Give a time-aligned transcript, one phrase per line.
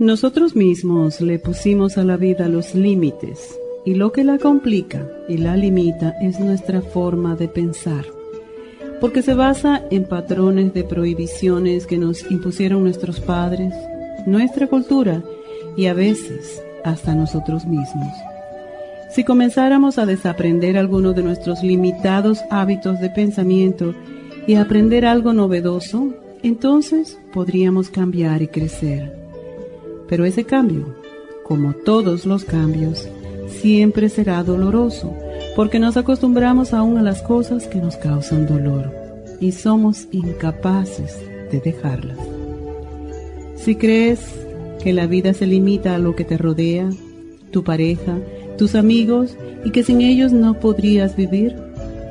[0.00, 5.36] Nosotros mismos le pusimos a la vida los límites y lo que la complica y
[5.36, 8.04] la limita es nuestra forma de pensar,
[9.00, 13.72] porque se basa en patrones de prohibiciones que nos impusieron nuestros padres,
[14.26, 15.22] nuestra cultura
[15.76, 18.12] y a veces hasta nosotros mismos.
[19.12, 23.94] Si comenzáramos a desaprender algunos de nuestros limitados hábitos de pensamiento
[24.48, 29.23] y aprender algo novedoso, entonces podríamos cambiar y crecer.
[30.08, 30.94] Pero ese cambio,
[31.44, 33.08] como todos los cambios,
[33.48, 35.14] siempre será doloroso,
[35.56, 38.90] porque nos acostumbramos aún a las cosas que nos causan dolor
[39.40, 41.18] y somos incapaces
[41.50, 42.18] de dejarlas.
[43.56, 44.20] Si crees
[44.82, 46.90] que la vida se limita a lo que te rodea,
[47.50, 48.18] tu pareja,
[48.58, 51.56] tus amigos y que sin ellos no podrías vivir,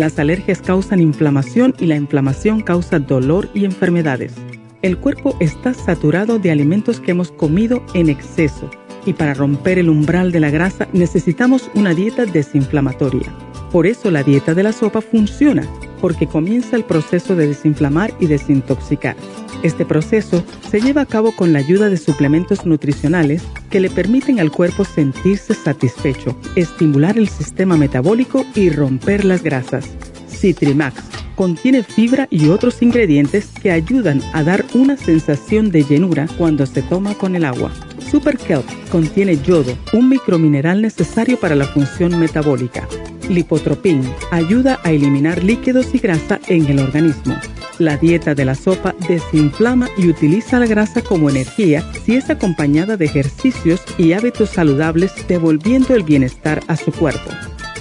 [0.00, 4.32] las alergias causan inflamación y la inflamación causa dolor y enfermedades.
[4.80, 8.70] El cuerpo está saturado de alimentos que hemos comido en exceso
[9.06, 13.32] y para romper el umbral de la grasa necesitamos una dieta desinflamatoria.
[13.70, 15.66] Por eso la dieta de la sopa funciona,
[16.00, 19.16] porque comienza el proceso de desinflamar y desintoxicar.
[19.62, 24.40] Este proceso se lleva a cabo con la ayuda de suplementos nutricionales que le permiten
[24.40, 29.88] al cuerpo sentirse satisfecho, estimular el sistema metabólico y romper las grasas.
[30.28, 36.66] Citrimax contiene fibra y otros ingredientes que ayudan a dar una sensación de llenura cuando
[36.66, 37.72] se toma con el agua.
[38.10, 42.86] Super Kelp contiene yodo, un micromineral necesario para la función metabólica.
[43.30, 47.34] Lipotropin ayuda a eliminar líquidos y grasa en el organismo.
[47.78, 52.98] La dieta de la sopa desinflama y utiliza la grasa como energía si es acompañada
[52.98, 57.30] de ejercicios y hábitos saludables devolviendo el bienestar a su cuerpo.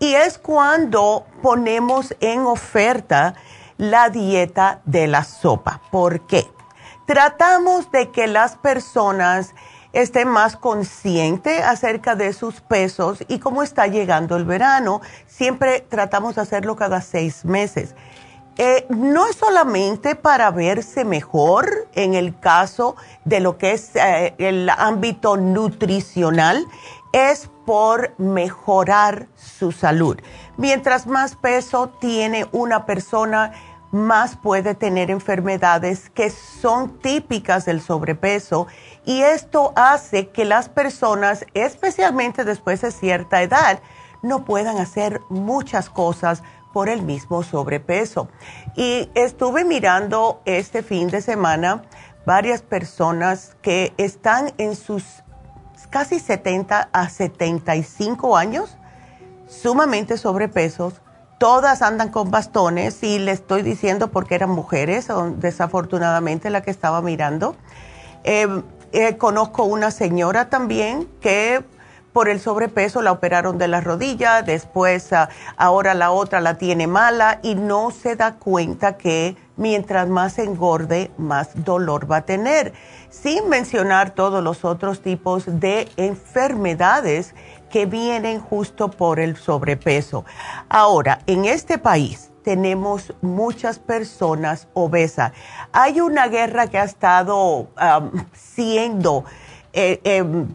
[0.00, 3.34] Y es cuando ponemos en oferta
[3.76, 5.80] la dieta de la sopa.
[5.92, 6.50] ¿Por qué?
[7.06, 9.54] Tratamos de que las personas
[9.92, 15.02] estén más conscientes acerca de sus pesos y cómo está llegando el verano.
[15.28, 17.94] Siempre tratamos de hacerlo cada seis meses.
[18.58, 24.34] Eh, no es solamente para verse mejor en el caso de lo que es eh,
[24.38, 26.66] el ámbito nutricional,
[27.12, 30.18] es por mejorar su salud.
[30.56, 33.52] Mientras más peso tiene una persona,
[33.90, 38.66] más puede tener enfermedades que son típicas del sobrepeso
[39.04, 43.80] y esto hace que las personas, especialmente después de cierta edad,
[44.22, 48.28] no puedan hacer muchas cosas por el mismo sobrepeso.
[48.76, 51.82] Y estuve mirando este fin de semana
[52.24, 55.22] varias personas que están en sus
[55.90, 58.78] casi 70 a 75 años,
[59.46, 61.02] sumamente sobrepesos,
[61.38, 67.02] todas andan con bastones y le estoy diciendo porque eran mujeres, desafortunadamente la que estaba
[67.02, 67.56] mirando.
[68.24, 71.64] Eh, eh, conozco una señora también que
[72.12, 76.86] por el sobrepeso la operaron de la rodilla, después ah, ahora la otra la tiene
[76.86, 82.72] mala y no se da cuenta que mientras más engorde, más dolor va a tener,
[83.10, 87.34] sin mencionar todos los otros tipos de enfermedades
[87.70, 90.24] que vienen justo por el sobrepeso.
[90.68, 95.32] Ahora, en este país tenemos muchas personas obesas.
[95.72, 97.68] Hay una guerra que ha estado
[98.32, 99.24] siendo...
[99.74, 100.48] Eh, em,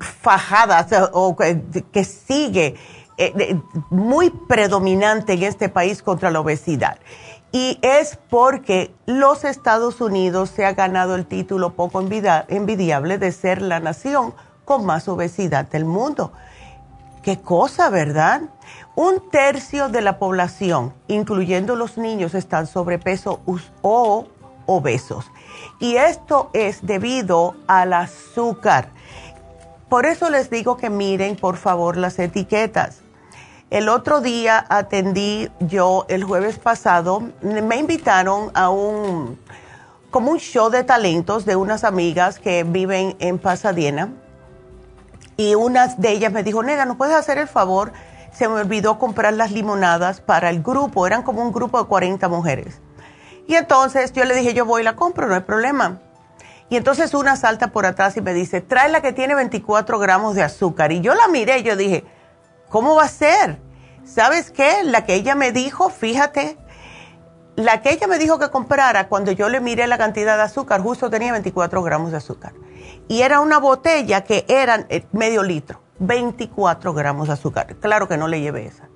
[0.00, 2.74] fajadas o que, sigue
[3.18, 3.56] eh,
[3.90, 6.98] muy predominante en este país contra la obesidad.
[7.52, 13.60] Y es porque los Estados Unidos se ha ganado el título poco envidiable de ser
[13.60, 14.32] la nación
[14.64, 16.32] con más obesidad del mundo.
[17.22, 18.42] Qué cosa, ¿verdad?
[18.94, 23.40] Un tercio de la población, incluyendo los niños, están sobrepeso
[23.82, 24.26] o
[24.66, 25.26] obesos.
[25.78, 28.88] Y esto es debido al azúcar
[29.92, 33.00] por eso les digo que miren por favor las etiquetas.
[33.68, 39.38] El otro día atendí yo el jueves pasado, me invitaron a un
[40.10, 44.08] como un show de talentos de unas amigas que viven en Pasadena
[45.36, 47.92] y una de ellas me dijo, nena, ¿no puedes hacer el favor?
[48.32, 52.30] Se me olvidó comprar las limonadas para el grupo, eran como un grupo de 40
[52.30, 52.80] mujeres.
[53.46, 56.00] Y entonces yo le dije, yo voy y la compro, no hay problema.
[56.72, 60.34] Y entonces una salta por atrás y me dice, trae la que tiene 24 gramos
[60.34, 60.90] de azúcar.
[60.90, 62.02] Y yo la miré y yo dije,
[62.70, 63.60] ¿cómo va a ser?
[64.04, 64.82] ¿Sabes qué?
[64.82, 66.56] La que ella me dijo, fíjate,
[67.56, 70.80] la que ella me dijo que comprara, cuando yo le miré la cantidad de azúcar,
[70.80, 72.54] justo tenía 24 gramos de azúcar.
[73.06, 77.76] Y era una botella que era eh, medio litro, 24 gramos de azúcar.
[77.80, 78.88] Claro que no le llevé esa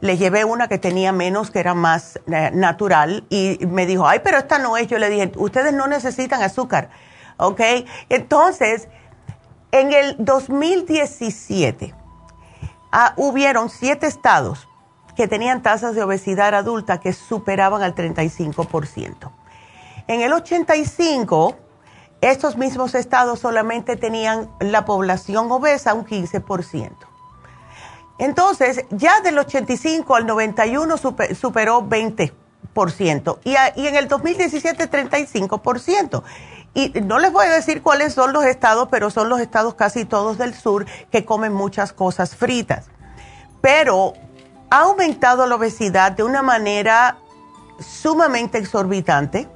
[0.00, 4.20] le llevé una que tenía menos, que era más eh, natural, y me dijo, ay,
[4.22, 4.88] pero esta no es.
[4.88, 6.90] Yo le dije, ustedes no necesitan azúcar,
[7.38, 7.60] ¿ok?
[8.08, 8.88] Entonces,
[9.72, 11.94] en el 2017,
[12.92, 14.68] ah, hubieron siete estados
[15.16, 19.32] que tenían tasas de obesidad adulta que superaban al 35%.
[20.08, 21.56] En el 85,
[22.20, 27.15] estos mismos estados solamente tenían la población obesa un 15%.
[28.18, 32.32] Entonces, ya del 85 al 91 superó 20%
[33.44, 36.22] y, y en el 2017 35%.
[36.74, 40.04] Y no les voy a decir cuáles son los estados, pero son los estados casi
[40.04, 42.88] todos del sur que comen muchas cosas fritas.
[43.62, 44.12] Pero
[44.70, 47.16] ha aumentado la obesidad de una manera
[47.80, 49.48] sumamente exorbitante.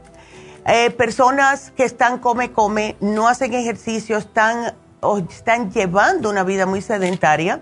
[0.67, 6.65] Eh, personas que están come, come, no hacen ejercicio, están, o están llevando una vida
[6.67, 7.61] muy sedentaria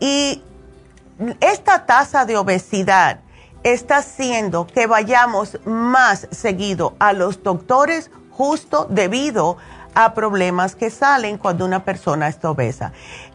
[0.00, 0.42] y
[1.40, 3.20] esta tasa de obesidad
[3.62, 9.56] está haciendo que vayamos más seguido a los doctores justo debido
[9.94, 12.92] a problemas que salen cuando una persona está obesa.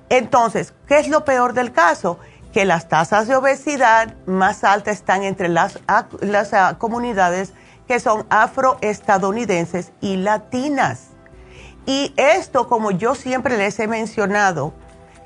[0.10, 2.20] Entonces, ¿qué es lo peor del caso?
[2.54, 5.80] Que las tasas de obesidad más altas están entre las,
[6.22, 7.54] las ah, comunidades
[7.88, 11.08] que son afroestadounidenses y latinas.
[11.86, 14.74] Y esto, como yo siempre les he mencionado,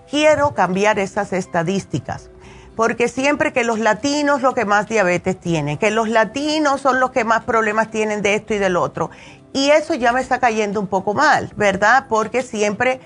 [0.10, 2.30] quiero cambiar esas estadísticas,
[2.76, 7.12] porque siempre que los latinos lo que más diabetes tienen, que los latinos son los
[7.12, 9.10] que más problemas tienen de esto y del otro.
[9.54, 12.08] Y eso ya me está cayendo un poco mal, ¿verdad?
[12.10, 13.00] Porque siempre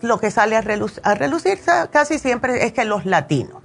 [0.00, 3.62] lo que sale a, relucir, casi siempre es que los latinos,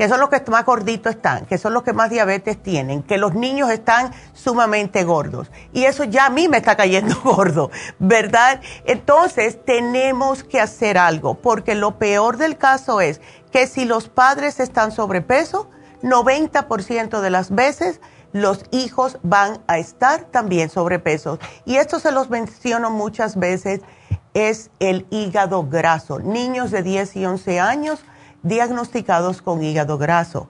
[0.00, 3.18] que son los que más gorditos están, que son los que más diabetes tienen, que
[3.18, 5.50] los niños están sumamente gordos.
[5.74, 8.62] Y eso ya a mí me está cayendo gordo, ¿verdad?
[8.86, 13.20] Entonces tenemos que hacer algo, porque lo peor del caso es
[13.52, 15.68] que si los padres están sobrepeso,
[16.02, 18.00] 90% de las veces
[18.32, 21.38] los hijos van a estar también sobrepeso.
[21.66, 23.82] Y esto se los menciono muchas veces,
[24.32, 26.20] es el hígado graso.
[26.20, 28.02] Niños de 10 y 11 años
[28.42, 30.48] diagnosticados con hígado graso.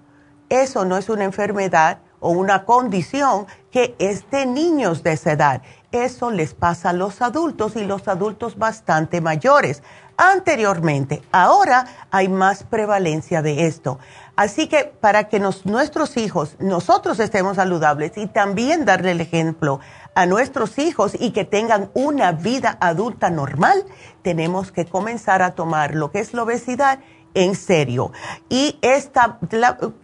[0.48, 5.62] Eso no es una enfermedad o una condición que es de niños de esa edad.
[5.90, 9.82] Eso les pasa a los adultos y los adultos bastante mayores.
[10.16, 13.98] Anteriormente, ahora hay más prevalencia de esto.
[14.36, 19.80] Así que para que nuestros hijos, nosotros estemos saludables y también darle el ejemplo
[20.14, 23.84] a nuestros hijos y que tengan una vida adulta normal,
[24.22, 27.00] tenemos que comenzar a tomar lo que es la obesidad
[27.34, 28.12] en serio.
[28.48, 29.38] Y esta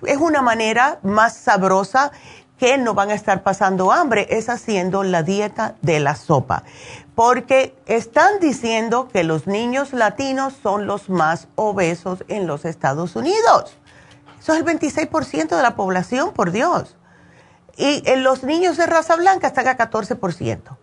[0.07, 2.13] es una manera más sabrosa
[2.59, 6.63] que no van a estar pasando hambre, es haciendo la dieta de la sopa.
[7.15, 13.77] Porque están diciendo que los niños latinos son los más obesos en los Estados Unidos.
[14.41, 16.97] Eso es el 26% de la población, por Dios.
[17.77, 20.77] Y en los niños de raza blanca están a 14%.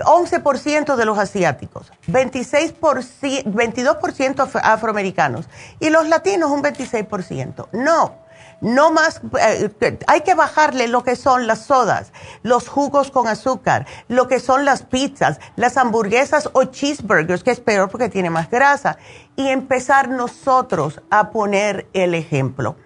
[0.00, 7.68] 11% de los asiáticos, 26 22% afroamericanos y los latinos un 26%.
[7.72, 8.14] No,
[8.60, 9.70] no más, eh,
[10.06, 14.64] hay que bajarle lo que son las sodas, los jugos con azúcar, lo que son
[14.64, 18.98] las pizzas, las hamburguesas o cheeseburgers, que es peor porque tiene más grasa,
[19.36, 22.76] y empezar nosotros a poner el ejemplo.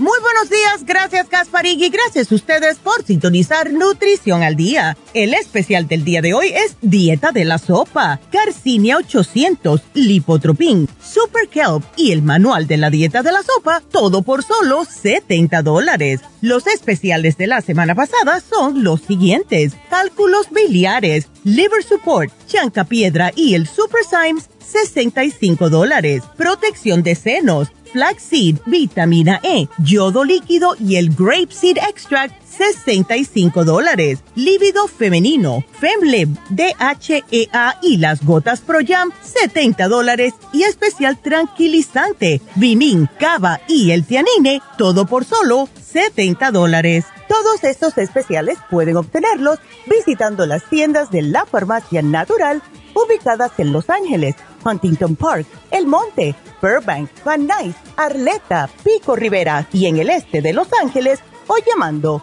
[0.00, 4.96] Muy buenos días, gracias Gasparín gracias a ustedes por sintonizar Nutrición al Día.
[5.12, 11.48] El especial del día de hoy es Dieta de la Sopa, Garcinia 800, Lipotropin, Super
[11.48, 16.22] Kelp y el Manual de la Dieta de la Sopa, todo por solo 70 dólares.
[16.40, 23.32] Los especiales de la semana pasada son los siguientes, cálculos biliares, Liver Support, Chanca Piedra
[23.34, 26.22] y el Super Symes, 65 dólares.
[26.36, 34.18] Protección de senos, flaxseed, vitamina E, yodo líquido y el grape seed extract, 65 dólares.
[34.34, 40.34] Lívido femenino, Femlib, DHEA y las gotas Pro Jam, 70 dólares.
[40.52, 47.06] Y especial tranquilizante, Vimin, Cava y el Tianine, todo por solo 70 dólares.
[47.28, 52.62] Todos estos especiales pueden obtenerlos visitando las tiendas de la farmacia natural
[52.92, 59.86] ubicadas en Los Ángeles, Huntington Park, El Monte, Burbank, Van Nuys, Arleta, Pico Rivera y
[59.86, 62.22] en el este de Los Ángeles o llamando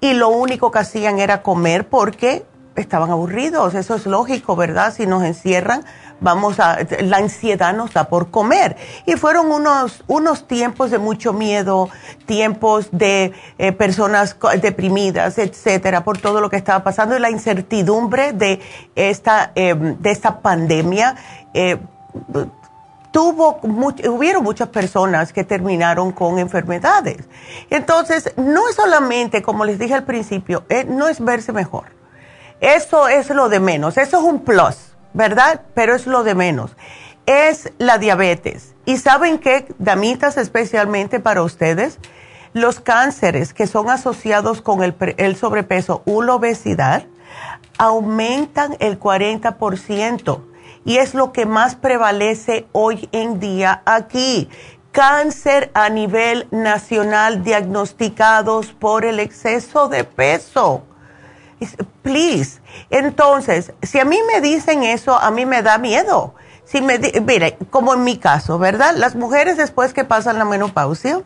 [0.01, 2.43] y lo único que hacían era comer porque
[2.75, 3.75] estaban aburridos.
[3.75, 4.93] Eso es lógico, ¿verdad?
[4.93, 5.85] Si nos encierran,
[6.19, 8.77] vamos a, la ansiedad nos da por comer.
[9.05, 11.89] Y fueron unos, unos tiempos de mucho miedo,
[12.25, 18.33] tiempos de eh, personas deprimidas, etcétera, por todo lo que estaba pasando y la incertidumbre
[18.33, 18.59] de
[18.95, 21.15] esta, em, de esta pandemia.
[21.53, 21.77] Eh,
[23.11, 27.25] tuvo, hubieron muchas personas que terminaron con enfermedades.
[27.69, 31.85] Entonces, no es solamente, como les dije al principio, no es verse mejor.
[32.59, 35.61] Eso es lo de menos, eso es un plus, ¿verdad?
[35.73, 36.75] Pero es lo de menos.
[37.25, 38.75] Es la diabetes.
[38.85, 41.99] Y saben qué, damitas, especialmente para ustedes,
[42.53, 47.05] los cánceres que son asociados con el, el sobrepeso o la obesidad
[47.77, 50.41] aumentan el 40%
[50.85, 54.49] y es lo que más prevalece hoy en día aquí.
[54.91, 60.83] Cáncer a nivel nacional diagnosticados por el exceso de peso.
[62.01, 62.59] Please.
[62.89, 66.33] Entonces, si a mí me dicen eso, a mí me da miedo.
[66.65, 68.95] Si me mire, como en mi caso, ¿verdad?
[68.95, 71.21] Las mujeres después que pasan la menopausia,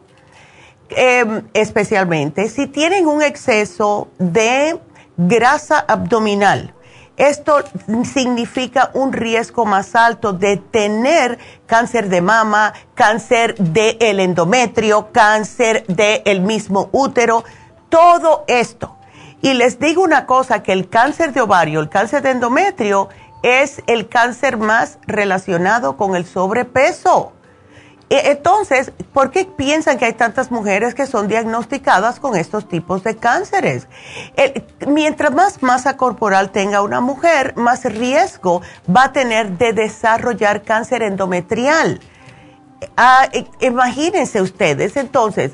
[0.89, 4.79] em, especialmente, si tienen un exceso de
[5.17, 6.74] grasa abdominal,
[7.17, 7.63] esto
[8.03, 16.41] significa un riesgo más alto de tener cáncer de mama, cáncer del endometrio, cáncer del
[16.41, 17.43] mismo útero,
[17.89, 18.97] todo esto.
[19.41, 23.09] Y les digo una cosa, que el cáncer de ovario, el cáncer de endometrio,
[23.43, 27.31] es el cáncer más relacionado con el sobrepeso.
[28.09, 33.03] E, entonces, ¿por qué piensan que hay tantas mujeres que son diagnosticadas con estos tipos
[33.03, 33.87] de cánceres?
[34.87, 38.61] mientras más masa corporal tenga una mujer, más riesgo
[38.95, 41.99] va a tener de desarrollar cáncer endometrial.
[42.95, 43.27] Ah,
[43.59, 45.53] imagínense ustedes, entonces,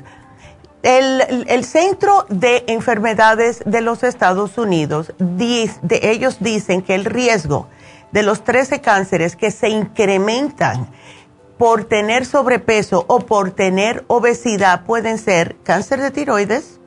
[0.82, 5.70] el, Centro de Enfermedades de los Estados Unidos, de
[6.02, 7.68] ellos dicen que el riesgo
[8.10, 10.88] de los 13 cánceres que se incrementan
[11.58, 16.80] por tener sobrepeso o por tener obesidad pueden ser cáncer de tiroides,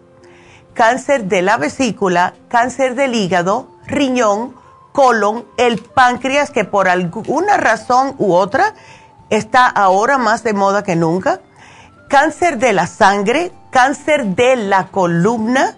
[0.73, 4.55] cáncer de la vesícula, cáncer del hígado, riñón,
[4.91, 8.73] colon, el páncreas, que por alguna razón u otra
[9.29, 11.41] está ahora más de moda que nunca,
[12.09, 15.75] cáncer de la sangre, cáncer de la columna,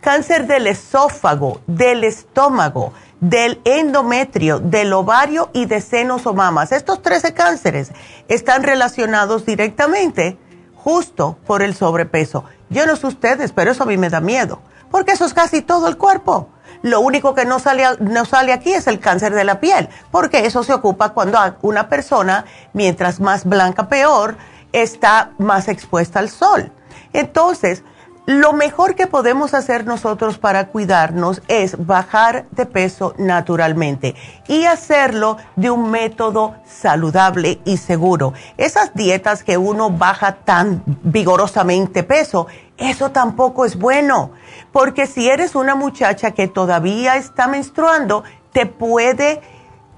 [0.00, 6.72] cáncer del esófago, del estómago, del endometrio, del ovario y de senos o mamas.
[6.72, 7.92] Estos 13 cánceres
[8.26, 10.36] están relacionados directamente
[10.74, 12.44] justo por el sobrepeso.
[12.68, 15.62] Yo no sé ustedes, pero eso a mí me da miedo, porque eso es casi
[15.62, 16.48] todo el cuerpo.
[16.82, 20.44] Lo único que no sale, no sale aquí es el cáncer de la piel, porque
[20.44, 24.36] eso se ocupa cuando una persona, mientras más blanca peor,
[24.72, 26.72] está más expuesta al sol.
[27.12, 27.84] Entonces,
[28.26, 34.14] lo mejor que podemos hacer nosotros para cuidarnos es bajar de peso naturalmente
[34.46, 38.32] y hacerlo de un método saludable y seguro.
[38.58, 42.46] Esas dietas que uno baja tan vigorosamente peso,
[42.78, 44.30] eso tampoco es bueno,
[44.70, 49.40] porque si eres una muchacha que todavía está menstruando, te puede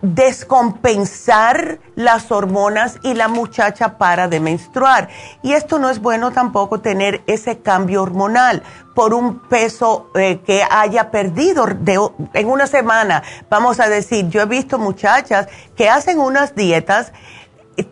[0.04, 5.08] descompensar las hormonas y la muchacha para de menstruar.
[5.42, 8.62] Y esto no es bueno tampoco tener ese cambio hormonal
[8.94, 11.66] por un peso eh, que haya perdido
[12.34, 13.22] en una semana.
[13.48, 17.12] Vamos a decir, yo he visto muchachas que hacen unas dietas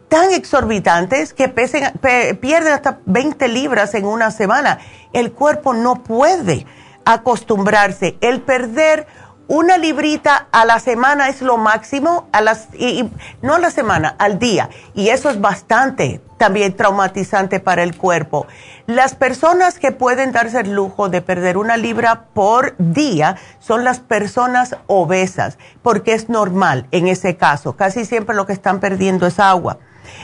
[0.09, 4.79] tan exorbitantes que pierden hasta 20 libras en una semana.
[5.15, 6.67] El cuerpo no puede
[7.05, 8.17] acostumbrarse.
[8.21, 9.07] El perder
[9.53, 13.11] una librita a la semana es lo máximo, a las, y,
[13.43, 14.71] no a la semana, al día.
[14.95, 18.47] Y eso es bastante también traumatizante para el cuerpo.
[18.87, 24.01] Las personas que pueden darse el lujo de perder una libra por día son las
[24.01, 27.77] personas obesas, porque es normal en ese caso.
[27.77, 29.77] Casi siempre lo que están perdiendo es agua.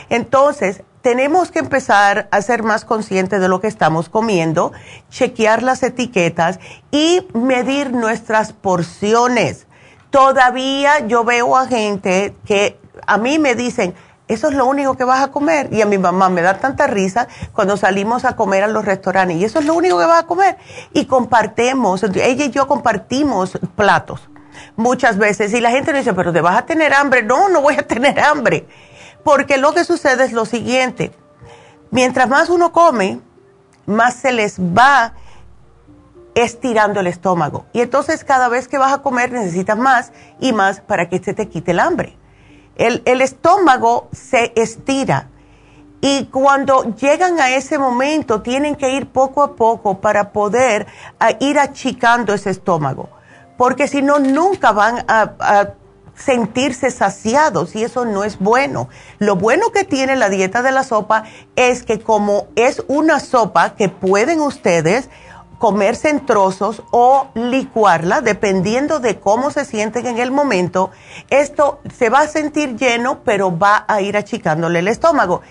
[0.09, 4.71] Entonces, tenemos que empezar a ser más conscientes de lo que estamos comiendo,
[5.09, 6.59] chequear las etiquetas
[6.91, 9.67] y medir nuestras porciones.
[10.09, 13.93] Todavía yo veo a gente que a mí me dicen,
[14.27, 15.69] eso es lo único que vas a comer.
[15.71, 19.37] Y a mi mamá me da tanta risa cuando salimos a comer a los restaurantes.
[19.37, 20.57] Y eso es lo único que vas a comer.
[20.93, 24.29] Y compartimos, ella y yo compartimos platos
[24.75, 25.53] muchas veces.
[25.53, 27.23] Y la gente me dice, pero te vas a tener hambre.
[27.23, 28.67] No, no voy a tener hambre
[29.23, 31.11] porque lo que sucede es lo siguiente,
[31.91, 33.19] mientras más uno come,
[33.85, 35.13] más se les va
[36.35, 37.65] estirando el estómago.
[37.73, 41.33] Y entonces cada vez que vas a comer necesitas más y más para que se
[41.33, 42.15] te quite el hambre.
[42.75, 45.27] El, estómago se estira
[45.99, 50.87] y cuando llegan a ese momento tienen que ir poco a poco para poder
[51.41, 53.09] ir achicando ese estómago.
[53.57, 55.73] Porque si no, nunca van a
[56.23, 58.89] sentirse saciados y eso no es bueno.
[59.19, 61.23] Lo bueno que tiene la dieta de la sopa
[61.55, 65.09] es que como es una sopa que pueden ustedes
[65.57, 70.89] comerse en trozos o licuarla, dependiendo de cómo se sienten en el momento,
[71.29, 75.41] esto se va a sentir lleno, pero va a ir achicándole el estómago.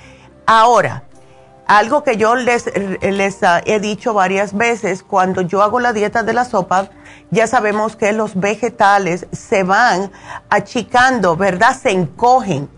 [0.46, 1.04] Ahora,
[1.68, 2.64] algo que yo les,
[3.42, 6.88] ah, he dicho varias veces, cuando yo hago la dieta de la sopa,
[7.30, 10.10] ya sabemos que los vegetales se van
[10.48, 11.76] achicando, ¿verdad?
[11.80, 12.70] Se encogen.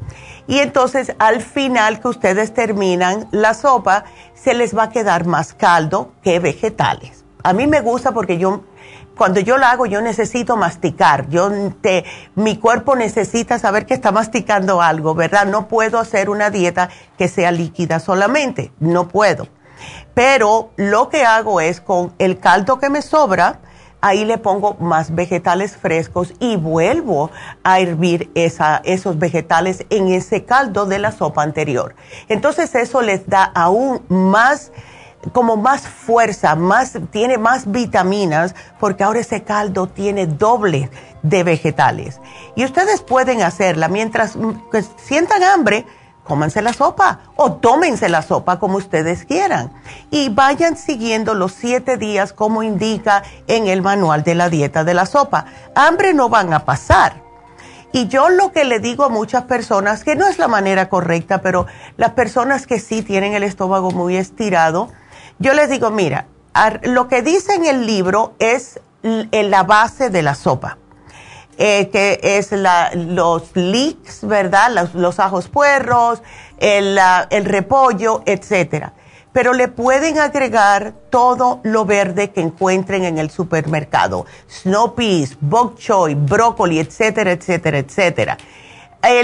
[0.49, 5.55] Y entonces al final que ustedes terminan la sopa, se les va a quedar más
[5.55, 7.25] caldo que vegetales.
[7.45, 8.65] A mí me gusta porque yo
[9.21, 11.29] cuando yo la hago, yo necesito masticar.
[11.29, 11.51] Yo
[11.83, 12.07] te,
[12.37, 15.45] mi cuerpo necesita saber que está masticando algo, ¿verdad?
[15.45, 19.47] No puedo hacer una dieta que sea líquida solamente, no puedo.
[20.15, 23.61] Pero lo que hago es con el caldo que me sobra,
[24.01, 27.31] ahí le pongo más vegetales frescos y vuelvo
[27.63, 31.95] a hervir esa, esos vegetales en ese caldo de la sopa anterior.
[32.29, 34.73] Entonces eso les da aún más
[35.33, 40.91] como más fuerza, más, tiene más vitaminas, porque ahora ese caldo tiene doble
[41.23, 42.21] de vegetales.
[42.57, 44.39] Y ustedes pueden hacerla mientras
[44.97, 45.85] sientan hambre,
[46.25, 49.73] cómanse la sopa o tómense la sopa como ustedes quieran.
[50.11, 54.95] Y vayan siguiendo los siete días como indica en el manual de la dieta de
[54.95, 55.47] la sopa.
[55.75, 57.29] Hambre no van a pasar.
[57.93, 61.43] Y yo lo que le digo a muchas personas, que no es la manera correcta,
[61.43, 64.91] pero las personas que sí tienen el estómago muy estirado,
[65.41, 66.27] yo les digo, mira,
[66.83, 70.77] lo que dice en el libro es la base de la sopa,
[71.57, 74.91] eh, que es los leeks, ¿verdad?
[74.93, 76.23] Los, ajos puerros,
[76.59, 76.99] el,
[77.31, 78.93] el repollo, etcétera.
[79.33, 84.27] Pero le pueden agregar todo lo verde que encuentren en el supermercado.
[84.47, 88.37] Snow peas, bok choy, brócoli, etcétera, etcétera, etcétera.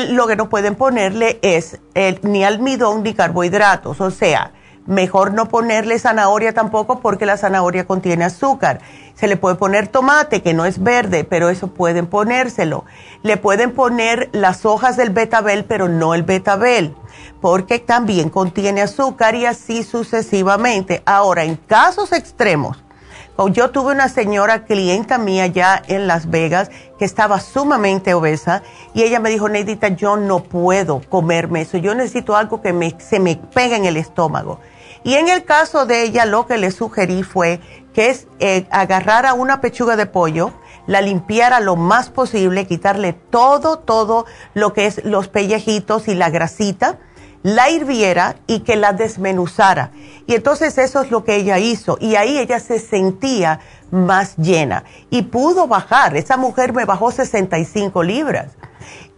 [0.09, 1.79] lo que no pueden ponerle es
[2.23, 4.53] ni almidón ni carbohidratos, o sea,
[4.87, 8.81] Mejor no ponerle zanahoria tampoco porque la zanahoria contiene azúcar.
[9.15, 12.85] Se le puede poner tomate, que no es verde, pero eso pueden ponérselo.
[13.23, 16.95] Le pueden poner las hojas del betabel, pero no el betabel,
[17.41, 21.03] porque también contiene azúcar y así sucesivamente.
[21.05, 22.85] Ahora, en casos extremos,
[23.51, 28.63] yo tuve una señora clienta mía ya en Las Vegas que estaba sumamente obesa
[28.95, 33.21] y ella me dijo, Neidita, yo no puedo comerme eso, yo necesito algo que se
[33.21, 34.61] me pegue en el estómago.
[35.07, 37.61] Y en el caso de ella, lo que le sugerí fue
[37.95, 40.53] que es eh, agarrar a una pechuga de pollo,
[40.89, 46.29] la limpiara lo más posible, quitarle todo, todo lo que es los pellejitos y la
[46.31, 46.99] grasita,
[47.45, 49.93] la hirviera y que la desmenuzara.
[50.27, 51.99] Y entonces eso es lo que ella hizo.
[52.01, 53.61] Y ahí ella se sentía
[53.93, 56.17] más llena y pudo bajar.
[56.17, 58.57] Esa mujer me bajó 65 libras.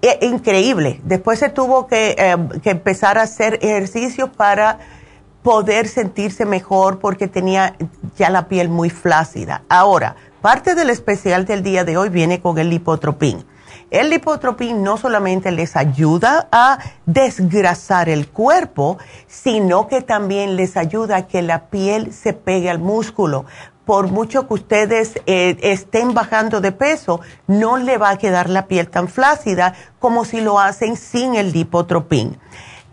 [0.02, 1.00] E, increíble.
[1.04, 4.97] Después se tuvo que, eh, que empezar a hacer ejercicio para
[5.42, 7.76] poder sentirse mejor porque tenía
[8.16, 9.62] ya la piel muy flácida.
[9.68, 13.44] Ahora, parte del especial del día de hoy viene con el lipotropín.
[13.90, 21.16] El lipotropín no solamente les ayuda a desgrasar el cuerpo, sino que también les ayuda
[21.16, 23.46] a que la piel se pegue al músculo.
[23.86, 28.66] Por mucho que ustedes eh, estén bajando de peso, no le va a quedar la
[28.66, 32.38] piel tan flácida como si lo hacen sin el lipotropín.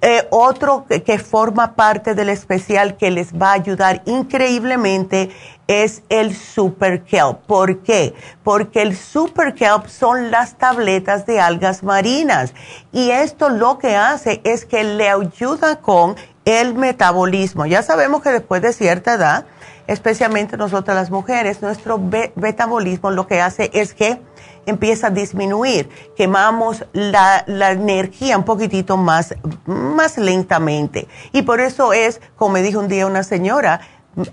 [0.07, 5.31] Eh, otro que, forma parte del especial que les va a ayudar increíblemente
[5.65, 7.39] es el Super Kelp.
[7.47, 8.13] ¿Por qué?
[8.43, 12.53] Porque el Super Kelp son las tabletas de algas marinas
[12.91, 16.15] y esto lo que hace es que le ayuda con
[16.45, 17.65] el metabolismo.
[17.65, 19.47] Ya sabemos que después de cierta edad,
[19.87, 21.99] especialmente nosotras las mujeres, nuestro
[22.35, 24.21] metabolismo lo que hace es que
[24.65, 31.07] empieza a disminuir, quemamos la, la, energía un poquitito más, más lentamente.
[31.31, 33.81] Y por eso es, como me dijo un día una señora,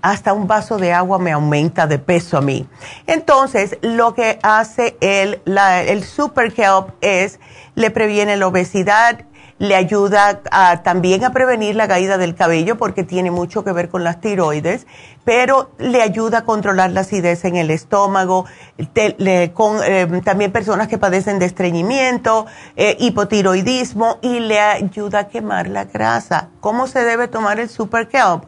[0.01, 2.67] hasta un vaso de agua me aumenta de peso a mí.
[3.07, 7.39] Entonces, lo que hace el, la, el Super Help es,
[7.75, 9.25] le previene la obesidad,
[9.63, 10.41] le ayuda
[10.83, 14.85] también a prevenir la caída del cabello porque tiene mucho que ver con las tiroides,
[15.23, 18.43] pero le ayuda a controlar la acidez en el estómago,
[19.53, 22.45] con eh, también personas que padecen de estreñimiento,
[22.75, 26.49] eh, hipotiroidismo y le ayuda a quemar la grasa.
[26.59, 28.43] ¿Cómo se debe tomar el Super Kelp?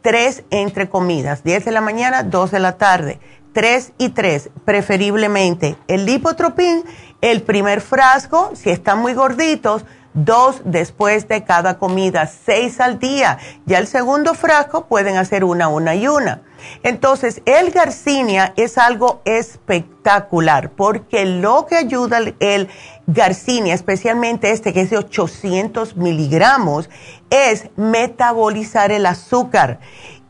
[0.00, 3.18] Tres entre comidas, 10 de la mañana, 2 de la tarde.
[3.52, 5.76] Tres y tres, preferiblemente.
[5.88, 6.84] El lipotropín,
[7.20, 9.84] el primer frasco, si están muy gorditos,
[10.16, 13.38] dos después de cada comida, seis al día.
[13.66, 16.42] Ya el segundo frasco pueden hacer una, una y una.
[16.82, 22.68] Entonces, el Garcinia es algo espectacular porque lo que ayuda el,
[23.06, 26.90] Garcinia, especialmente este que es de 800 miligramos,
[27.30, 29.78] es metabolizar el azúcar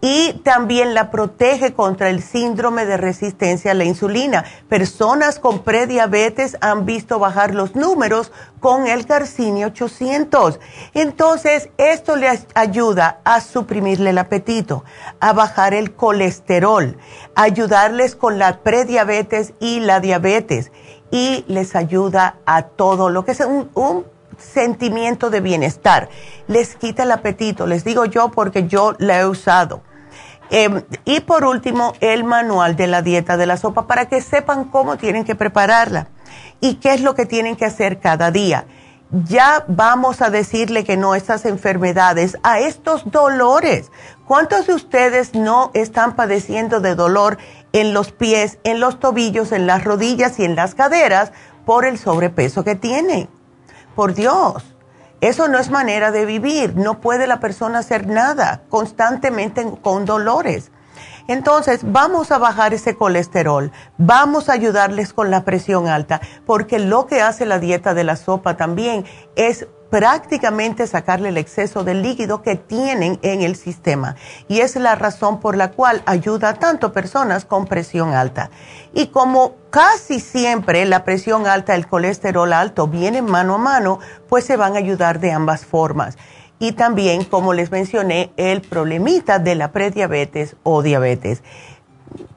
[0.00, 4.44] y también la protege contra el síndrome de resistencia a la insulina.
[4.68, 8.30] Personas con prediabetes han visto bajar los números
[8.60, 10.60] con el Garcinia 800.
[10.94, 14.84] Entonces, esto les ayuda a suprimirle el apetito,
[15.20, 16.98] a bajar el colesterol,
[17.34, 20.72] ayudarles con la prediabetes y la diabetes
[21.10, 24.15] y les ayuda a todo lo que es un, un
[24.46, 26.08] sentimiento de bienestar.
[26.48, 29.82] Les quita el apetito, les digo yo porque yo la he usado.
[30.50, 34.64] Em, y por último, el manual de la dieta de la sopa para que sepan
[34.64, 36.08] cómo tienen que prepararla
[36.60, 38.66] y qué es lo que tienen que hacer cada día.
[39.10, 43.90] Ya vamos a decirle que no a estas enfermedades, a estos dolores.
[44.24, 47.38] ¿Cuántos de ustedes no están padeciendo de dolor
[47.72, 51.32] en los pies, en los tobillos, en las rodillas y en las caderas
[51.64, 53.28] por el sobrepeso que tienen?
[53.96, 54.62] Por Dios.
[55.20, 56.76] Eso no es manera de vivir.
[56.76, 60.70] No puede la persona hacer nada constantemente con dolores.
[61.28, 67.06] Entonces, vamos a bajar ese colesterol, vamos a ayudarles con la presión alta, porque lo
[67.06, 69.04] que hace la dieta de la sopa también
[69.34, 74.16] es prácticamente sacarle el exceso de líquido que tienen en el sistema.
[74.48, 78.50] Y es la razón por la cual ayuda a tanto personas con presión alta.
[78.94, 84.44] Y como casi siempre la presión alta, el colesterol alto vienen mano a mano, pues
[84.44, 86.16] se van a ayudar de ambas formas.
[86.58, 91.42] Y también, como les mencioné, el problemita de la prediabetes o diabetes.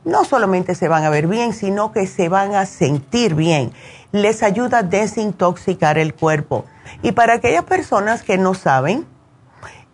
[0.03, 3.71] No solamente se van a ver bien, sino que se van a sentir bien.
[4.11, 6.65] Les ayuda a desintoxicar el cuerpo
[7.01, 9.05] y para aquellas personas que no saben,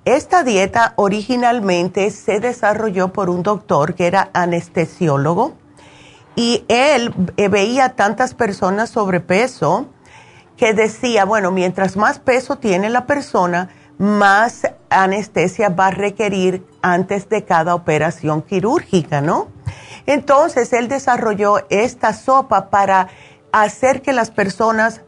[0.05, 5.55] esta dieta originalmente se desarrolló por un doctor que era anestesiólogo
[6.35, 9.87] y él eh, veía tantas personas sobrepeso
[10.57, 17.29] que decía, bueno, mientras más peso tiene la persona, más anestesia va a requerir antes
[17.29, 19.47] de cada operación quirúrgica, ¿no?
[20.05, 23.07] Entonces él desarrolló esta sopa para
[23.63, 25.01] hacer que las personas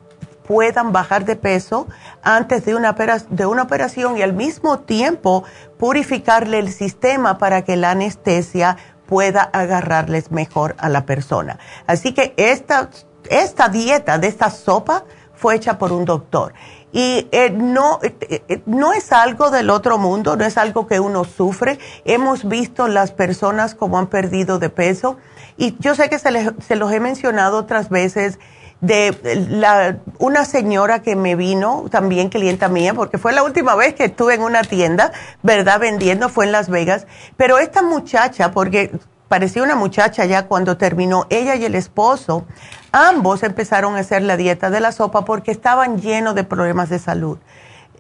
[0.48, 1.88] puedan bajar de peso
[2.24, 5.44] antes de una, de una operación y al mismo tiempo
[5.78, 11.60] purificarle el sistema para que la anestesia pueda agarrarles mejor a la persona.
[11.86, 12.90] Así que esta,
[13.30, 15.04] esta dieta de esta sopa
[15.36, 16.54] fue hecha por un doctor.
[16.92, 21.00] Y eh, no, eh, eh, no es algo del otro mundo, no es algo que
[21.00, 21.80] uno sufre.
[22.06, 25.18] Hemos visto las personas como han perdido de peso.
[25.58, 26.30] Y yo sé que se,
[26.66, 28.40] se los he mencionado otras veces
[28.82, 33.96] de la, una señora que me vino, también clienta mía, porque fue la última vez
[33.96, 35.80] que estuve en una tienda, ¿verdad?
[35.80, 37.08] Vendiendo, fue en Las Vegas.
[37.38, 38.92] Pero esta muchacha, porque
[39.28, 42.46] parecía una muchacha ya cuando terminó, ella y el esposo,
[42.92, 47.00] ambos empezaron a hacer la dieta de la sopa porque estaban llenos de problemas de
[47.00, 47.40] salud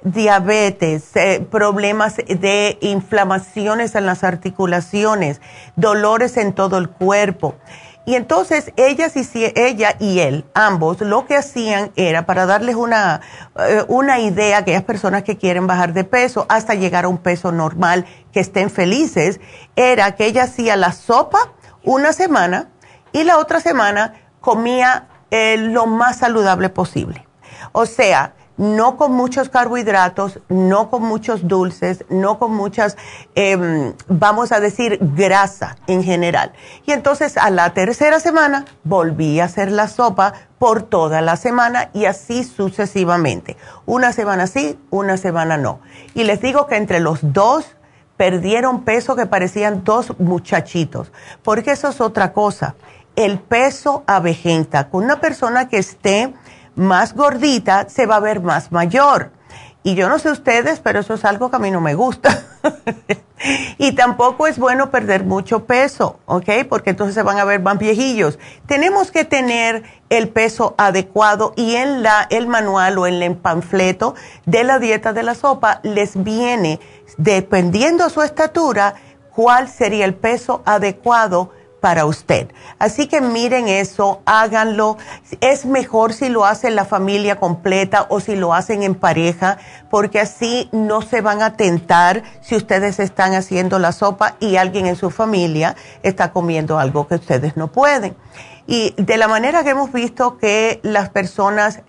[0.03, 5.41] diabetes, eh, problemas de inflamaciones en las articulaciones,
[5.75, 7.55] dolores en todo el cuerpo
[8.05, 9.11] Y entonces ella,
[9.55, 13.19] ella y él, ambos, lo que hacían era para darles una,
[13.59, 17.17] eh, una idea a aquellas personas que quieren bajar de peso hasta llegar a un
[17.17, 19.41] peso normal, que estén felices,
[19.75, 21.51] era que ella hacía la sopa
[21.83, 22.69] una semana
[23.11, 27.27] y la otra semana comía eh, lo más saludable posible.
[27.73, 32.97] O sea, no con muchos carbohidratos, no con muchos dulces, no con muchas,
[33.35, 36.53] em, vamos a decir, grasa en general.
[36.85, 41.89] Y entonces a la tercera semana volví a hacer la sopa por toda la semana
[41.93, 43.57] y así sucesivamente.
[43.85, 45.79] Una semana sí, una semana no.
[46.15, 47.75] Y les digo que entre los dos
[48.17, 51.11] perdieron peso que parecían dos muchachitos,
[51.43, 52.75] porque eso es otra cosa.
[53.15, 54.89] El peso avejenta.
[54.89, 56.33] Con una persona que esté
[56.77, 59.31] más gordita se va a ver más mayor.
[59.83, 62.43] Y yo no sé ustedes, pero eso es algo que a mí no me gusta.
[63.77, 66.49] y tampoco es bueno perder mucho peso, ¿ok?
[66.67, 68.37] Porque entonces se van a ver más viejillos.
[68.65, 74.13] Tenemos que tener el peso adecuado y en la, el manual o en el panfleto
[74.45, 76.81] de la dieta de la sopa les viene,
[77.17, 78.95] dependiendo su estatura,
[79.33, 82.51] cuál sería el peso adecuado para usted.
[82.79, 84.97] Así que miren eso, háganlo.
[85.41, 89.57] Es mejor si lo hacen la familia completa o si lo hacen en pareja,
[89.89, 94.85] porque así no se van a tentar si ustedes están haciendo la sopa y alguien
[94.85, 98.15] en su familia está comiendo algo que ustedes no pueden.
[98.65, 101.81] Y de la manera que hemos visto que las personas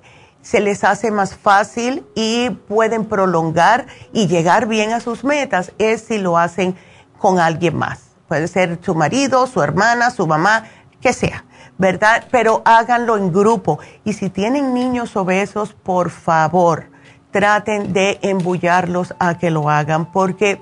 [0.43, 6.03] se les hace más fácil y pueden prolongar y llegar bien a sus metas es
[6.03, 6.77] si lo hacen
[7.19, 10.65] con alguien más Puede ser su marido, su hermana, su mamá,
[11.01, 11.45] que sea,
[11.79, 12.25] ¿verdad?
[12.31, 13.79] Pero háganlo en grupo.
[14.05, 16.91] Y si tienen niños obesos, por favor,
[17.31, 20.61] traten de embullarlos a que lo hagan, porque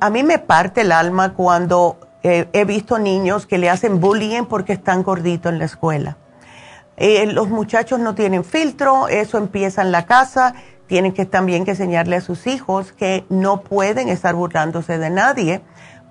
[0.00, 4.44] a mí me parte el alma cuando eh, he visto niños que le hacen bullying
[4.44, 6.18] porque están gorditos en la escuela.
[6.96, 10.54] Eh, los muchachos no tienen filtro, eso empieza en la casa,
[10.86, 15.62] tienen que también que enseñarle a sus hijos que no pueden estar burlándose de nadie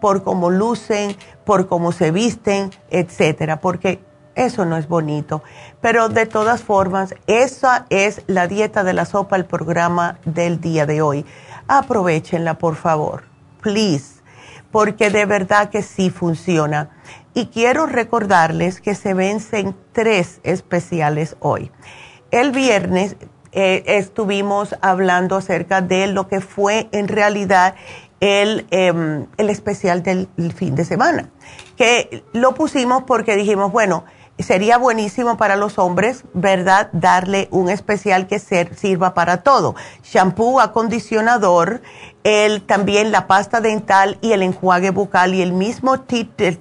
[0.04, 4.02] por cómo lucen, por cómo se visten, etcétera, porque
[4.36, 5.44] eso no es bonito.
[5.80, 10.86] Pero de todas formas, esa es la dieta de la sopa, el programa del día
[10.86, 11.26] de hoy.
[11.70, 13.24] Aprovechenla, por favor,
[13.62, 14.22] please,
[14.74, 16.89] porque de verdad que sí funciona.
[17.34, 21.72] Y quiero recordarles que se vencen tres especiales hoy.
[22.30, 23.16] El viernes
[23.56, 27.76] eh, estuvimos hablando acerca de lo que fue en realidad
[28.24, 31.30] el, em, el especial del fin de semana,
[31.76, 34.06] que lo pusimos porque dijimos, bueno,
[34.40, 36.88] sería buenísimo para los hombres, ¿verdad?
[36.94, 39.76] Darle un especial que sirva para todo.
[40.06, 41.82] Shampoo, acondicionador,
[42.24, 45.98] el, también la pasta dental y el enjuague bucal y el mismo,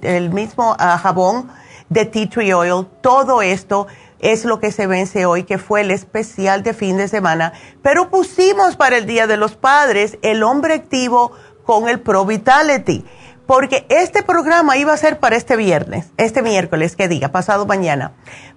[0.01, 1.49] el, mismo ah, jabón
[1.87, 3.87] de tea tree oil, todo esto
[4.23, 7.51] es lo que se vence hoy, que fue el especial de fin de semana.
[7.81, 11.33] Pero pusimos para el Día de los Padres el hombre activo
[11.65, 13.05] con el Pro Vitality,
[13.45, 18.13] porque este programa iba a ser para este viernes, este miércoles, que diga, pasado mañana.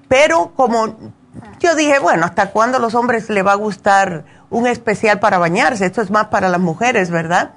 [0.09, 0.97] Pero como
[1.59, 5.39] yo dije, bueno, ¿hasta cuándo a los hombres le va a gustar un especial para
[5.39, 5.87] bañarse?
[5.87, 7.55] Esto es más para las mujeres, ¿verdad?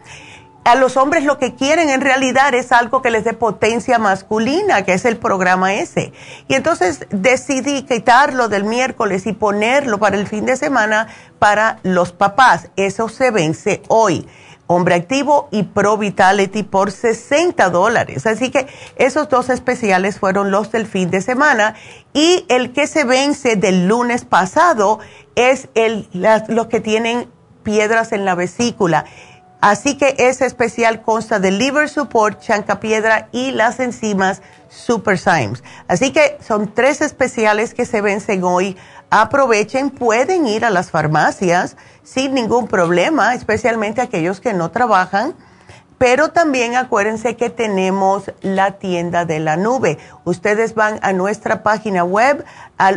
[0.66, 4.84] A los hombres lo que quieren en realidad es algo que les dé potencia masculina,
[4.84, 6.12] que es el programa ese.
[6.48, 11.08] Y entonces decidí quitarlo del miércoles y ponerlo para el fin de semana
[11.40, 12.70] para los papás.
[12.76, 14.28] Eso se vence hoy.
[14.72, 18.28] Hombre Activo y Pro Vitality por 60 dólares.
[18.28, 21.74] Así que esos dos especiales fueron los del fin de semana
[22.14, 25.00] y el que se vence del lunes pasado
[25.34, 27.32] es el, los que tienen
[27.64, 29.06] piedras en la vesícula.
[29.60, 35.64] Así que ese especial consta de liver support, chancapiedra y las enzimas Super Symes.
[35.88, 38.78] Así que son tres especiales que se vencen hoy.
[39.10, 45.34] Aprovechen, pueden ir a las farmacias sin ningún problema, especialmente aquellos que no trabajan.
[45.98, 49.98] Pero también acuérdense que tenemos la tienda de la nube.
[50.24, 52.46] Ustedes van a nuestra página web,
[52.78, 52.94] a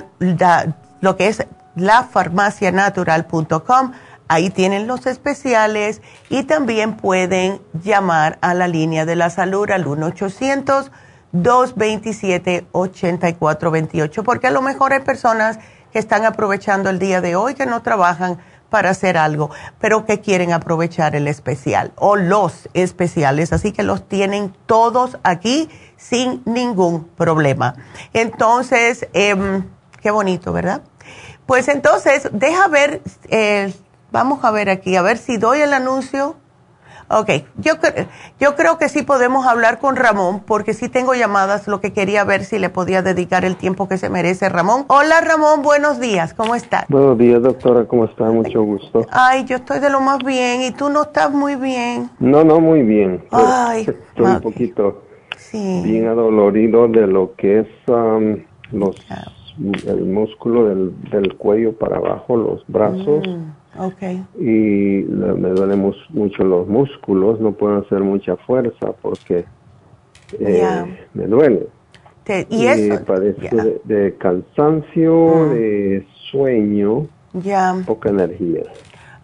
[1.00, 3.92] lo que es lafarmacianatural.com.
[4.28, 9.84] Ahí tienen los especiales y también pueden llamar a la línea de la salud al
[11.32, 15.58] 1-800-227-8428, porque a lo mejor hay personas
[15.92, 18.38] que están aprovechando el día de hoy que no trabajan
[18.70, 23.52] para hacer algo, pero que quieren aprovechar el especial o los especiales.
[23.52, 27.74] Así que los tienen todos aquí sin ningún problema.
[28.14, 29.68] Entonces, em,
[30.00, 30.80] qué bonito, ¿verdad?
[31.44, 33.74] Pues entonces, deja ver, eh,
[34.10, 36.36] vamos a ver aquí, a ver si doy el anuncio.
[37.14, 37.74] Ok, yo,
[38.40, 42.24] yo creo que sí podemos hablar con Ramón porque sí tengo llamadas, lo que quería
[42.24, 44.86] ver si le podía dedicar el tiempo que se merece Ramón.
[44.88, 46.86] Hola Ramón, buenos días, ¿cómo estás?
[46.88, 48.24] Buenos días doctora, ¿cómo está?
[48.24, 49.04] Mucho gusto.
[49.10, 52.08] Ay, yo estoy de lo más bien y tú no estás muy bien.
[52.18, 53.22] No, no, muy bien.
[53.30, 55.02] Ay, estoy un poquito
[55.52, 58.38] bien adolorido de lo que es um,
[58.70, 58.96] los,
[59.86, 63.22] el músculo del, del, cuello para abajo, los brazos.
[63.28, 63.61] Mm.
[63.78, 64.22] Okay.
[64.38, 69.46] Y me duelen mucho los músculos, no puedo hacer mucha fuerza porque
[70.38, 71.68] eh, me duele.
[72.50, 73.04] y, eso.
[73.04, 75.50] Padezco de, cansancio, mm.
[75.54, 77.06] de sueño,
[77.86, 78.62] poca energía.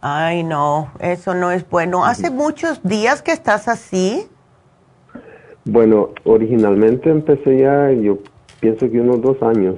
[0.01, 2.05] Ay, no, eso no es bueno.
[2.05, 4.27] ¿Hace muchos días que estás así?
[5.65, 8.19] Bueno, originalmente empecé ya, yo
[8.61, 9.77] pienso que unos dos años.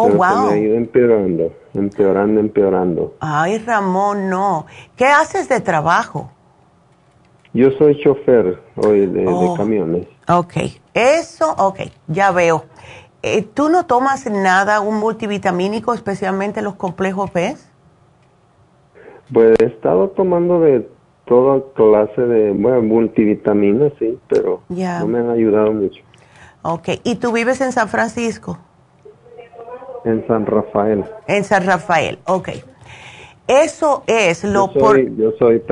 [0.00, 0.46] Oh, wow.
[0.46, 3.14] me ha ido empeorando, empeorando, empeorando.
[3.18, 4.66] Ay, Ramón, no.
[4.96, 6.30] ¿Qué haces de trabajo?
[7.52, 9.56] Yo soy chofer hoy de, oh.
[9.56, 10.06] camiones.
[10.28, 10.54] Ok,
[10.94, 12.66] eso, ok, ya veo.
[13.22, 17.56] Eh, ¿Tú no tomas nada, un multivitamínico, especialmente los complejos B?
[19.32, 20.88] Pues he estado tomando de
[21.26, 26.00] toda clase de, bueno, multivitaminas, sí, pero no me han ayudado mucho.
[26.62, 28.58] Ok, ¿y tú vives en San Francisco?
[30.08, 31.04] En San Rafael.
[31.26, 32.48] En San Rafael, ok.
[33.46, 35.62] Eso es lo yo soy, Yo soy,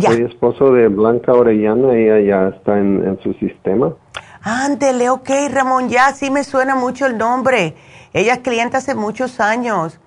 [0.00, 3.94] soy esposo de Blanca Orellana, ella ya está en, su sistema.
[4.40, 7.74] Ándele, ok, Ramón, ya sí me suena mucho el nombre.
[8.14, 10.00] Ella es cliente hace muchos años.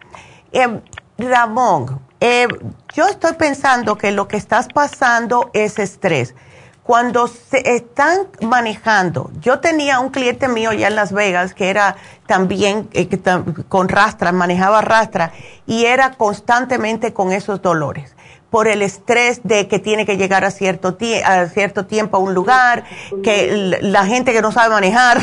[0.52, 0.80] Eh,
[1.20, 2.48] Ramón, eh,
[2.96, 6.34] yo estoy pensando que lo que estás pasando es estrés
[6.88, 11.98] cuando se están manejando, yo tenía un cliente mío ya en Las Vegas que era
[12.28, 13.10] también eh,
[13.68, 15.34] con rastra, manejaba rastra
[15.66, 18.16] y era constantemente con esos dolores
[18.50, 22.34] por el estrés de que tiene que llegar a cierto, a cierto tiempo a un
[22.34, 22.86] lugar,
[23.22, 25.18] que la gente que no sabe manejar,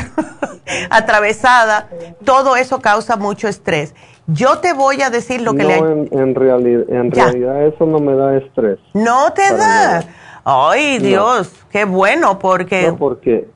[0.90, 1.88] atravesada,
[2.26, 3.94] todo eso causa mucho estrés.
[4.26, 5.78] Yo te voy a decir lo que le...
[5.78, 8.78] En, en, en realidad eso no me da estrés.
[8.92, 10.04] No te da.
[10.44, 12.88] Ay, Dios, qué bueno, porque...
[12.88, 13.48] No, porque,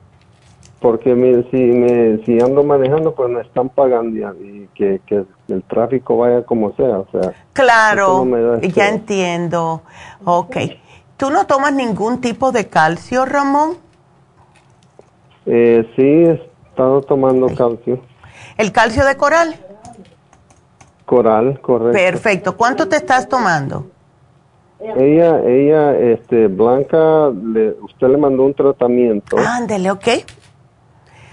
[0.79, 1.13] porque
[1.51, 6.43] si, me, si ando manejando, pues me están pagando y que, que el tráfico vaya
[6.43, 7.33] como sea, o sea...
[7.53, 8.25] Claro,
[8.61, 9.83] ya entiendo.
[10.25, 10.57] Ok.
[11.17, 13.77] ¿Tú no tomas ningún tipo de calcio, Ramón?
[15.45, 17.99] Eh, sí, he estado tomando calcio.
[18.57, 19.55] ¿El calcio de coral?
[21.05, 21.91] Coral, correcto.
[21.91, 22.57] Perfecto.
[22.57, 23.87] ¿Cuánto te estás tomando?
[24.79, 29.37] Ella, ella, este, Blanca, le, usted le mandó un tratamiento.
[29.37, 30.07] Ándele, ok.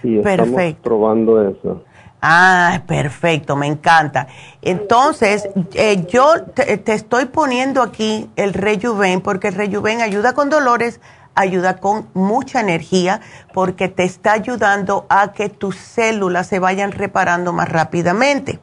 [0.02, 1.82] Y estamos probando eso.
[2.20, 4.26] Ah, perfecto, me encanta.
[4.62, 11.00] Entonces, eh, yo te, estoy poniendo aquí el Rejuven porque el Rejuven ayuda con dolores,
[11.36, 13.20] ayuda con mucha energía
[13.54, 18.58] porque te está ayudando a que tus células se vayan reparando más rápidamente.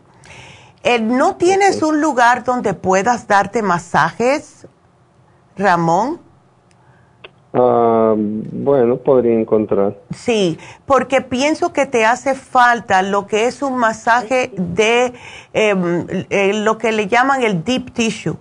[0.84, 4.68] Eh, ¿No tienes un lugar donde puedas darte masajes
[5.58, 6.20] Ramón?
[7.56, 9.96] Ah, bueno, podría encontrar.
[10.16, 15.14] Sí, porque pienso que te hace falta lo que es un masaje de
[15.54, 18.38] em, eh, lo que le llaman el deep tissue,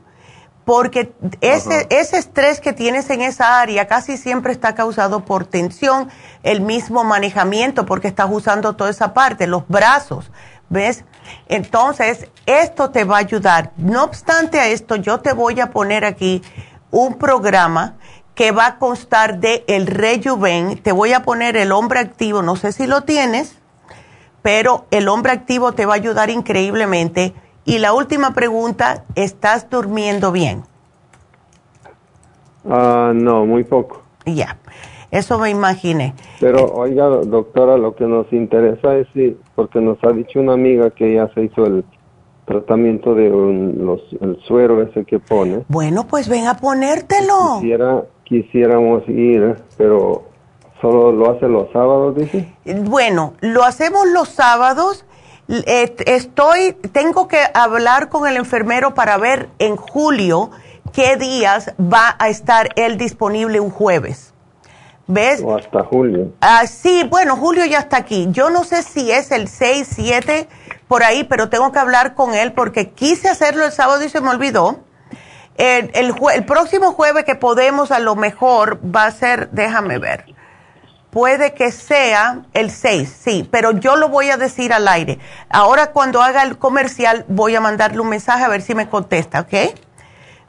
[0.64, 6.08] porque ese, ese estrés que tienes en esa área casi siempre está causado por tensión,
[6.42, 10.30] el mismo manejamiento, porque estás usando toda esa parte, los brazos,
[10.70, 11.04] ¿ves?
[11.48, 13.72] Entonces, esto te va a ayudar.
[13.76, 16.42] No obstante a esto, yo te voy a poner aquí
[16.92, 17.96] un programa
[18.36, 20.78] que va a constar de el rejuven.
[20.78, 23.60] Te voy a poner el hombre activo, no sé si lo tienes,
[24.42, 27.34] pero el hombre activo te va a ayudar increíblemente.
[27.64, 30.62] Y la última pregunta, ¿estás durmiendo bien?
[32.68, 34.02] Ah, no, muy poco.
[34.24, 34.58] Ya,
[35.10, 36.14] eso me imaginé.
[36.40, 40.54] Pero eh, oiga, doctora, lo que nos interesa es si, porque nos ha dicho una
[40.54, 41.84] amiga que ya se hizo el
[42.44, 45.64] tratamiento de los, el suero ese que pone.
[45.68, 47.58] Bueno, pues ven a ponértelo.
[47.60, 50.24] Quisiera, quisiéramos ir, pero
[50.80, 52.52] solo lo hace los sábados, dice.
[52.84, 55.06] Bueno, lo hacemos los sábados.
[55.48, 60.50] Estoy, tengo que hablar con el enfermero para ver en julio
[60.92, 64.32] qué días va a estar él disponible un jueves.
[65.08, 65.42] ¿Ves?
[65.44, 66.32] O hasta julio.
[66.40, 68.28] Ah, sí, bueno, julio ya está aquí.
[68.30, 70.48] Yo no sé si es el 6, 7
[70.92, 74.20] por ahí, pero tengo que hablar con él porque quise hacerlo el sábado y se
[74.20, 74.84] me olvidó.
[75.56, 76.14] El,
[76.44, 80.26] próximo jueves que podemos a lo mejor va a ser, déjame ver,
[81.08, 85.18] puede que sea el 6, sí, pero yo lo voy a decir al aire.
[85.48, 89.40] Ahora cuando haga el comercial voy a mandarle un mensaje a ver si me contesta,
[89.40, 89.54] ¿ok?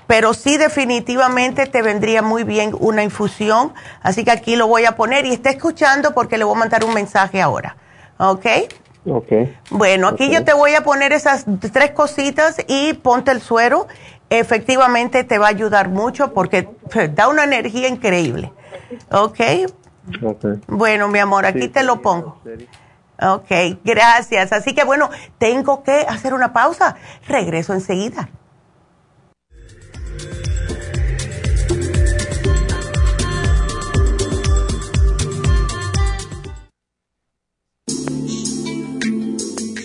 [0.07, 3.73] pero sí definitivamente te vendría muy bien una infusión.
[4.01, 6.83] Así que aquí lo voy a poner y está escuchando porque le voy a mandar
[6.83, 7.77] un mensaje ahora.
[8.17, 8.45] ¿Ok?
[9.05, 9.31] Ok.
[9.69, 13.87] Bueno, aquí yo te voy a poner esas tres cositas y ponte el suero.
[14.29, 16.69] Efectivamente te va a ayudar mucho porque
[17.13, 18.51] da una energía increíble.
[19.11, 19.39] ¿Ok?
[20.23, 20.45] Ok.
[20.67, 22.39] Bueno, mi amor, aquí te lo pongo.
[23.21, 23.51] Ok,
[23.83, 24.51] gracias.
[24.51, 26.95] Así que bueno, tengo que hacer una pausa.
[27.27, 28.29] Regreso enseguida.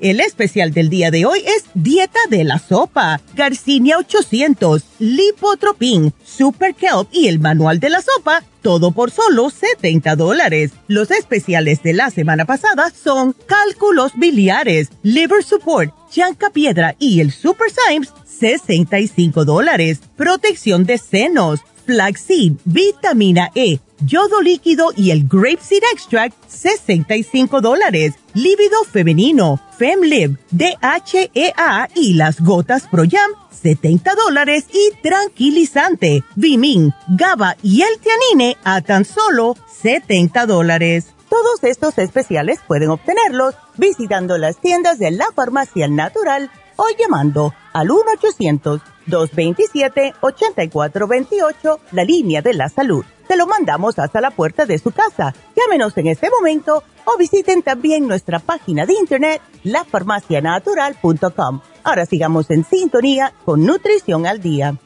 [0.00, 6.76] El especial del día de hoy es Dieta de la Sopa, Garcinia 800, Lipotropin, Super
[6.76, 10.70] Kelp y el Manual de la Sopa, todo por solo 70 dólares.
[10.86, 17.32] Los especiales de la semana pasada son Cálculos Biliares, Liver Support, Chanca Piedra y el
[17.32, 19.98] Super Symes, 65 dólares.
[20.16, 28.14] Protección de senos, Flaxseed, Vitamina E, yodo líquido y el grapeseed extract, 65 dólares.
[28.34, 34.66] Lívido femenino, FemLib, DHEA y las gotas Pro Jam, 70 dólares.
[34.72, 41.06] Y tranquilizante, Vimin, GABA y el Tianine a tan solo 70 dólares.
[41.28, 47.90] Todos estos especiales pueden obtenerlos visitando las tiendas de la farmacia natural o llamando al
[47.90, 53.04] 1 800 227-8428, la línea de la salud.
[53.28, 55.34] Te lo mandamos hasta la puerta de su casa.
[55.54, 61.60] Llámenos en este momento o visiten también nuestra página de internet, lafarmacianatural.com.
[61.84, 64.76] Ahora sigamos en sintonía con Nutrición al Día.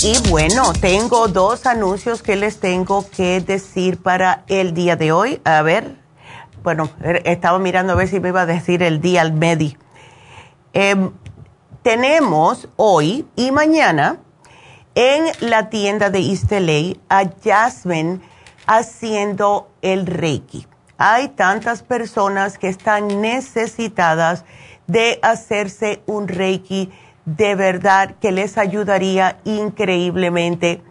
[0.00, 5.40] Y bueno, tengo dos anuncios que les tengo que decir para el día de hoy.
[5.44, 5.97] A ver,
[6.68, 6.90] bueno,
[7.24, 9.78] estaba mirando a ver si me iba a decir el día al Medi.
[10.74, 11.12] Em,
[11.80, 14.18] tenemos hoy y mañana
[14.94, 16.52] en la tienda de East
[17.08, 18.20] a Jasmine
[18.66, 20.66] haciendo el Reiki.
[20.98, 24.44] Hay tantas personas que están necesitadas
[24.86, 26.92] de hacerse un Reiki
[27.24, 30.82] de verdad que les ayudaría increíblemente.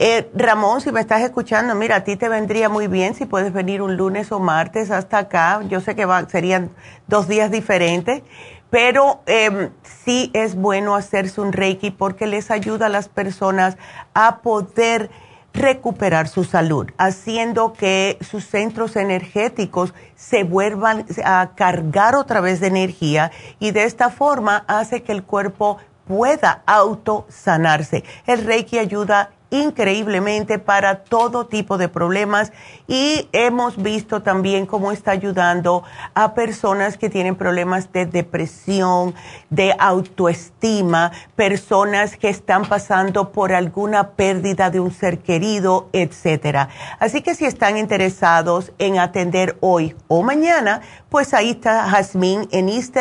[0.00, 3.52] Eh, Ramón, si me estás escuchando, mira, a ti te vendría muy bien si puedes
[3.52, 5.60] venir un lunes o martes hasta acá.
[5.68, 6.70] Yo sé que serían
[7.06, 8.22] dos días diferentes,
[8.70, 9.70] pero em,
[10.04, 13.76] sí es bueno hacerse un reiki porque les ayuda a las personas
[14.14, 15.10] a poder
[15.52, 22.66] recuperar su salud, haciendo que sus centros energéticos se vuelvan a cargar otra vez de
[22.66, 23.30] energía
[23.60, 25.78] y de esta forma hace que el cuerpo
[26.08, 28.02] pueda autosanarse.
[28.26, 32.52] El Reiki ayuda increíblemente para todo tipo de problemas
[32.88, 35.84] y hemos visto también cómo está ayudando
[36.14, 39.14] a personas que tienen problemas de depresión,
[39.50, 46.68] de autoestima, personas que están pasando por alguna pérdida de un ser querido, etcétera.
[46.98, 52.68] Así que si están interesados en atender hoy o mañana, pues ahí está Jazmín en
[52.68, 52.96] East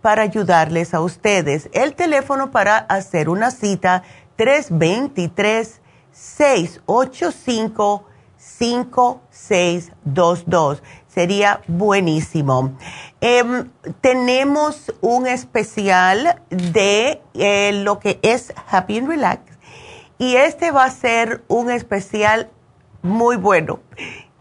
[0.00, 1.68] para ayudarles a ustedes.
[1.72, 4.02] El teléfono para hacer una cita
[4.36, 5.81] 323
[6.12, 8.06] 685
[8.36, 10.82] 5622.
[11.08, 12.78] Sería buenísimo.
[13.20, 13.68] Em,
[14.00, 19.42] tenemos un especial de eh, lo que es Happy and Relax.
[20.18, 22.52] Y este va a ser un especial
[23.02, 23.80] muy bueno.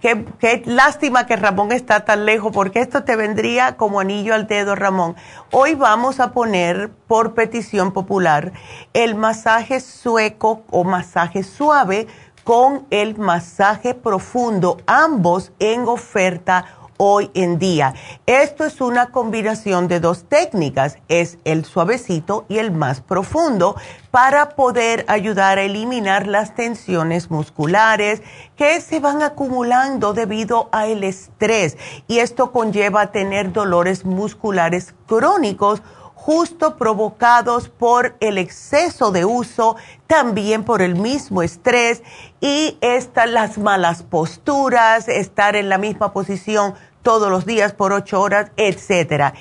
[0.02, 4.74] Qué, lástima que Ramón está tan lejos porque esto te vendría como anillo al dedo,
[4.74, 5.16] Ramón.
[5.52, 8.52] Hoy vamos a poner por petición popular
[8.93, 12.08] el masaje sueco o masaje suave
[12.43, 16.66] con el masaje profundo, ambos en oferta
[17.04, 17.95] hoy en día.
[18.28, 23.76] Esto es una combinación de dos técnicas, es el suavecito y el más profundo,
[24.12, 28.22] para poder ayudar a eliminar las tensiones musculares
[28.56, 31.76] que se van acumulando debido al estrés.
[32.08, 35.82] Y esto conlleva tener dolores musculares crónicos
[36.14, 39.76] justo provocados por el exceso de uso,
[40.06, 42.04] también por el mismo estrés
[42.39, 48.22] y estas las malas posturas, estar en la misma posición todos los días por ocho
[48.22, 49.34] horas, etcétera.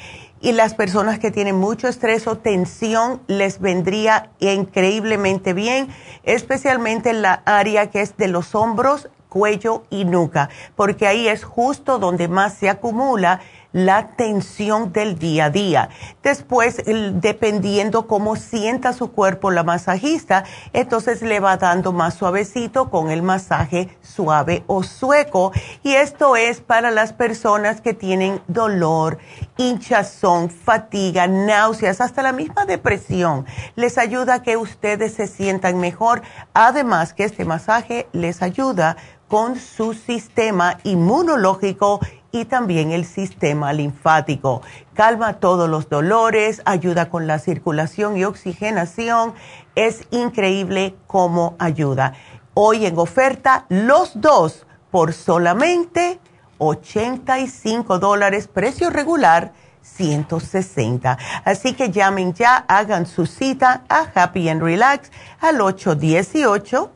[0.43, 5.89] Y las personas que tienen mucho estrés o tensión les vendría increíblemente bien,
[6.23, 11.45] especialmente en la área que es de los hombros, cuello y nuca, porque ahí es
[11.45, 13.41] justo donde más se acumula
[13.73, 15.89] la tensión del día a día.
[16.23, 16.83] Después,
[17.15, 23.23] dependiendo cómo sienta su cuerpo la masajista, entonces le va dando más suavecito con el
[23.23, 25.53] masaje suave o sueco.
[25.83, 29.19] Y esto es para las personas que tienen dolor,
[29.57, 33.47] hinchazón, fatiga, náuseas, hasta la misma depresión.
[33.77, 36.23] Les ayuda a que ustedes se sientan mejor.
[36.55, 38.97] Además que este masaje les ayuda
[39.29, 42.01] con su sistema inmunológico
[42.33, 44.63] y también el sistema linfático.
[44.95, 49.35] Calma todos los dolores, ayuda con la circulación y oxigenación.
[49.75, 52.15] Es increíble cómo ayuda.
[52.55, 56.21] Hoy en oferta los dos por solamente
[56.59, 59.53] 85 dólares, precio regular
[59.83, 61.19] 160.
[61.45, 65.11] Así que llamen ya, hagan su cita a Happy and Relax
[65.41, 66.91] al 818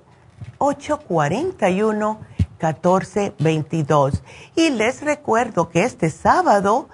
[0.58, 2.20] 841
[2.72, 4.22] 1422.
[4.56, 6.88] Y les recuerdo que este sábado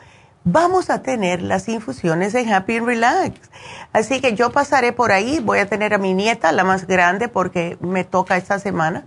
[0.44, 3.50] vamos a tener las infusiones en Happy and Relax.
[3.92, 7.28] Así que yo pasaré por ahí, voy a tener a mi nieta, la más grande,
[7.28, 9.04] porque me toca esta semana,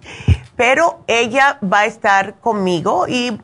[0.56, 3.40] pero ella va a estar conmigo y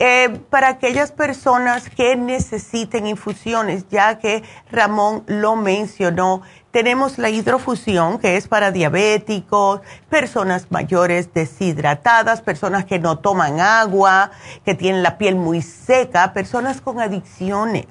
[0.00, 8.18] eh, para aquellas personas que necesiten infusiones, ya que Ramón lo mencionó, tenemos la hidrofusión,
[8.18, 14.30] que es para diabéticos, personas mayores deshidratadas, personas que no toman agua,
[14.64, 17.86] que tienen la piel muy seca, personas con adicciones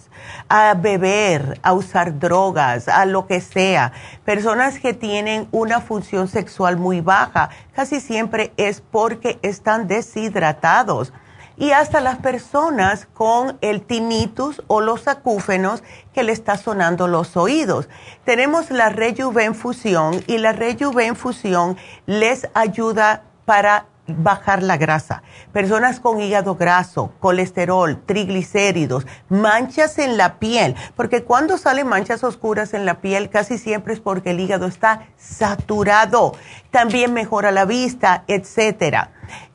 [0.47, 3.93] a beber, a usar drogas, a lo que sea,
[4.25, 11.13] personas que tienen una función sexual muy baja, casi siempre es porque están deshidratados
[11.57, 15.83] y hasta las personas con el tinnitus o los acúfenos
[16.13, 17.89] que le está sonando los oídos.
[18.23, 25.21] Tenemos la Rejuvenfusión y la Rejuvenfusión les ayuda para bajar la grasa.
[25.51, 32.73] Personas con hígado graso, colesterol, triglicéridos, manchas en la piel, porque cuando salen manchas oscuras
[32.73, 36.33] en la piel casi siempre es porque el hígado está saturado.
[36.71, 39.11] También mejora la vista, etcétera.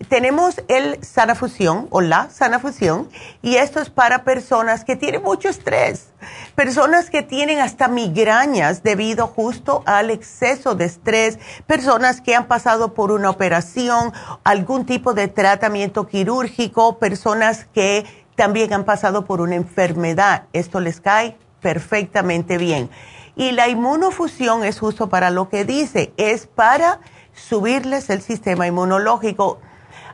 [0.08, 3.08] Tenemos el sana fusión o la sana fusión
[3.40, 6.12] y esto es para personas que tienen mucho estrés,
[6.54, 12.94] personas que tienen hasta migrañas debido justo al exceso de estrés, personas que han pasado
[12.94, 14.12] por una operación,
[14.44, 18.04] algún tipo de tratamiento quirúrgico, personas que
[18.36, 20.44] también han pasado por una enfermedad.
[20.52, 22.90] Esto les cae perfectamente bien.
[23.34, 27.00] Y la inmunofusión es justo para lo que dice, es para
[27.34, 29.60] subirles el sistema inmunológico.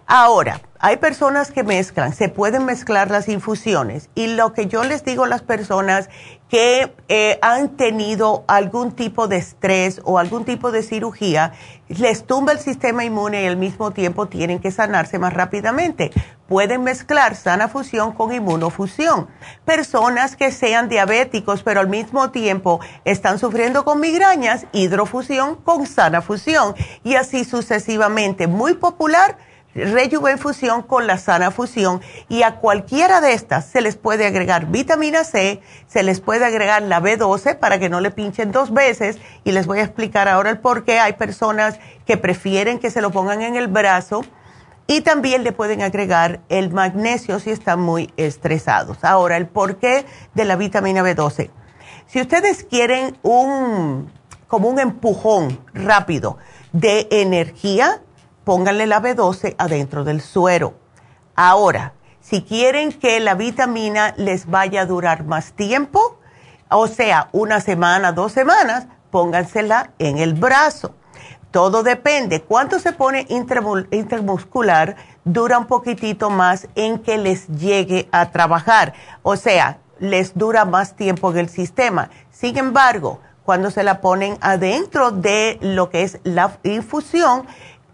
[0.07, 5.05] Ahora, hay personas que mezclan, se pueden mezclar las infusiones y lo que yo les
[5.05, 6.09] digo a las personas
[6.49, 11.53] que eh, han tenido algún tipo de estrés o algún tipo de cirugía,
[11.89, 16.11] les tumba el sistema inmune y al mismo tiempo tienen que sanarse más rápidamente.
[16.47, 19.29] Pueden mezclar sana fusión con inmunofusión.
[19.67, 26.23] Personas que sean diabéticos pero al mismo tiempo están sufriendo con migrañas, hidrofusión con sana
[26.23, 26.75] fusión
[27.05, 28.47] y así sucesivamente.
[28.47, 29.37] Muy popular
[29.75, 35.25] Rejuvenfusión con la sana fusión y a cualquiera de estas se les puede agregar vitamina
[35.25, 39.53] C, se les puede agregar la B12 para que no le pinchen dos veces y
[39.53, 43.11] les voy a explicar ahora el por qué hay personas que prefieren que se lo
[43.11, 44.23] pongan en el brazo
[44.87, 49.05] y también le pueden agregar el magnesio si están muy estresados.
[49.05, 51.51] Ahora, el porqué de la vitamina B12.
[52.07, 54.11] Si ustedes quieren un
[54.49, 56.39] como un empujón rápido
[56.73, 58.01] de energía,
[58.49, 60.73] pónganle la B12 adentro del suero.
[61.37, 61.93] Ahora,
[62.23, 66.19] si quieren que la vitamina les vaya a durar más tiempo,
[66.71, 70.95] o sea, una semana, dos semanas, póngansela en el brazo.
[71.51, 72.41] Todo depende.
[72.41, 74.97] Cuánto se pone intermuscular,
[75.27, 78.95] dura un poquitito más en que les llegue a trabajar.
[79.23, 82.09] O sea, les dura más tiempo en el sistema.
[82.31, 87.47] Sin embargo, cuando se la ponen adentro de lo que es la infusión,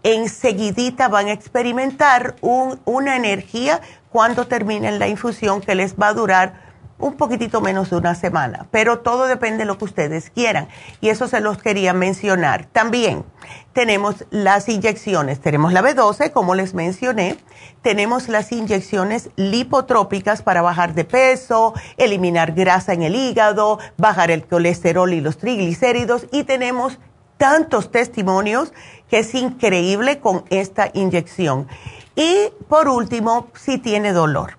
[0.05, 3.81] enseguidita van a experimentar una energía
[4.11, 6.65] cuando terminen la infusión que les va a durar
[6.97, 10.69] un poquitito menos de una semana, pero todo depende de lo que ustedes quieran.
[11.01, 12.67] Y eso se los quería mencionar.
[12.71, 13.25] También
[13.73, 17.37] tenemos las inyecciones, tenemos la B12, como les mencioné,
[17.81, 24.45] tenemos las inyecciones lipotrópicas para bajar de peso, eliminar grasa en el hígado, bajar el
[24.45, 26.27] colesterol y los triglicéridos.
[26.31, 26.99] Y tenemos
[27.37, 28.73] tantos testimonios
[29.09, 31.67] que es increíble con esta inyección.
[32.15, 34.57] Y por último, si tiene dolor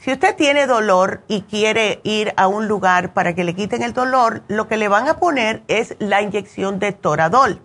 [0.00, 3.92] si usted tiene dolor y quiere ir a un lugar para que le quiten el
[3.92, 7.60] dolor, lo que le van a poner es la inyección de Toradol.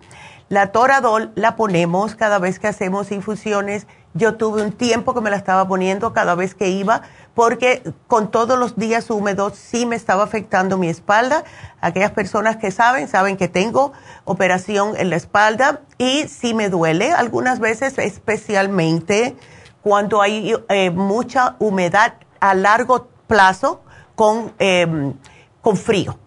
[0.50, 3.88] La Toradol la ponemos cada vez que hacemos infusiones.
[4.16, 7.04] Yo tuve un tiempo que me la estaba poniendo cada vez que iba
[7.36, 11.44] porque con todos los días húmedos sí me estaba afectando mi espalda.
[11.82, 13.92] Aquellas personas que saben, saben que tengo
[14.24, 19.36] operación en la espalda y sí me duele algunas veces, especialmente
[19.84, 23.84] cuando hay eh, mucha humedad a largo plazo
[24.16, 25.14] con, em,
[25.62, 26.18] con frío.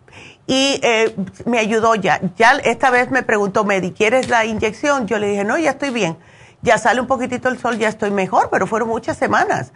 [0.46, 1.14] Y eh,
[1.46, 2.20] me ayudó ya.
[2.36, 5.06] Ya esta vez me preguntó, Medi, ¿quieres la inyección?
[5.06, 6.18] Yo le dije, no, ya estoy bien.
[6.62, 9.72] Ya sale un poquitito el sol, ya estoy mejor, pero fueron muchas semanas.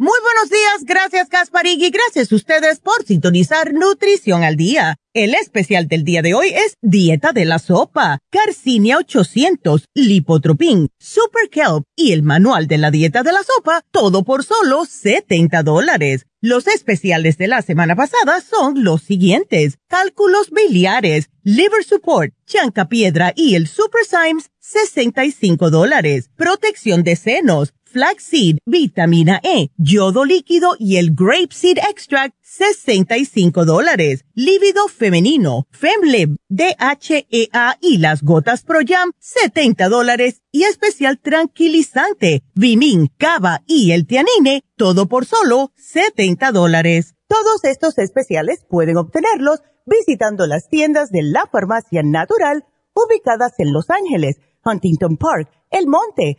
[0.00, 1.26] Muy buenos días, gracias
[1.64, 4.96] y gracias a ustedes por sintonizar Nutrición al Día.
[5.12, 11.50] El especial del día de hoy es Dieta de la Sopa, Carcinia 800, Lipotropin, Super
[11.50, 16.26] Kelp y el Manual de la Dieta de la Sopa, todo por solo 70 dólares.
[16.40, 19.78] Los especiales de la semana pasada son los siguientes.
[19.88, 26.30] Cálculos biliares, Liver Support, Chanca Piedra y el Super Symes, 65 dólares.
[26.36, 34.24] Protección de senos, flaxseed, vitamina E, yodo líquido y el grape seed extract, 65 dólares.
[34.34, 40.42] Lívido femenino, FemLib, DHEA y las gotas Pro Jam, 70 dólares.
[40.50, 47.14] Y especial tranquilizante, Vimin, Cava y el Tianine, todo por solo 70 dólares.
[47.28, 52.64] Todos estos especiales pueden obtenerlos visitando las tiendas de la farmacia natural
[52.94, 56.38] ubicadas en Los Ángeles, Huntington Park, El Monte,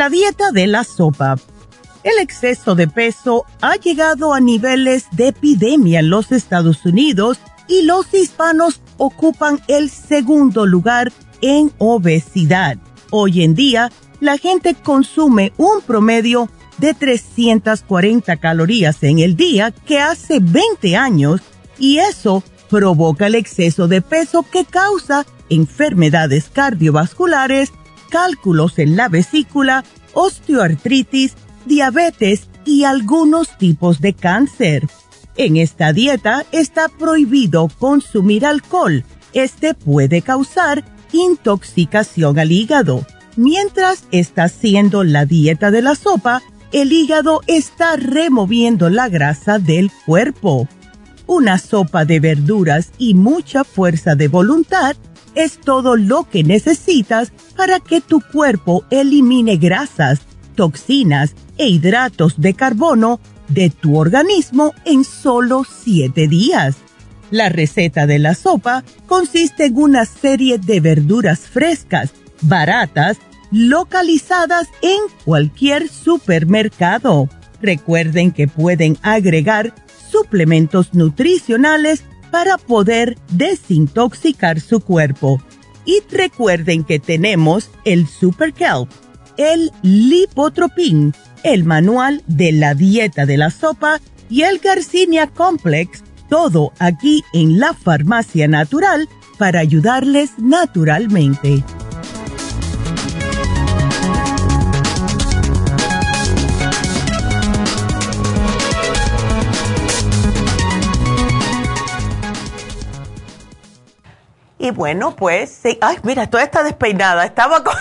[0.00, 1.36] La dieta de la sopa.
[2.04, 7.38] El exceso de peso ha llegado a niveles de epidemia en los Estados Unidos
[7.68, 12.78] y los hispanos ocupan el segundo lugar en obesidad.
[13.10, 16.48] Hoy en día, la gente consume un promedio
[16.78, 21.42] de 340 calorías en el día que hace 20 años
[21.78, 27.70] y eso provoca el exceso de peso que causa enfermedades cardiovasculares,
[28.10, 31.34] cálculos en la vesícula, osteoartritis,
[31.64, 34.86] diabetes y algunos tipos de cáncer.
[35.36, 39.04] En esta dieta está prohibido consumir alcohol.
[39.32, 43.06] Este puede causar intoxicación al hígado.
[43.36, 46.42] Mientras está haciendo la dieta de la sopa,
[46.72, 50.68] el hígado está removiendo la grasa del cuerpo.
[51.26, 54.96] Una sopa de verduras y mucha fuerza de voluntad
[55.34, 60.20] es todo lo que necesitas para que tu cuerpo elimine grasas,
[60.54, 66.76] toxinas e hidratos de carbono de tu organismo en solo 7 días.
[67.30, 72.10] La receta de la sopa consiste en una serie de verduras frescas,
[72.42, 73.18] baratas,
[73.52, 77.28] localizadas en cualquier supermercado.
[77.60, 79.74] Recuerden que pueden agregar
[80.10, 85.42] suplementos nutricionales para poder desintoxicar su cuerpo.
[85.84, 88.90] Y recuerden que tenemos el Super Kelp,
[89.36, 96.72] el Lipotropin, el manual de la dieta de la sopa y el Garcinia Complex, todo
[96.78, 99.08] aquí en la farmacia natural
[99.38, 101.64] para ayudarles naturalmente.
[114.60, 115.78] Y bueno, pues sí.
[115.80, 117.24] Ay, mira, toda está despeinada.
[117.24, 117.74] Estaba con,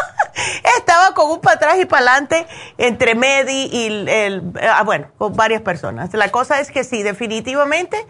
[0.78, 2.46] estaba con un para atrás y para adelante
[2.78, 6.14] entre Medi y el, ah, bueno, con varias personas.
[6.14, 8.06] La cosa es que sí, definitivamente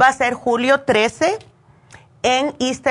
[0.00, 1.38] va a ser julio 13
[2.22, 2.86] en East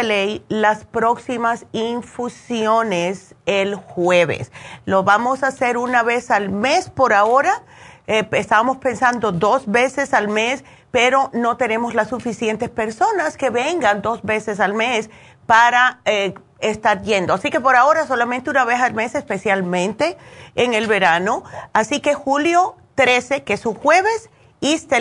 [0.49, 4.51] las próximas infusiones el jueves.
[4.86, 7.63] Lo vamos a hacer una vez al mes por ahora.
[8.12, 14.01] Eh, estábamos pensando dos veces al mes, pero no tenemos las suficientes personas que vengan
[14.01, 15.12] dos veces al mes
[15.45, 17.36] para eh, estar yendo.
[17.36, 20.18] Así que por ahora solamente una vez al mes, especialmente
[20.55, 21.43] en el verano.
[21.72, 24.91] Así que julio 13, que es un jueves, East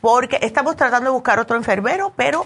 [0.00, 2.44] porque estamos tratando de buscar otro enfermero, pero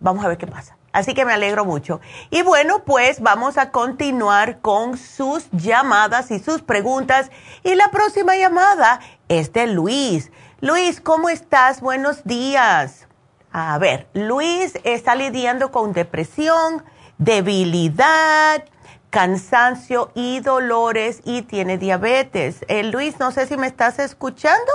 [0.00, 0.78] vamos a ver qué pasa.
[0.92, 2.00] Así que me alegro mucho.
[2.30, 7.30] Y bueno, pues vamos a continuar con sus llamadas y sus preguntas.
[7.62, 10.30] Y la próxima llamada es de Luis.
[10.60, 11.80] Luis, ¿cómo estás?
[11.80, 13.08] Buenos días.
[13.52, 16.84] A ver, Luis está lidiando con depresión,
[17.18, 18.64] debilidad,
[19.10, 22.64] cansancio y dolores y tiene diabetes.
[22.68, 24.72] Eh, Luis, no sé si me estás escuchando,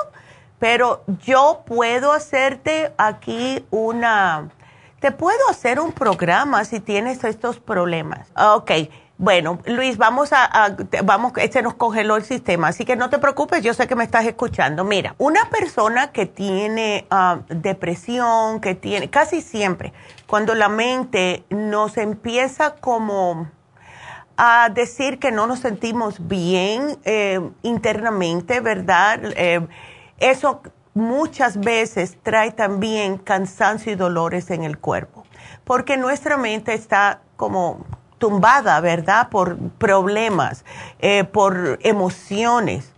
[0.60, 4.50] pero yo puedo hacerte aquí una
[5.00, 8.28] te puedo hacer un programa si tienes estos problemas.
[8.36, 8.72] Ok.
[9.20, 13.64] Bueno, Luis, vamos a, vamos, este nos congeló el sistema, así que no te preocupes,
[13.64, 14.84] yo sé que me estás escuchando.
[14.84, 19.92] Mira, una persona que tiene ah, depresión, que tiene, casi siempre,
[20.28, 23.50] cuando la mente nos empieza como
[24.38, 29.20] a decir que no nos sentimos bien eh, internamente, ¿verdad?
[29.36, 29.68] Eh,
[30.20, 30.62] eso
[30.98, 35.24] muchas veces trae también cansancio y dolores en el cuerpo,
[35.64, 37.86] porque nuestra mente está como
[38.18, 39.30] tumbada, ¿verdad?
[39.30, 40.66] Por problemas,
[41.00, 42.92] eh, por emociones.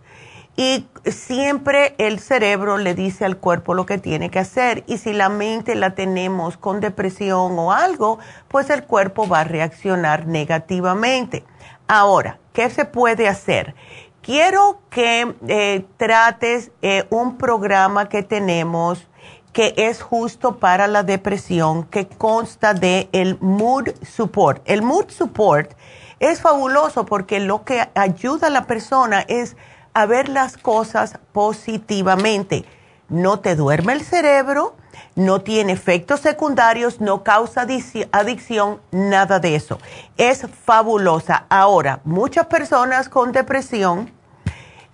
[0.56, 4.84] Y siempre el cerebro le dice al cuerpo lo que tiene que hacer.
[4.86, 9.44] Y si la mente la tenemos con depresión o algo, pues el cuerpo va a
[9.44, 11.44] reaccionar negativamente.
[11.86, 13.74] Ahora, ¿qué se puede hacer?
[14.22, 19.06] Quiero que eh, trates eh, un programa que tenemos
[19.52, 24.62] que es justo para la depresión, que consta de el Mood Support.
[24.64, 25.72] El Mood Support
[26.20, 29.56] es fabuloso porque lo que ayuda a la persona es
[29.92, 32.64] a ver las cosas positivamente.
[33.08, 34.76] No te duerme el cerebro,
[35.14, 37.66] no tiene efectos secundarios, no causa
[38.12, 39.78] adicción, nada de eso.
[40.16, 41.46] Es fabulosa.
[41.48, 44.10] Ahora, muchas personas con depresión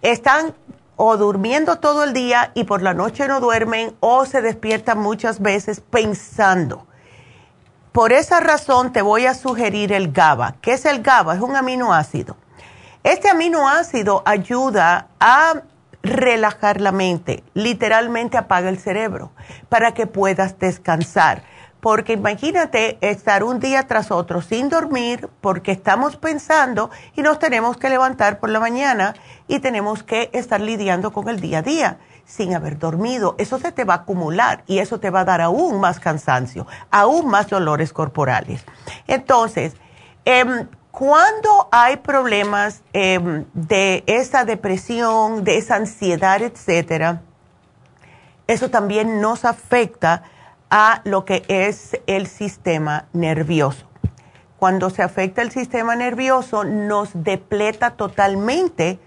[0.02, 0.54] están
[0.96, 5.40] o durmiendo todo el día y por la noche no duermen o se despiertan muchas
[5.40, 6.86] veces pensando.
[7.92, 10.56] Por esa razón te voy a sugerir el GABA.
[10.60, 11.36] ¿Qué es el GABA?
[11.36, 12.36] Es un aminoácido.
[13.02, 15.62] Este aminoácido ayuda a
[16.06, 19.32] relajar la mente, literalmente apaga el cerebro
[19.68, 21.42] para que puedas descansar
[21.86, 27.76] porque imagínate estar un día tras otro sin dormir porque estamos pensando y nos tenemos
[27.76, 29.14] que levantar por la mañana
[29.46, 33.36] y tenemos que estar lidiando con el día a día sin haber dormido.
[33.38, 36.66] Eso se te va a acumular y eso te va a dar aún más cansancio,
[36.90, 38.64] aún más dolores corporales.
[39.06, 39.76] Entonces,
[40.24, 40.66] em,
[40.98, 47.20] cuando hay problemas em, de esa depresión, de esa ansiedad, etcétera,
[48.46, 50.22] eso también nos afecta
[50.70, 53.84] a lo que es el sistema nervioso.
[54.58, 58.98] Cuando se afecta el sistema nervioso, nos depleta totalmente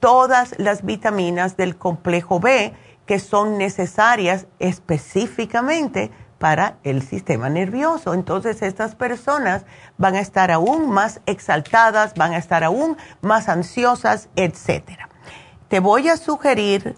[0.00, 2.74] todas las vitaminas del complejo B
[3.06, 8.14] que son necesarias específicamente para el sistema nervioso.
[8.14, 9.64] Entonces estas personas
[9.96, 14.82] van a estar aún más exaltadas, van a estar aún más ansiosas, etc.
[15.68, 16.96] Te voy a sugerir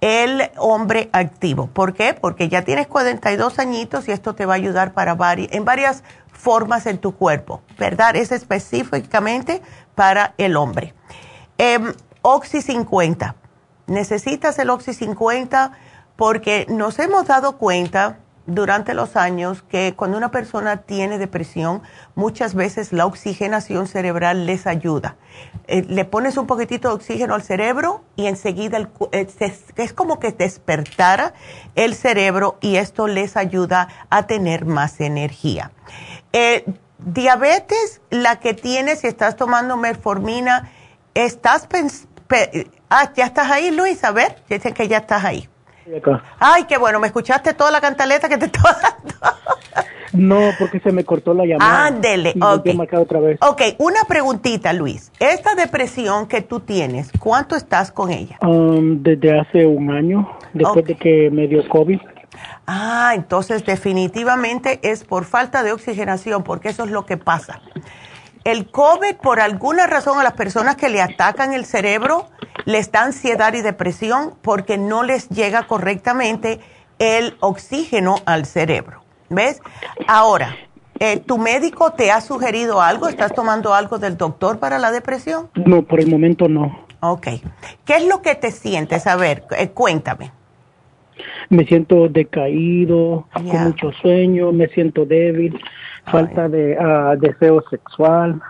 [0.00, 1.68] el hombre activo.
[1.68, 2.14] ¿Por qué?
[2.14, 6.86] Porque ya tienes 42 añitos y esto te va a ayudar para en varias formas
[6.86, 8.14] en tu cuerpo, ¿verdad?
[8.14, 9.62] Es específicamente
[9.94, 10.94] para el hombre.
[11.58, 11.78] Eh,
[12.22, 13.34] Oxy 50.
[13.86, 15.72] Necesitas el Oxy 50
[16.16, 21.82] porque nos hemos dado cuenta durante los años que cuando una persona tiene depresión,
[22.14, 25.16] muchas veces la oxigenación cerebral les ayuda.
[25.66, 29.26] Eh, le pones un poquitito de oxígeno al cerebro y enseguida eh,
[29.76, 31.34] es como que despertara
[31.74, 35.72] el cerebro y esto les ayuda a tener más energía.
[36.32, 36.64] Eh,
[36.98, 40.70] diabetes, la que tienes, si estás tomando metformina,
[41.14, 41.68] estás
[42.90, 45.48] ah, ya estás ahí, Luis, a ver, dicen que ya estás ahí.
[46.38, 49.36] Ay, qué bueno, me escuchaste toda la cantaleta que te estaba dando.
[50.12, 51.86] No, porque se me cortó la llamada.
[51.86, 52.68] Ándele, ok.
[52.98, 53.38] Otra vez.
[53.42, 55.12] Ok, una preguntita, Luis.
[55.20, 58.38] Esta depresión que tú tienes, ¿cuánto estás con ella?
[58.40, 62.00] Um, desde hace un año, después de que me dio COVID.
[62.66, 67.60] Ah, entonces definitivamente es por falta de oxigenación, porque eso es lo que pasa.
[68.46, 72.26] El COVID, por alguna razón, a las personas que le atacan el cerebro,
[72.64, 76.60] les da ansiedad y depresión porque no les llega correctamente
[77.00, 79.02] el oxígeno al cerebro.
[79.30, 79.60] ¿Ves?
[80.06, 80.54] Ahora,
[81.00, 83.08] eh, ¿tu médico te ha sugerido algo?
[83.08, 85.48] ¿Estás tomando algo del doctor para la depresión?
[85.56, 86.86] No, por el momento no.
[87.00, 87.26] Ok.
[87.84, 89.08] ¿Qué es lo que te sientes?
[89.08, 90.30] A ver, eh, cuéntame.
[91.48, 95.58] Me siento decaído, con mucho sueño, me siento débil,
[96.10, 98.40] falta de ah, deseo sexual,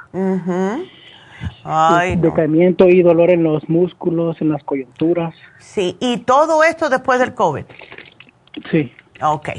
[2.19, 5.35] decaimiento y dolor en los músculos, en las coyunturas.
[5.59, 7.65] Sí, ¿y todo esto después del COVID?
[8.71, 8.93] Sí.
[9.23, 9.51] Ok.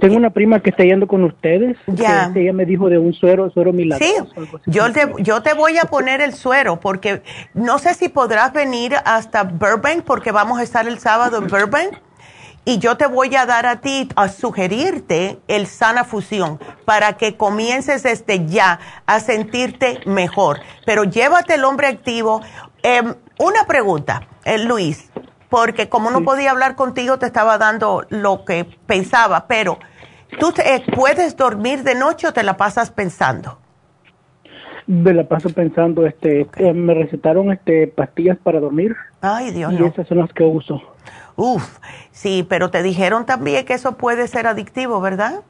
[0.00, 1.76] Tengo una prima que está yendo con ustedes.
[1.86, 2.30] Ya.
[2.34, 4.28] ella me dijo de un suero, suero milagroso.
[4.34, 7.22] Sí, yo te, yo te voy a poner el suero porque
[7.54, 11.98] no sé si podrás venir hasta Burbank porque vamos a estar el sábado en Burbank
[12.64, 17.36] y yo te voy a dar a ti, a sugerirte el sana fusión para que
[17.36, 20.60] comiences desde ya a sentirte mejor.
[20.84, 22.42] Pero llévate el hombre activo.
[22.82, 25.10] Em, una pregunta, eh, Luis,
[25.48, 29.78] porque como no podía hablar contigo, te estaba dando lo que pensaba, pero
[30.38, 33.58] ¿tú eh, puedes dormir de noche o te la pasas pensando?
[34.86, 38.96] Me la paso pensando, este, eh, me recetaron este pastillas para dormir.
[39.20, 40.80] Ay, Dios Y esas son las que uso.
[41.40, 41.78] Uf,
[42.10, 45.42] sí, pero te dijeron también que eso puede ser adictivo, ¿verdad?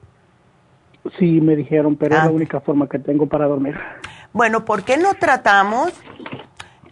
[1.18, 2.30] Sí, me dijeron, pero es la ah.
[2.30, 3.74] única forma que tengo para dormir.
[4.34, 5.94] Bueno, ¿por qué no tratamos?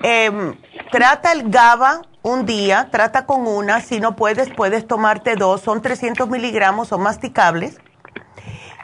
[0.02, 0.54] Em,
[0.90, 5.82] trata el GABA un día, trata con una, si no puedes, puedes tomarte dos, son
[5.82, 7.78] 300 miligramos, son masticables,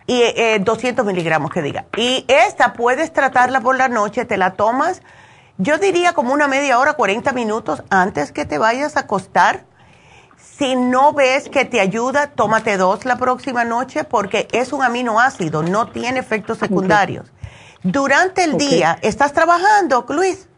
[0.06, 1.86] y eh, 200 miligramos que diga.
[1.96, 5.00] Y esta puedes tratarla por la noche, te la tomas,
[5.56, 9.71] yo diría como una media hora, 40 minutos antes que te vayas a acostar
[10.62, 15.64] si no ves que te ayuda, tómate dos la próxima noche porque es un aminoácido,
[15.64, 17.32] no tiene efectos secundarios.
[17.82, 20.48] Durante el día, ¿estás trabajando, Luis?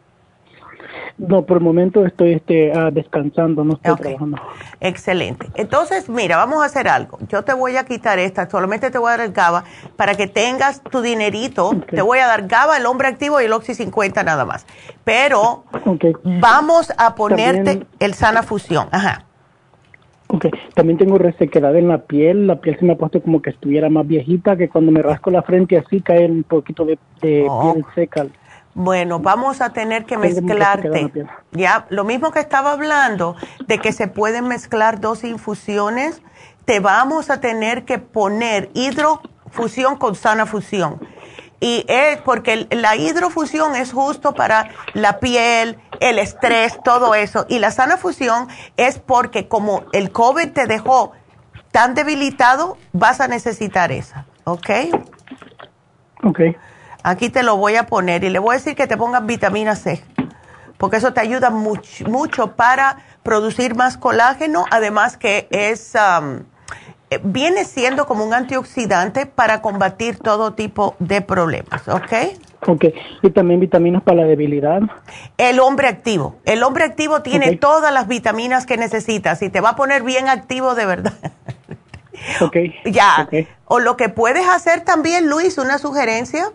[1.17, 4.37] No, por el momento estoy este, ah, descansando, no estoy trabajando.
[4.79, 5.49] Excelente.
[5.55, 7.17] Entonces, mira, vamos a hacer algo.
[7.27, 9.63] Yo te voy a quitar esta, solamente te voy a dar el GABA
[9.95, 11.71] para que tengas tu dinerito.
[11.89, 14.67] Te voy a dar GABA, el hombre activo y el Oxy 50 nada más.
[15.03, 15.63] Pero
[16.23, 18.87] vamos a ponerte el Sana Fusión.
[18.91, 19.25] Ajá.
[20.27, 23.51] Ok, también tengo resequedad en la piel, la piel se me ha puesto como que
[23.51, 26.97] estuviera más viejita, que cuando me rasco la frente así cae un poquito de,
[27.47, 27.73] oh.
[27.73, 28.25] piel seca.
[28.73, 31.11] Bueno, vamos a tener que mezclarte.
[31.51, 33.35] Ya, lo mismo que estaba hablando
[33.67, 36.21] de que se pueden mezclar dos infusiones,
[36.65, 40.99] te vamos a tener que poner hidrofusión con sana fusión
[41.59, 47.45] y es porque la hidrofusión es justo para la piel, el estrés, todo eso.
[47.49, 48.47] Y la sana fusión
[48.77, 51.13] es porque como el COVID te dejó
[51.71, 54.25] tan debilitado, vas a necesitar esa.
[54.43, 54.69] ¿Ok?
[56.23, 56.39] Ok.
[57.03, 59.75] Aquí te lo voy a poner y le voy a decir que te pongas vitamina
[59.75, 60.03] C,
[60.77, 65.93] porque eso te ayuda mucho, mucho para producir más colágeno, además que es...
[65.95, 66.45] Um,
[67.23, 72.13] viene siendo como un antioxidante para combatir todo tipo de problemas, ¿ok?
[72.67, 72.85] Ok,
[73.21, 74.81] y también vitaminas para la debilidad.
[75.37, 76.37] El hombre activo.
[76.45, 80.29] El hombre activo tiene todas las vitaminas que necesitas y te va a poner bien
[80.29, 81.13] activo de verdad.
[82.39, 82.55] Ok.
[82.85, 83.27] ya.
[83.65, 86.49] O lo que puedes hacer también, Luis, una sugerencia.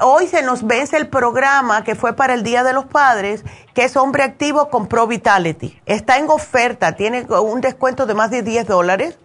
[0.00, 3.44] Hoy se nos vence el programa que fue para el Día de los Padres,
[3.74, 5.78] que es Hombre Activo con Pro Vitality.
[5.84, 9.18] Está en oferta, tiene un descuento de más de 10 dólares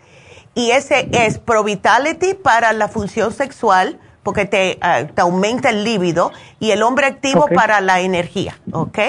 [0.56, 5.84] y ese es Pro Vitality para la función sexual, porque te, ah, te aumenta el
[5.84, 9.00] líbido, y el hombre activo para la energía, ¿ok?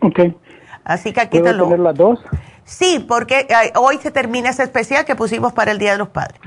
[0.00, 0.20] Ok.
[0.84, 1.64] Así que aquí te lo...
[1.64, 2.20] poner las dos?
[2.64, 6.08] Sí, porque ah, hoy se termina ese especial que pusimos para el Día de los
[6.08, 6.40] Padres.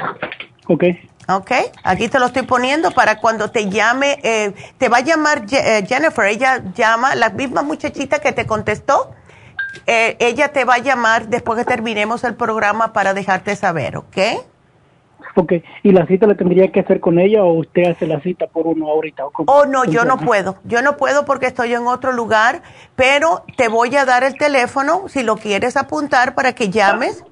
[0.68, 0.84] Ok.
[1.28, 1.52] Ok,
[1.84, 5.84] aquí te lo estoy poniendo para cuando te llame, eh, te va a llamar eh,
[5.88, 9.12] Jennifer, ella llama, la misma muchachita que te contestó,
[9.88, 14.18] eh, ella te va a llamar después que terminemos el programa para dejarte saber, ¿ok?
[15.38, 15.54] Ok,
[15.84, 18.68] ¿y la cita la tendría que hacer con ella o usted hace la cita por
[18.68, 19.26] uno ahorita?
[19.26, 20.58] ¿o oh, no, yo no puedo.
[20.64, 22.62] Yo no puedo porque estoy en otro lugar,
[22.96, 27.26] pero te voy a dar el teléfono si lo quieres apuntar para que llames.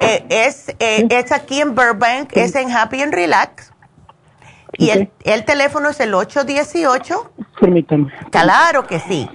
[0.00, 3.72] Eh, es, eh, es aquí en Burbank, es en Happy and Relax.
[4.76, 7.30] Y el, el, teléfono es el 818.
[7.60, 8.12] Permítame.
[8.30, 9.30] Claro que sí.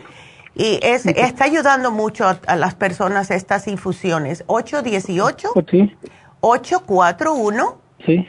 [0.60, 4.44] Y es, está ayudando mucho a, las personas estas infusiones.
[4.48, 5.98] 818 sí.
[6.42, 8.28] 841 sí.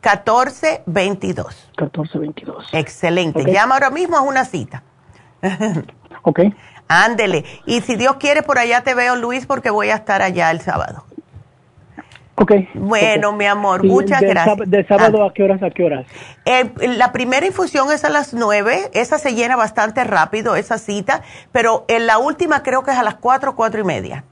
[0.00, 1.70] 1422.
[1.76, 2.68] 1422.
[2.72, 3.52] Excelente.
[3.52, 4.84] Llama ahora mismo a una cita.
[6.22, 6.40] ok.
[6.86, 7.44] Ándele.
[7.66, 10.60] Y si Dios quiere, por allá te veo, Luis, porque voy a estar allá el
[10.60, 11.04] sábado.
[12.34, 12.52] Ok.
[12.74, 14.70] Bueno, mi amor, muchas gracias.
[14.70, 15.28] ¿De sábado ah.
[15.28, 16.06] a qué horas a qué horas?
[16.44, 21.22] Eh, la primera infusión es a las nueve, esa se llena bastante rápido, esa cita,
[21.52, 24.24] pero en la última creo que es a las cuatro, cuatro y media.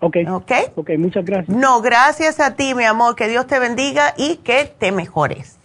[0.00, 0.16] Ok.
[0.28, 0.52] Ok.
[0.76, 1.56] Ok, muchas gracias.
[1.56, 5.58] No, gracias a ti, mi amor, que Dios te bendiga y que te mejores.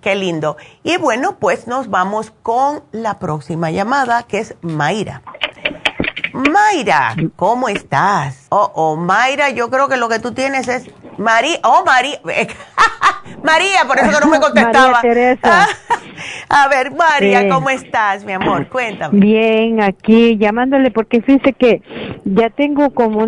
[0.00, 0.56] Qué lindo.
[0.82, 5.22] Y bueno, pues nos vamos con la próxima llamada, que es Mayra.
[6.32, 8.46] Mayra, ¿cómo estás?
[8.50, 12.20] Oh, oh, Mayra, yo creo que lo que tú tienes es María, oh, María,
[13.44, 14.92] María, por eso que no me contestaba.
[14.92, 15.68] María Teresa.
[16.48, 18.68] A ver, María, ¿cómo estás, mi amor?
[18.68, 19.18] Cuéntame.
[19.20, 21.82] Bien, aquí llamándole porque fíjese que
[22.24, 23.24] ya tengo como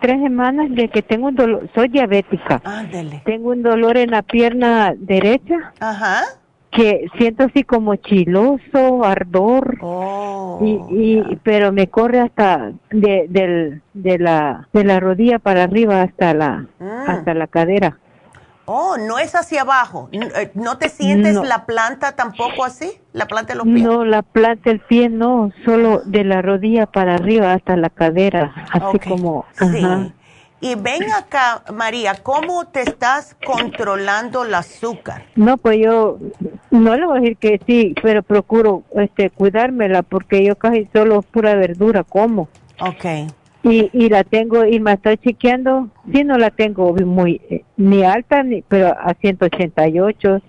[0.00, 2.62] tres semanas de que tengo un dolor, soy diabética.
[2.64, 3.22] Ándale.
[3.24, 5.72] Tengo un dolor en la pierna derecha.
[5.80, 6.24] Ajá
[6.72, 14.18] que siento así como chiloso, ardor, oh, y, pero me corre hasta de, del, de
[14.18, 17.10] la de la rodilla para arriba hasta la mm.
[17.10, 17.98] hasta la cadera.
[18.64, 20.08] Oh, no es hacia abajo.
[20.12, 22.92] Eh, ¿No te sientes la planta tampoco así?
[23.12, 23.82] ¿La planta de los pies?
[23.82, 28.54] No, la planta del pie no, solo de la rodilla para arriba hasta la cadera,
[28.72, 29.44] así como.
[29.58, 30.12] Sí.
[30.64, 35.24] Y ven acá, María, ¿cómo te estás controlando el azúcar?
[35.34, 36.20] No, pues yo
[36.70, 41.22] no le voy a decir que sí, pero procuro este cuidármela porque yo casi solo
[41.22, 42.48] pura verdura como.
[42.78, 43.26] Okay.
[43.64, 48.04] Y, y la tengo y me estoy chequeando, sí no la tengo muy eh, ni
[48.04, 50.42] alta ni pero a 188,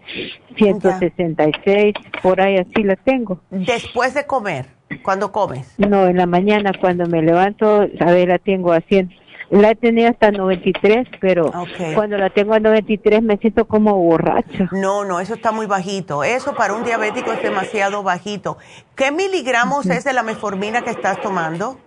[0.56, 3.41] 166, por ahí así la tengo.
[3.49, 4.68] Después de comer,
[5.02, 5.73] ¿cuándo comes?
[5.80, 9.23] No, en la mañana cuando me levanto, a ver la tengo a 100
[9.54, 11.52] la he tenido hasta 93, pero
[11.94, 14.70] cuando la tengo a 93 me siento como borracha.
[14.72, 16.24] No, no, eso está muy bajito.
[16.24, 18.58] Eso para un diabético es demasiado bajito.
[18.96, 21.78] ¿Qué miligramos es de la meformina que estás tomando?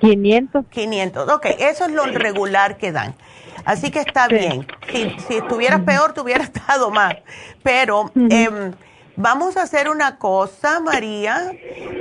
[0.00, 0.66] 500.
[0.68, 3.14] 500, ok, eso es lo regular que dan.
[3.64, 4.66] Así que está bien.
[4.90, 7.14] Si, si estuvieras peor, te hubiera estado más.
[7.62, 8.10] Pero...
[9.16, 11.52] Vamos a hacer una cosa, María.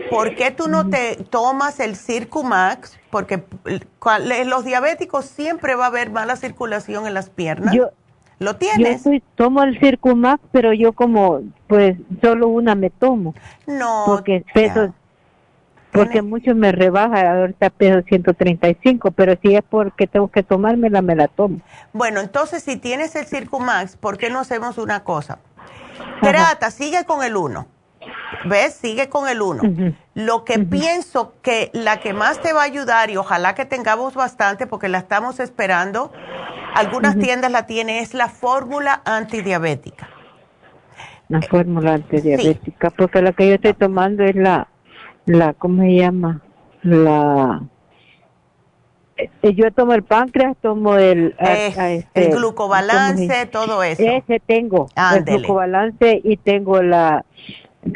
[0.09, 2.99] ¿Por qué tú no te tomas el Circumax?
[3.09, 3.43] Porque
[4.45, 7.75] los diabéticos siempre va a haber mala circulación en las piernas.
[7.75, 7.91] Yo,
[8.39, 9.03] ¿Lo tienes?
[9.03, 13.33] Yo tomo el Circumax, pero yo como, pues, solo una me tomo.
[13.67, 14.03] No.
[14.05, 14.93] Porque peso,
[15.93, 21.15] porque mucho me rebaja, ahorita peso 135, pero si es porque tengo que tomármela, me
[21.15, 21.59] la tomo.
[21.93, 25.39] Bueno, entonces si tienes el Circumax, ¿por qué no hacemos una cosa?
[26.21, 27.67] Trata, sigue con el uno.
[28.45, 28.73] ¿Ves?
[28.73, 29.61] Sigue con el uno.
[30.13, 34.15] Lo que pienso que la que más te va a ayudar, y ojalá que tengamos
[34.15, 36.11] bastante porque la estamos esperando,
[36.75, 40.09] algunas tiendas la tienen, es la fórmula antidiabética.
[41.29, 44.67] La fórmula antidiabética, porque la que yo estoy tomando es la,
[45.25, 46.41] la, ¿cómo se llama?
[46.81, 47.72] La eh,
[49.41, 51.35] yo tomo el páncreas, tomo el...
[51.39, 54.01] este, el glucobalance, todo eso.
[54.03, 57.25] Ese tengo, el glucobalance y tengo la...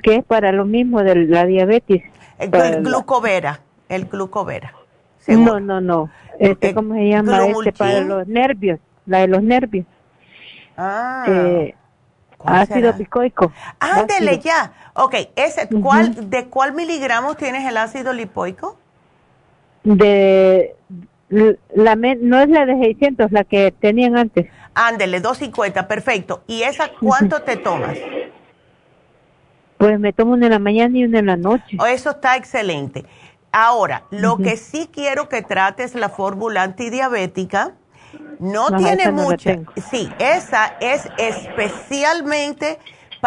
[0.04, 2.04] que es para lo mismo de la diabetes.
[2.40, 4.74] El, glucovera, el glucovera.
[5.28, 6.10] No, no, no.
[6.40, 7.46] Este, ¿Cómo se llama?
[7.48, 9.86] Este para los nervios, la de los nervios.
[10.78, 11.26] Ah.
[11.28, 11.76] Eh,
[12.44, 13.52] ácido lipoico.
[13.80, 14.72] Ándele ya.
[14.94, 18.78] Ok, ese, ¿cuál, ¿de cuál miligramos tienes el ácido lipoico?
[19.84, 20.76] De
[21.30, 24.48] la, no es la de 600, la que tenían antes.
[24.74, 26.44] Ándele, 250, perfecto.
[26.48, 27.98] ¿Y esa cuánto te tomas?
[29.78, 31.78] Pues me tomo una en la mañana y una en la noche.
[31.80, 33.06] Oh, eso está excelente.
[33.52, 37.74] Ahora, lo que sí quiero que trates la fórmula antidiabética.
[38.40, 39.60] No tiene mucha.
[39.90, 42.78] sí, esa es especialmente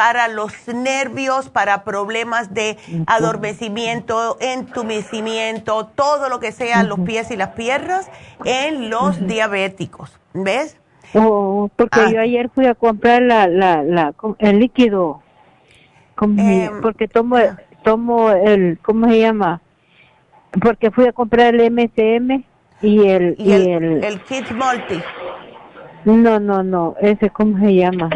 [0.00, 7.36] para los nervios, para problemas de adormecimiento, entumecimiento, todo lo que sea, los pies y
[7.36, 8.10] las piernas,
[8.46, 10.18] en los diabéticos.
[10.32, 10.78] ¿Ves?
[11.12, 12.10] Oh, porque ah.
[12.10, 15.20] yo ayer fui a comprar la, la, la, el líquido,
[16.22, 17.36] em, porque tomo,
[17.84, 19.60] tomo el, ¿cómo se llama?
[20.62, 22.42] Porque fui a comprar el MCM
[22.80, 23.34] y el...
[23.36, 24.98] Y, el, el, Kit Multi.
[26.06, 28.08] No, no, no, ese, ¿cómo se llama?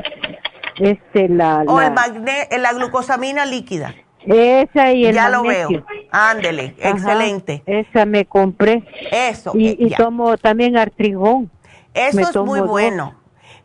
[0.76, 3.94] Este la o el magne la glucosamina líquida.
[4.26, 5.68] Esa y el ya lo veo.
[6.10, 7.62] Ándele excelente.
[7.66, 8.84] esa me compré.
[9.10, 11.50] Eso y, eh, tomo también artrigón.
[11.92, 13.14] Eso es muy bueno.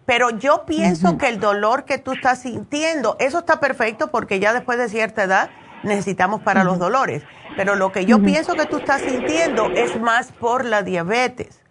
[0.06, 4.54] Pero yo pienso que el dolor que tú estás sintiendo eso está perfecto porque ya
[4.54, 5.50] después de cierta edad
[5.84, 7.24] necesitamos para los dolores.
[7.56, 11.62] Pero lo que yo pienso que tú estás sintiendo es más por la diabetes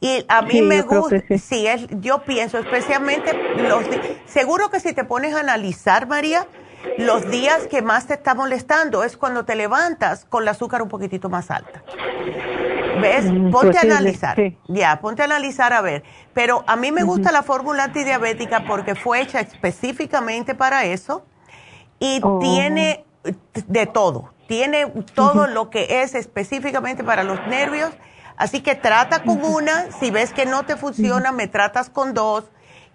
[0.00, 1.66] Y a mí me gusta, sí.
[1.66, 3.82] es, yo pienso especialmente los
[4.26, 6.46] seguro que si te pones a analizar, María,
[6.98, 10.88] los días que más te está molestando es cuando te levantas con la azúcar un
[10.88, 11.82] poquitito más alta.
[13.00, 13.24] ¿Ves?
[13.24, 14.36] Mm, ponte a analizar.
[14.68, 16.02] Ya, ponte a analizar a ver.
[16.32, 21.24] Pero a mí me gusta la fórmula antidiabética porque fue hecha específicamente para eso
[21.98, 22.38] y oh.
[22.38, 23.04] tiene
[23.66, 24.32] de todo.
[24.46, 27.90] Tiene todo lo que es específicamente para los nervios.
[28.36, 29.90] Así que trata con una.
[29.92, 32.44] Si ves que no te funciona, me tratas con dos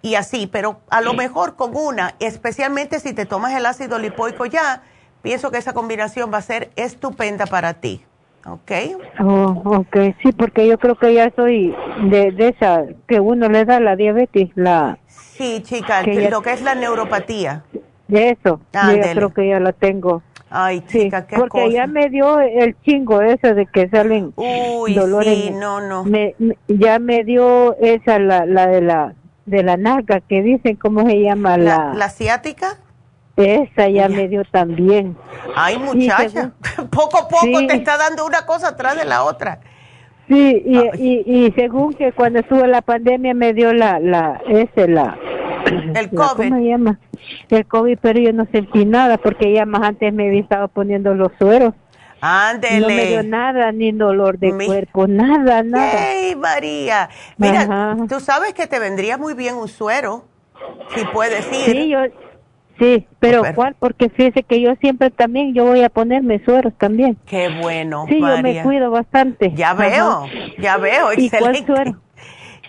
[0.02, 0.46] y así.
[0.46, 4.82] Pero a lo mejor con una, especialmente si te tomas el ácido lipoico ya,
[5.22, 8.04] pienso que esa combinación va a ser estupenda para ti.
[8.44, 8.72] ¿Ok?
[9.20, 11.74] Oh, ok, sí, porque yo creo que ya soy
[12.10, 14.98] de, de esa que uno le da la diabetes, la...
[15.06, 17.62] Sí, chica, lo que es la neuropatía.
[18.08, 20.22] Eso, yo creo que ya la tengo.
[20.54, 25.50] Ay, chica, qué Porque ya me dio el chingo ese de que salen Uy, Sí,
[25.50, 26.04] no, no.
[26.04, 26.34] Me,
[26.68, 29.14] ya me dio esa, la, la de la
[29.46, 31.56] de la naga, que dicen, ¿cómo se llama?
[31.56, 32.78] ¿La, la, ciática?
[33.36, 35.16] Esa ya, me dio también.
[35.56, 36.52] Ay, muchacha,
[36.90, 39.60] poco a poco te está dando una cosa atrás de la otra.
[40.28, 44.86] Sí, y, y, y, según que cuando estuvo la pandemia me dio la, la, ese,
[44.86, 45.18] la,
[45.94, 46.48] el COVID.
[46.50, 46.98] ¿Cómo llama?
[47.50, 51.14] El COVID, pero yo no sentí nada porque ya más antes me había estado poniendo
[51.14, 51.74] los sueros.
[52.24, 52.80] Ándele.
[52.80, 56.12] No me dio nada, ni dolor de cuerpo, nada, nada.
[56.12, 57.08] ¡Ey, María!
[57.36, 60.24] Mira, tú sabes que te vendría muy bien un suero,
[60.94, 61.72] si puedes ir.
[61.72, 61.98] Sí, yo,
[62.78, 63.74] sí, pero ¿cuál?
[63.76, 67.18] Porque fíjese que yo siempre también, yo voy a ponerme sueros también.
[67.26, 69.52] Qué bueno, Sí, yo me cuido bastante.
[69.56, 70.26] Ya veo,
[70.58, 71.24] ya veo, excelente.
[71.24, 72.01] ¿Y cuál suero?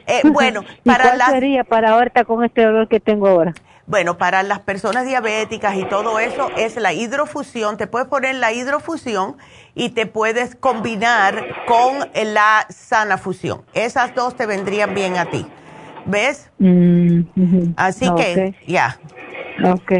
[0.07, 3.53] Eh, bueno, para cuál sería para ahorita con este dolor que tengo ahora?
[3.85, 7.75] Bueno, para las personas diabéticas y todo eso es la hidrofusión.
[7.75, 9.35] Te puedes poner la hidrofusión
[9.75, 11.97] y te puedes combinar con
[12.33, 13.63] la sana fusión.
[13.73, 15.45] Esas dos te vendrían bien a ti.
[16.05, 16.49] ¿Ves?
[16.59, 18.99] Mm, Así que, ya.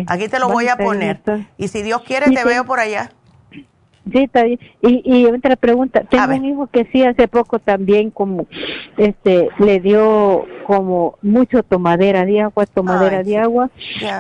[0.08, 1.22] Aquí te lo voy a poner.
[1.58, 3.10] Y si Dios quiere, te veo por allá.
[4.12, 4.60] Sí, está bien.
[4.82, 8.48] Y, y otra pregunta, tengo un hijo que sí hace poco también como,
[8.98, 13.70] este, le dio como mucho tomadera de agua, tomadera de agua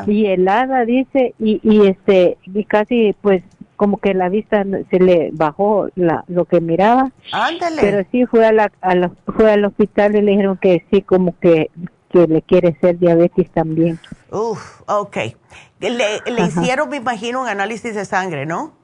[0.07, 3.43] y helada, dice, y, y este, y casi pues
[3.76, 7.11] como que la vista se le bajó la, lo que miraba.
[7.31, 7.81] Ándale.
[7.81, 11.38] Pero sí fue a la, a fue al hospital y le dijeron que sí como
[11.39, 11.69] que
[12.14, 13.99] que le quiere ser diabetes también.
[14.31, 15.18] Uf, ok.
[15.80, 18.82] Le, le hicieron, me imagino, un análisis de sangre, ¿no?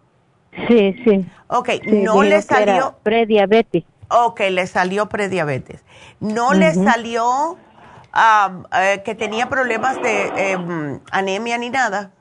[0.67, 1.25] Sí, sí.
[1.47, 2.95] Ok, no le salió...
[3.03, 3.83] Prediabetes.
[4.09, 5.83] Ok, le salió prediabetes.
[6.19, 7.57] ¿No le salió
[8.75, 12.11] eh, que tenía problemas de em, anemia ni nada?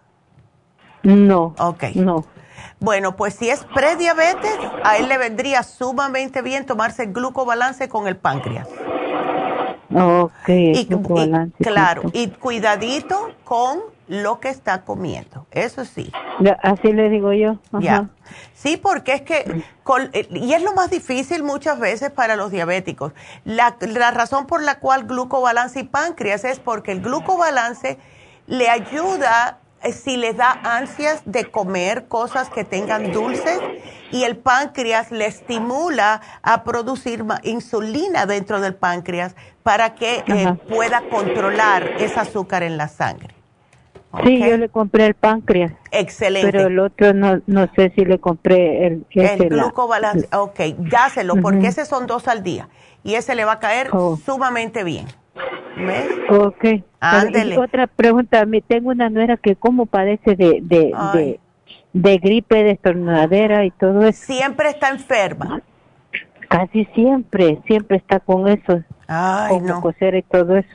[1.02, 1.55] No.
[1.59, 1.84] Ok.
[1.94, 2.24] No.
[2.80, 8.06] Bueno, pues si es prediabetes, a él le vendría sumamente bien tomarse el glucobalance con
[8.06, 8.68] el páncreas.
[9.94, 10.86] Ok, y,
[11.59, 16.12] claro, y cuidadito con lo que está comiendo, eso sí.
[16.62, 17.59] así le digo yo.
[17.81, 18.09] Ya.
[18.55, 19.62] Sí, porque es que,
[20.12, 23.12] eh, y es lo más difícil muchas veces para los diabéticos.
[23.44, 27.98] La, la razón por la cual glucobalance y páncreas es porque el glucobalance
[28.47, 29.59] le ayuda
[29.92, 33.60] si les da ansias de comer cosas que tengan dulces
[34.10, 41.02] y el páncreas le estimula a producir insulina dentro del páncreas para que eh, pueda
[41.10, 43.34] controlar ese azúcar en la sangre.
[44.24, 45.72] Sí, yo le compré el páncreas.
[45.90, 46.50] Excelente.
[46.50, 49.06] Pero el otro no, no sé si le compré el...
[49.10, 52.68] El glucobalance, ok, dáselo, porque ese son dos al día
[53.05, 54.16] y ese le va a caer oh.
[54.16, 55.06] sumamente bien.
[55.77, 56.09] ¿Ves?
[56.31, 56.65] Ok.
[57.01, 57.59] Ándele.
[57.59, 61.40] Otra pregunta, me tengo una nuera que cómo padece de, de, de,
[61.93, 64.24] de, gripe, de estornadera y todo eso.
[64.27, 65.62] Siempre está enferma.
[66.48, 68.82] Casi siempre, siempre está con eso.
[69.06, 69.81] Ay, no.
[69.81, 70.69] coser y todo eso.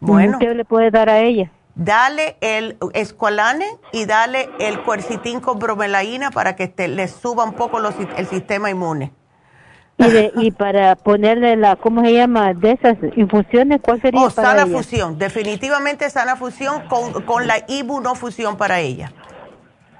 [0.00, 0.38] Bueno.
[0.38, 1.50] ¿Qué le puede dar a ella?
[1.74, 7.54] Dale el escualane y dale el cuercitín con bromelaína para que te, le suba un
[7.54, 7.78] poco
[8.16, 9.12] el sistema inmune.
[9.98, 12.54] Y, y para ponerle la, ¿cómo se llama?
[12.54, 18.56] De esas infusiones, ¿cuál sería oh, sana fusión, definitivamente sana fusión con, con la ibunofusión
[18.56, 19.12] para ella.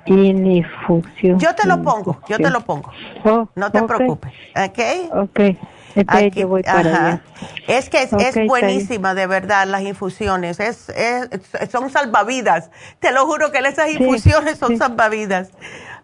[0.06, 1.38] Inifusión.
[1.38, 2.90] Yo te lo pongo, yo te lo pongo.
[3.24, 5.14] Oh, no te preocupes, ¿ok?
[5.14, 5.40] Ok.
[6.06, 7.22] Aquí, voy para
[7.68, 8.10] Es que es,
[8.46, 10.58] buenísima, de verdad, las infusiones.
[10.60, 10.90] Es,
[11.70, 12.70] son salvavidas.
[12.98, 15.50] Te lo juro que esas infusiones son salvavidas.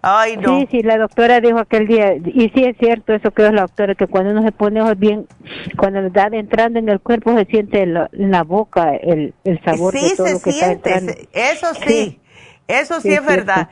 [0.03, 0.61] Ay, no.
[0.61, 3.63] Sí, sí, la doctora dijo aquel día, y sí es cierto eso que es la
[3.63, 5.27] doctora, que cuando uno se pone bien,
[5.77, 9.95] cuando le da entrando en el cuerpo se siente en la, boca el, el sabor
[9.95, 11.13] de todo lo que siente, está entrando.
[11.33, 12.21] Eso sí,
[12.69, 13.69] eso sí, es, verdad.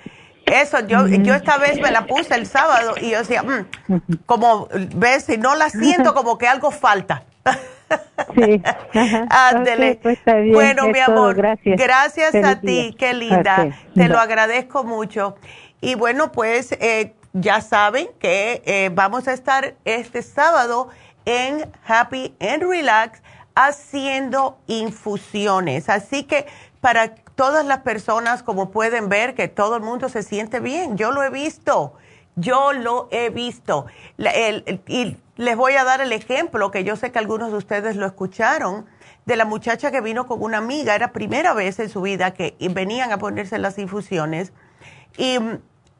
[0.46, 4.68] Eso, yo, yo esta vez me la puse el sábado y yo decía, mm, como,
[4.96, 7.24] ves, si no la siento, como que algo falta.
[8.34, 8.62] Sí.
[9.30, 9.98] Ándele.
[10.02, 10.18] pues
[10.52, 11.78] bueno, mi amor, gracias.
[11.78, 13.68] Gracias a ti, qué linda.
[13.94, 15.36] Te lo agradezco mucho.
[15.86, 20.88] Y bueno, pues eh, ya saben que eh, vamos a estar este sábado
[21.24, 23.22] en Happy and Relax
[23.54, 25.88] haciendo infusiones.
[25.88, 26.46] Así que
[26.80, 30.96] para todas las personas, como pueden ver, que todo el mundo se siente bien.
[30.96, 31.94] Yo lo he visto.
[32.34, 33.86] Yo lo he visto.
[34.88, 38.06] y les voy a dar el ejemplo, que yo sé que algunos de ustedes lo
[38.06, 38.86] escucharon,
[39.24, 40.96] de la muchacha que vino con una amiga.
[40.96, 44.52] Era primera vez en su vida que venían a ponerse las infusiones.
[45.16, 45.38] Y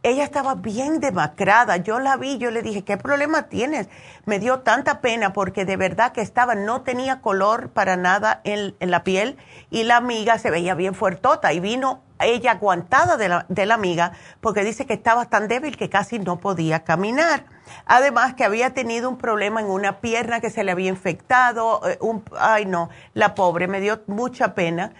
[0.07, 1.79] ella estaba bien demacrada.
[1.79, 3.89] Yo la vi, yo le dije, ¿qué problema tienes?
[4.25, 8.77] Me dio tanta pena porque de verdad que estaba, no tenía color para nada en,
[8.79, 9.37] la piel
[9.69, 13.75] y la amiga se veía bien fuertota y vino ella aguantada de la, de la
[13.75, 17.43] amiga porque dice que estaba tan débil que casi no podía caminar.
[17.85, 21.81] Además que había tenido un problema en una pierna que se le había infectado.
[21.85, 24.93] Eh, un, ay no, la pobre, me dio mucha pena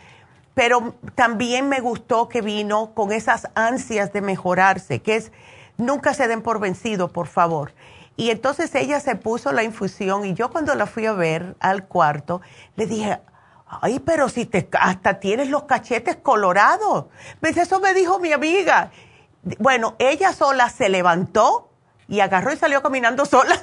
[0.57, 5.31] pero también me gustó que vino con esas ansias de mejorarse, que es,
[5.77, 7.75] nunca se den por vencido, por favor.
[8.17, 11.85] Y entonces ella se puso la infusión y yo cuando la fui a ver al
[11.85, 12.41] cuarto,
[12.75, 13.21] le dije,
[13.67, 17.05] ay, pero si te, hasta tienes los cachetes colorados.
[17.43, 18.91] Me dice, eso me dijo mi amiga.
[19.59, 21.69] Bueno, ella sola se levantó
[22.09, 23.61] y agarró y salió caminando sola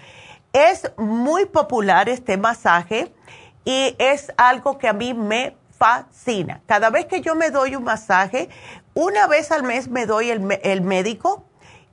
[0.54, 3.12] Es muy popular este masaje
[3.66, 6.62] y es algo que a mí me fascina.
[6.64, 8.48] Cada vez que yo me doy un masaje,
[8.94, 11.44] una vez al mes me doy el, médico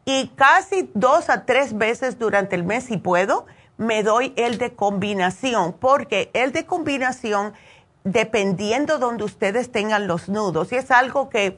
[0.05, 3.45] y casi dos a tres veces durante el mes, si puedo,
[3.75, 7.53] me doy el de combinación, porque el de combinación,
[8.03, 11.57] dependiendo donde ustedes tengan los nudos, y es algo que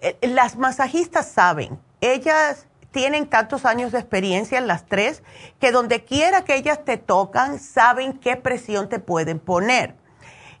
[0.00, 5.22] eh, las masajistas saben, ellas tienen tantos años de experiencia en las tres
[5.60, 9.94] que donde quiera que ellas te tocan, saben qué presión te pueden poner.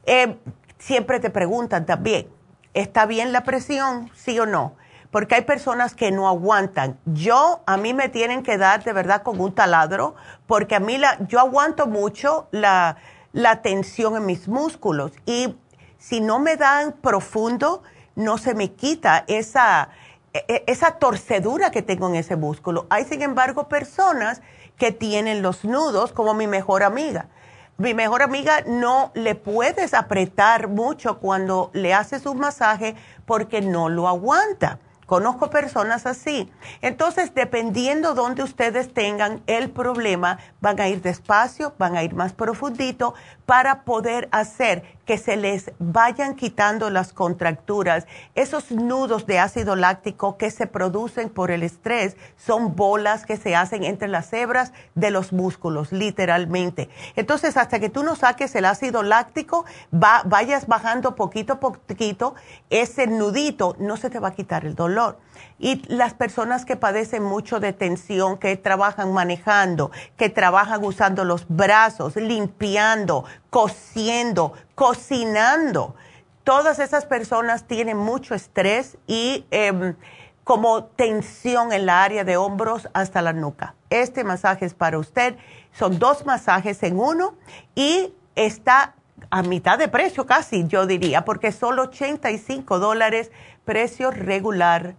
[0.04, 0.36] Eh,
[0.78, 2.28] siempre te preguntan también,
[2.74, 4.10] ¿está bien la presión?
[4.14, 4.76] ¿Sí o no?
[5.10, 6.98] Porque hay personas que no aguantan.
[7.06, 10.14] Yo, a mí me tienen que dar de verdad con un taladro,
[10.46, 12.98] porque a mí la, yo aguanto mucho la,
[13.36, 15.54] la tensión en mis músculos y
[15.98, 17.82] si no me dan profundo,
[18.14, 19.90] no se me quita esa
[20.32, 22.86] e, e, esa torcedura que tengo en ese músculo.
[22.88, 24.40] Hay, sin embargo, personas
[24.78, 27.28] que tienen los nudos, como mi mejor amiga.
[27.76, 32.96] Mi mejor amiga no le puedes apretar mucho cuando le haces un masaje
[33.26, 34.78] porque no lo aguanta.
[35.06, 36.50] Conozco personas así.
[36.82, 42.32] Entonces, dependiendo donde ustedes tengan el problema, van a ir despacio, van a ir más
[42.32, 43.14] profundito
[43.46, 48.06] para poder hacer que se les vayan quitando las contracturas.
[48.34, 53.54] Esos nudos de ácido láctico que se producen por el estrés son bolas que se
[53.56, 56.90] hacen entre las hebras de los músculos, literalmente.
[57.14, 62.34] Entonces, hasta que tú no saques el ácido láctico, vayas bajando poquito a poquito,
[62.68, 65.18] ese nudito no se te va a quitar el dolor.
[65.58, 71.46] Y las personas que padecen mucho de tensión, que trabajan manejando, que trabajan usando los
[71.48, 75.96] brazos, limpiando, cosiendo, cocinando,
[76.44, 79.96] todas esas personas tienen mucho estrés y em,
[80.44, 83.74] como tensión en la área de hombros hasta la nuca.
[83.90, 85.36] Este masaje es para usted.
[85.72, 87.34] Son dos masajes en uno
[87.74, 88.94] y está
[89.30, 93.32] a mitad de precio casi, yo diría, porque solo 85 dólares,
[93.64, 94.94] precio regular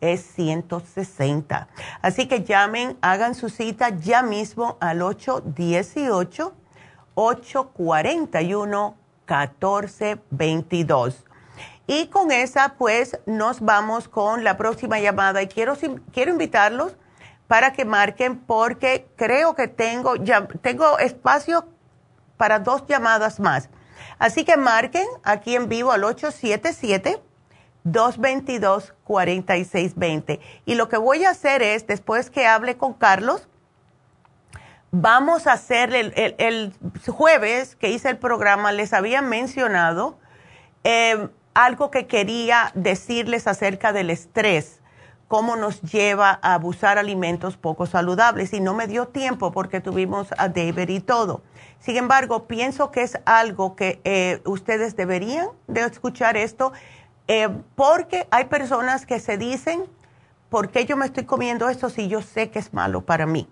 [0.00, 1.68] es 160.
[2.02, 5.00] Así que llamen, hagan su cita ya mismo al
[9.30, 11.24] 818-841-1422.
[11.86, 15.42] Y con esa, pues, nos vamos con la próxima llamada.
[15.42, 15.76] Y quiero,
[16.12, 16.96] quiero invitarlos
[17.48, 21.66] para que marquen porque creo que tengo, ya, tengo espacio
[22.36, 23.68] para dos llamadas más.
[24.18, 27.20] Así que marquen aquí en vivo al 877
[27.84, 30.40] 222-4620.
[30.66, 33.46] Y lo que voy a hacer es, después que hable con Carlos,
[34.92, 36.74] vamos a hacer el,
[37.06, 40.18] jueves que hice el programa, les había mencionado
[40.84, 44.80] eh, algo que quería decirles acerca del estrés,
[45.28, 48.52] cómo nos lleva a abusar alimentos poco saludables.
[48.52, 51.42] Y no me dio tiempo porque tuvimos a David y todo.
[51.78, 56.72] Sin embargo, pienso que es algo que eh, ustedes deberían de escuchar esto
[57.28, 59.84] eh, porque hay personas que se dicen,
[60.48, 63.48] ¿por qué yo me estoy comiendo esto si yo sé que es malo para mí?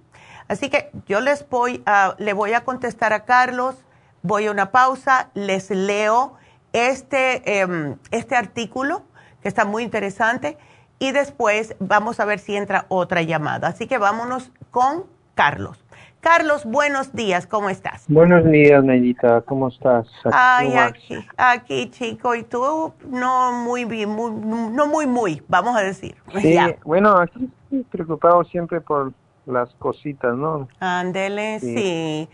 [0.49, 3.77] Así que yo les voy a, le voy a contestar a Carlos,
[4.23, 6.35] voy a una pausa, les leo
[6.73, 9.03] este, em, este artículo
[9.43, 10.57] que está muy interesante
[10.99, 13.69] y después vamos a ver si entra otra llamada.
[13.69, 15.05] Así que vámonos con
[15.35, 15.85] Carlos.
[16.20, 18.05] Carlos, buenos días, ¿cómo estás?
[18.09, 20.09] Buenos días, Neidita, ¿cómo estás?
[20.33, 26.16] Ay, aquí, aquí, chico, y tú no muy bien, no muy, muy, vamos a decir.
[26.41, 29.12] Sí, bueno, aquí estoy preocupado siempre por
[29.49, 30.69] las cositas, ¿no?
[30.81, 32.29] Ándele, sí.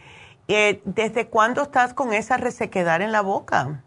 [0.49, 3.82] Eh, ¿Desde cuándo estás con esa resequedad en la boca?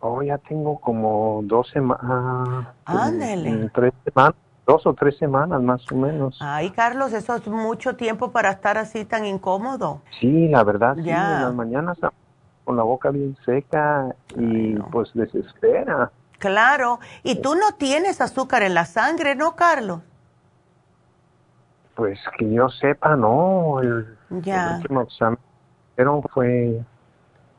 [0.00, 2.68] Oh, ya tengo como dos semanas.
[2.84, 3.70] Ándele.
[3.74, 4.36] Tres semanas
[4.66, 6.36] dos o tres semanas más o menos.
[6.40, 10.02] Ay, Carlos, eso es mucho tiempo para estar así tan incómodo.
[10.20, 11.96] Sí, la verdad, sí, en las mañanas
[12.64, 16.10] con la boca bien seca y pues desespera.
[16.38, 20.00] Claro, y tú no tienes azúcar en la sangre, ¿no, Carlos?
[21.96, 23.80] Pues que yo sepa, no.
[23.80, 24.76] El, ya.
[24.76, 25.38] último examen
[26.32, 26.80] fue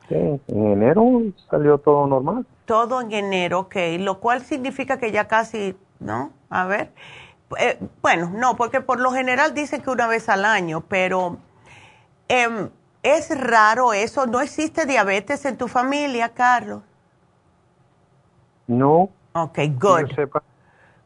[0.09, 2.45] en enero salió todo normal.
[2.65, 6.31] Todo en enero, ok, lo cual significa que ya casi ¿no?
[6.49, 6.91] A ver.
[7.57, 11.37] Eh, bueno, no, porque por lo general dicen que una vez al año, pero
[12.27, 12.69] em,
[13.03, 14.25] es raro eso.
[14.25, 16.81] ¿No existe diabetes en tu familia, Carlos?
[18.67, 19.09] No.
[19.33, 20.11] Ok, good.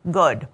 [0.04, 0.48] Good.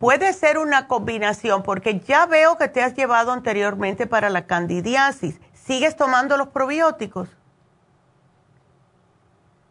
[0.00, 5.38] Puede ser una combinación, porque ya veo que te has llevado anteriormente para la candidiasis.
[5.52, 7.28] ¿Sigues tomando los probióticos?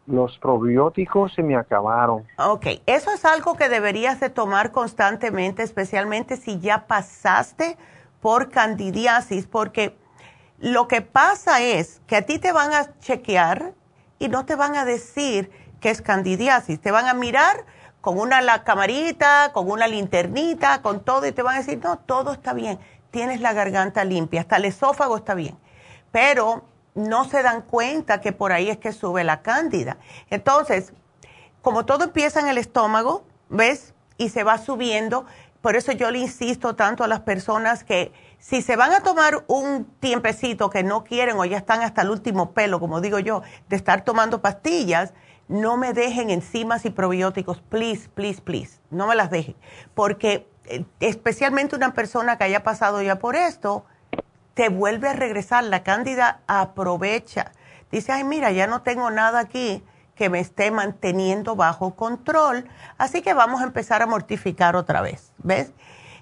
[0.05, 2.25] los probióticos se me acabaron.
[2.37, 7.77] Ok, eso es algo que deberías de tomar constantemente, especialmente si ya pasaste
[8.19, 9.95] por candidiasis, porque
[10.57, 13.73] lo que pasa es que a ti te van a chequear
[14.17, 17.65] y no te van a decir que es candidiasis, te van a mirar
[18.01, 21.97] con una la camarita, con una linternita, con todo y te van a decir, no,
[21.99, 22.79] todo está bien,
[23.11, 25.57] tienes la garganta limpia, hasta el esófago está bien.
[26.11, 26.63] Pero
[26.95, 29.97] no se dan cuenta que por ahí es que sube la cándida.
[30.29, 30.93] Entonces,
[31.61, 33.93] como todo empieza en el estómago, ¿ves?
[34.17, 35.25] Y se va subiendo,
[35.61, 39.43] por eso yo le insisto tanto a las personas que si se van a tomar
[39.47, 43.43] un tiempecito que no quieren o ya están hasta el último pelo, como digo yo,
[43.67, 45.13] de estar tomando pastillas,
[45.49, 49.55] no me dejen enzimas y probióticos, please, please, please, no me las dejen,
[49.93, 53.83] porque eh, especialmente una persona que haya pasado ya por esto,
[54.53, 55.63] te vuelve a regresar.
[55.63, 57.51] La cándida aprovecha.
[57.91, 59.83] Dice, ay, mira, ya no tengo nada aquí
[60.15, 62.67] que me esté manteniendo bajo control,
[62.97, 65.71] así que vamos a empezar a mortificar otra vez, ¿ves?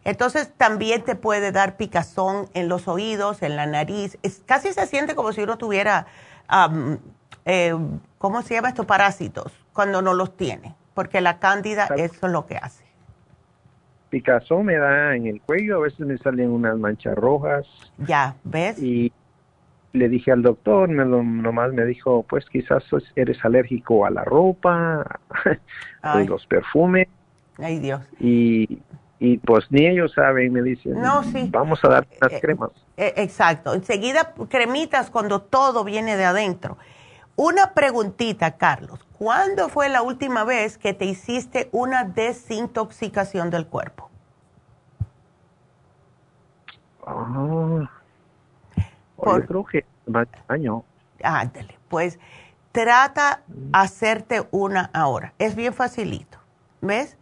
[0.03, 5.15] Entonces también te puede dar picazón en los oídos, en la nariz, casi se siente
[5.15, 6.05] como si uno tuviera,
[7.47, 7.75] eh,
[8.19, 9.51] ¿cómo se llama estos parásitos?
[9.73, 12.87] Cuando no los tiene, porque la cándida eso es lo que hace
[14.09, 17.65] picazón me da en el cuello, a veces me salen unas manchas rojas.
[17.97, 18.81] Ya, ¿ves?
[18.81, 19.11] Y
[19.93, 22.83] le dije al doctor, me lo, nomás me dijo, pues quizás
[23.15, 25.19] eres alérgico a la ropa,
[26.01, 27.07] a los perfumes.
[27.57, 28.01] Ay, Dios.
[28.19, 28.79] Y,
[29.19, 31.49] y pues ni ellos saben, me dicen, no, sí.
[31.51, 32.71] vamos a dar unas eh, cremas.
[32.97, 36.77] Eh, exacto, enseguida cremitas cuando todo viene de adentro.
[37.37, 39.05] Una preguntita, Carlos.
[39.15, 44.09] ¿Cuándo fue la última vez que te hiciste una desintoxicación del cuerpo?
[47.05, 47.87] Ah,
[49.15, 49.85] Por, yo creo que
[50.47, 50.83] año.
[51.21, 52.17] Ándale, pues
[52.71, 55.33] trata hacerte una ahora.
[55.37, 56.39] Es bien facilito,
[56.81, 57.17] ¿ves?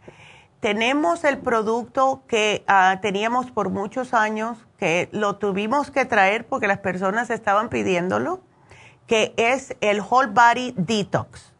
[0.60, 6.68] Tenemos el producto que ah, teníamos por muchos años, que lo tuvimos que traer porque
[6.68, 8.40] las personas estaban pidiéndolo
[9.06, 11.52] que es el Whole Body Detox.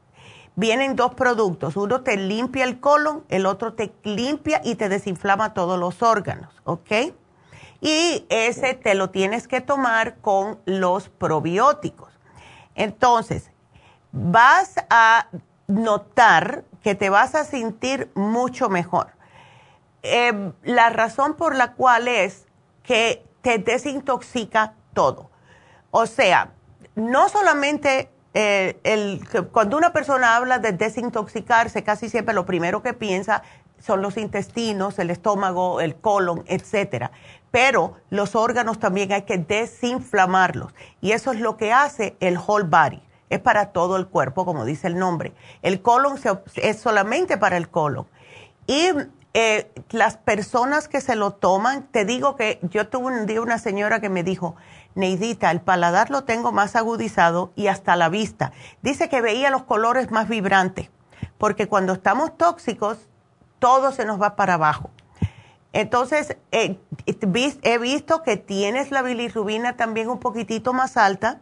[0.55, 5.52] Vienen dos productos, uno te limpia el colon, el otro te limpia y te desinflama
[5.52, 7.12] todos los órganos, ¿ok?
[7.82, 12.10] Y ese te lo tienes que tomar con los probióticos.
[12.74, 13.51] Entonces,
[14.12, 15.28] vas a
[15.66, 19.09] notar que te vas a sentir mucho mejor.
[20.02, 22.47] Em, la razón por la cual es
[22.82, 25.31] que te desintoxica todo.
[25.90, 26.52] O sea,
[26.97, 32.93] no solamente eh, el, cuando una persona habla de desintoxicarse, casi siempre lo primero que
[32.93, 33.43] piensa
[33.78, 37.12] son los intestinos, el estómago, el colon, etcétera.
[37.51, 40.74] Pero los órganos también hay que desinflamarlos.
[41.01, 43.02] Y eso es lo que hace el whole body.
[43.31, 45.32] Es para todo el cuerpo, como dice el nombre.
[45.62, 46.18] El colon
[46.56, 48.06] es solamente para el colon.
[48.66, 48.90] Y
[49.35, 53.59] eh, las personas que se lo toman, te digo que yo tuve un día una
[53.59, 54.56] señora que me dijo,
[54.97, 58.52] Neidita, el paladar lo tengo más agudizado y hasta la vista.
[58.82, 60.90] Dice que veía los colores más vibrantes,
[61.39, 62.98] porque cuando estamos tóxicos,
[63.59, 64.90] todo se nos va para abajo.
[65.73, 71.40] Entonces, eh, he visto que tienes la bilirrubina también un poquitito más alta,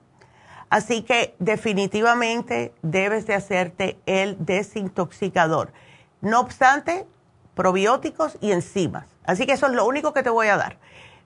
[0.69, 5.73] así que definitivamente debes de hacerte el desintoxicador.
[6.21, 7.07] No obstante,
[7.55, 9.07] probióticos y enzimas.
[9.25, 10.79] Así que eso es lo único que te voy a dar.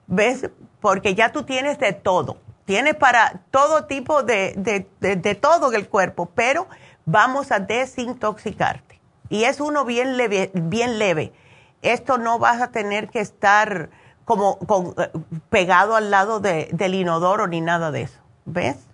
[0.05, 0.49] ¿Ves?
[0.81, 2.37] Porque ya tú tienes de todo.
[2.65, 6.67] Tienes para todo tipo de, de, todo en el cuerpo, pero
[7.05, 8.99] vamos a desintoxicarte.
[9.29, 11.33] Y es uno bien leve, bien leve.
[11.81, 13.89] Esto no vas a tener que estar
[14.23, 14.59] como
[14.99, 15.09] eh,
[15.49, 18.19] pegado al lado del inodoro ni nada de eso.
[18.45, 18.85] ¿Ves?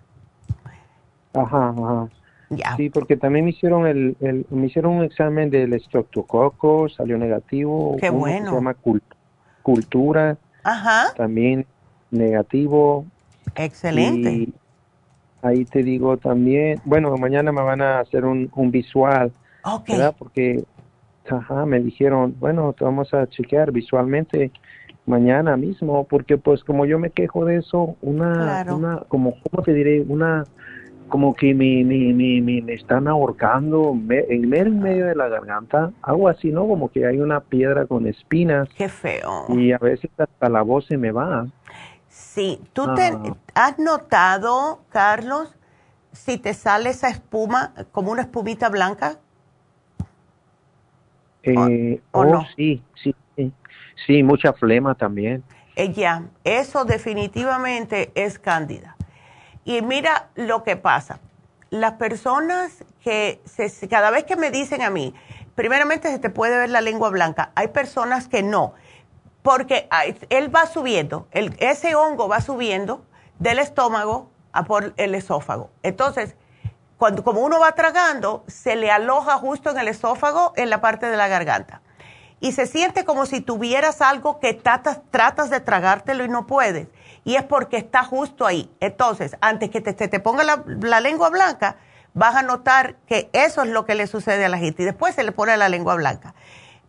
[1.34, 2.08] Ajá, ajá.
[2.76, 7.96] Sí, porque también me hicieron el, me hicieron un examen del estreptococo, salió negativo.
[8.00, 8.50] Qué bueno.
[8.50, 8.76] Se llama
[9.62, 10.38] cultura.
[10.62, 11.12] Ajá.
[11.16, 11.66] También
[12.10, 13.04] negativo.
[13.54, 14.32] Excelente.
[14.32, 14.54] Y
[15.42, 19.32] ahí te digo también, bueno, mañana me van a hacer un, un visual.
[19.88, 20.14] ¿verdad?
[20.18, 20.64] Porque,
[21.28, 24.52] ajá, me dijeron, bueno, te vamos a chequear visualmente
[25.06, 29.72] mañana mismo, porque pues como yo me quejo de eso, una, una como, ¿cómo te
[29.72, 30.02] diré?
[30.02, 30.44] Una
[31.08, 36.50] como que me, me, me, me están ahorcando en medio de la garganta, algo así,
[36.50, 36.66] ¿no?
[36.66, 38.68] Como que hay una piedra con espinas.
[38.76, 39.46] Qué feo.
[39.50, 41.46] Y a veces hasta la voz se me va.
[42.36, 43.18] Sí, ¿tú te,
[43.54, 45.56] has notado, Carlos,
[46.12, 49.16] si te sale esa espuma como una espumita blanca?
[51.44, 52.46] Eh, ¿O, oh, no?
[52.54, 53.14] sí, sí,
[54.06, 55.44] sí, mucha flema también.
[55.76, 58.98] Eh, ya, eso definitivamente es cándida.
[59.64, 61.20] Y mira lo que pasa.
[61.70, 65.14] Las personas que se, cada vez que me dicen a mí,
[65.54, 68.74] primeramente se te puede ver la lengua blanca, hay personas que no,
[69.46, 69.88] porque
[70.28, 73.06] él va subiendo, ese hongo va subiendo
[73.38, 75.70] del estómago a por el esófago.
[75.84, 76.34] Entonces,
[76.98, 81.06] cuando, como uno va tragando, se le aloja justo en el esófago, en la parte
[81.06, 81.80] de la garganta.
[82.40, 86.88] Y se siente como si tuvieras algo que tratas, tratas de tragártelo y no puedes
[87.22, 88.68] y es porque está justo ahí.
[88.80, 91.76] Entonces, antes que te, te, ponga la, lengua blanca,
[92.14, 95.14] vas a notar que eso es lo que le sucede a la gente y después
[95.14, 96.34] se le pone la lengua blanca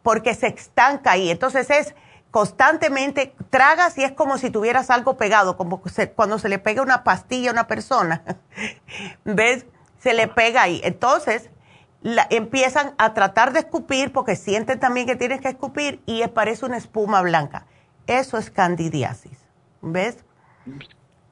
[0.02, 1.30] porque se estanca ahí.
[1.30, 1.94] Entonces es
[2.32, 5.82] constantemente tragas y es como si tuvieras algo pegado, como
[6.16, 8.24] cuando se le pega una pastilla a una persona.
[9.26, 9.66] ¿Ves?
[10.00, 10.82] Se le pega ahí.
[10.84, 11.50] Entonces
[12.02, 16.66] la, empiezan a tratar de escupir porque sienten también que tienes que escupir y parece
[16.66, 17.66] una espuma blanca.
[18.06, 19.38] Eso es candidiasis.
[19.82, 20.24] ¿Ves?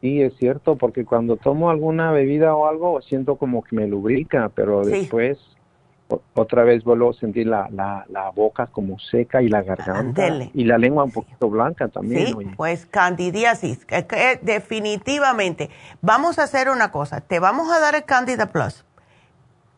[0.01, 4.51] Sí, es cierto, porque cuando tomo alguna bebida o algo, siento como que me lubrica,
[4.53, 5.39] pero después
[6.35, 10.77] otra vez vuelvo a sentir la, la, boca como seca y la garganta y la
[10.77, 12.27] lengua un poquito blanca también.
[12.27, 13.85] Sí, pues candidiasis,
[14.41, 15.69] definitivamente.
[16.01, 18.85] Vamos a hacer una cosa, te vamos a dar el Candida Plus.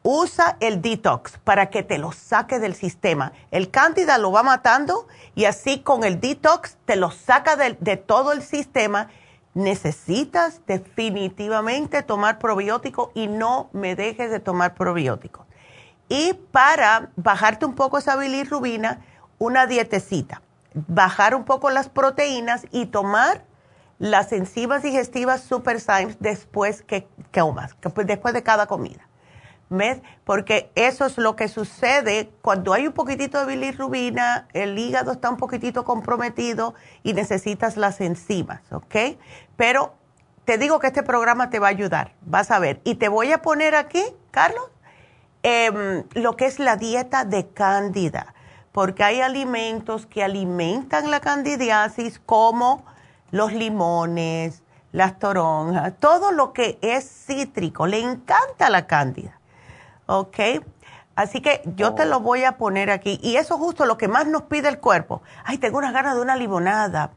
[0.04, 3.34] Usa el detox para que te lo saque del sistema.
[3.52, 7.98] El Candida lo va matando y así con el detox te lo saca de, de
[7.98, 9.10] todo el sistema
[9.54, 15.47] necesitas definitivamente tomar probiótico y no me dejes de tomar probióticos.
[16.10, 19.02] Y para bajarte un poco esa bilirrubina,
[19.40, 20.42] una dietecita,
[20.74, 23.44] bajar un poco las proteínas y tomar
[24.00, 27.76] las enzimas digestivas Super Symes después que comas,
[28.06, 29.08] después de cada comida.
[29.70, 30.02] ¿Ves?
[30.24, 35.30] Porque eso es lo que sucede cuando hay un poquitito de bilirrubina, el hígado está
[35.30, 36.74] un poquitito comprometido
[37.04, 38.96] y necesitas las enzimas, ¿ok?
[39.58, 39.94] Pero
[40.46, 42.80] te digo que este programa te va a ayudar, vas a ver.
[42.86, 44.02] Y te voy a poner aquí,
[44.32, 44.72] Carlos,
[45.48, 48.34] em, lo que es la dieta de cándida,
[48.72, 52.84] porque hay alimentos que alimentan la candidiasis como
[53.32, 59.38] los limones, las toronjas, todo lo que es cítrico, le encanta la cándida.
[60.08, 60.38] ¿ok?
[61.16, 63.20] Así que yo te lo voy a poner aquí.
[63.22, 65.22] Y eso es justo lo que más nos pide el cuerpo.
[65.44, 67.12] Ay, tengo unas ganas de una limonada.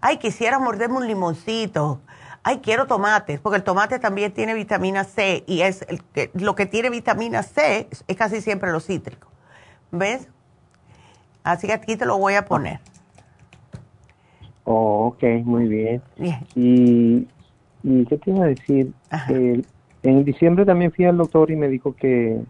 [0.00, 2.00] Ay, quisiera morderme un limoncito.
[2.46, 5.86] Ay, quiero tomates, porque el tomate también tiene vitamina C y es
[6.34, 9.28] lo que tiene vitamina C es casi siempre lo cítrico.
[9.90, 10.28] ¿Ves?
[11.42, 12.80] Así que aquí te lo voy a poner.
[14.64, 16.02] Oh, ok, muy bien.
[16.54, 17.26] Y,
[17.82, 18.92] y, qué te iba a decir?
[20.02, 22.42] En diciembre también fui al doctor y me dijo que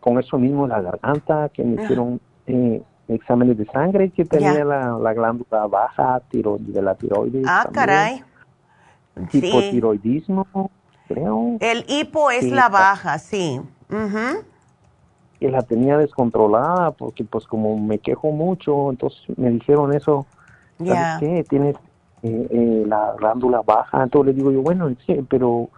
[0.00, 5.12] con eso mismo la garganta, que me hicieron eh, exámenes de sangre que tenía la,
[5.12, 7.44] glándula baja tiro, de la tiroides.
[7.46, 8.22] Ah, caray.
[9.32, 10.70] Hipotiroidismo,
[11.06, 11.56] creo.
[11.60, 13.60] El hipo es la baja, sí.
[15.40, 20.26] que la tenía descontrolada porque pues como me quejo mucho, entonces me dijeron eso,
[20.78, 21.44] ¿sabes qué?
[21.48, 21.76] Tienes
[22.22, 25.68] eh, eh, la glándula baja, entonces le digo yo, bueno, sí, pero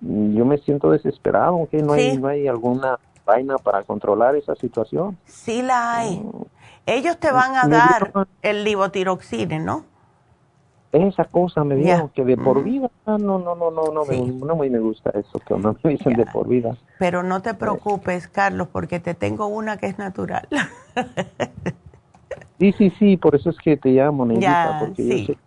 [0.00, 5.18] yo me siento desesperado, que no, hay, no hay alguna vaina para controlar esa situación.
[5.24, 6.20] Sí la hay.
[6.20, 6.42] Mm.
[6.86, 9.84] Ellos te van a dar el libotiroxine, ¿no?
[10.92, 12.64] Esa cosa me dijeron que de por mm.
[12.64, 16.14] vida, no, no, no, no, no, me, no me gusta eso, que no me dicen
[16.14, 16.76] de por vida.
[16.98, 20.48] Pero no te preocupes, Carlos, porque te tengo una que es natural.
[22.58, 25.38] sí, sí, sí, por eso es que te llamo, Neidita, porque sí.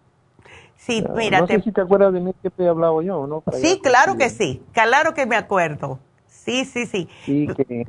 [0.75, 1.41] Sí, mira.
[1.41, 3.43] No sé si te acuerdas de mí que te he hablado yo, ¿no?
[3.53, 5.99] sí, claro que sí, claro que me acuerdo.
[6.27, 7.09] Sí, sí, sí.
[7.25, 7.85] Sí, que,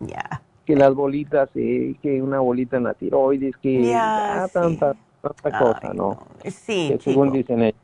[0.00, 0.42] ya.
[0.66, 5.92] que las bolitas, eh, que una bolita en la tiroides, que ya, tanta, tanta cosa,
[5.94, 6.18] ¿no?
[6.44, 7.80] Sí, según dicen ellos.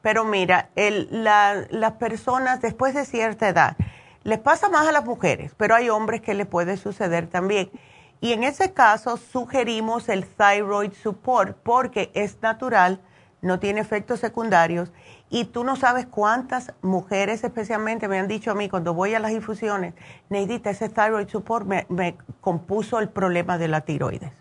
[0.00, 3.76] Pero mira, el, la, las personas después de cierta edad,
[4.24, 7.70] les pasa más a las mujeres, pero hay hombres que le puede suceder también.
[8.20, 13.00] Y en ese caso sugerimos el thyroid support porque es natural
[13.42, 14.92] no tiene efectos secundarios
[15.28, 19.18] y tú no sabes cuántas mujeres especialmente me han dicho a mí cuando voy a
[19.18, 19.94] las infusiones,
[20.30, 24.32] Neidita, ese thyroid support me, compuso el problema de la tiroides.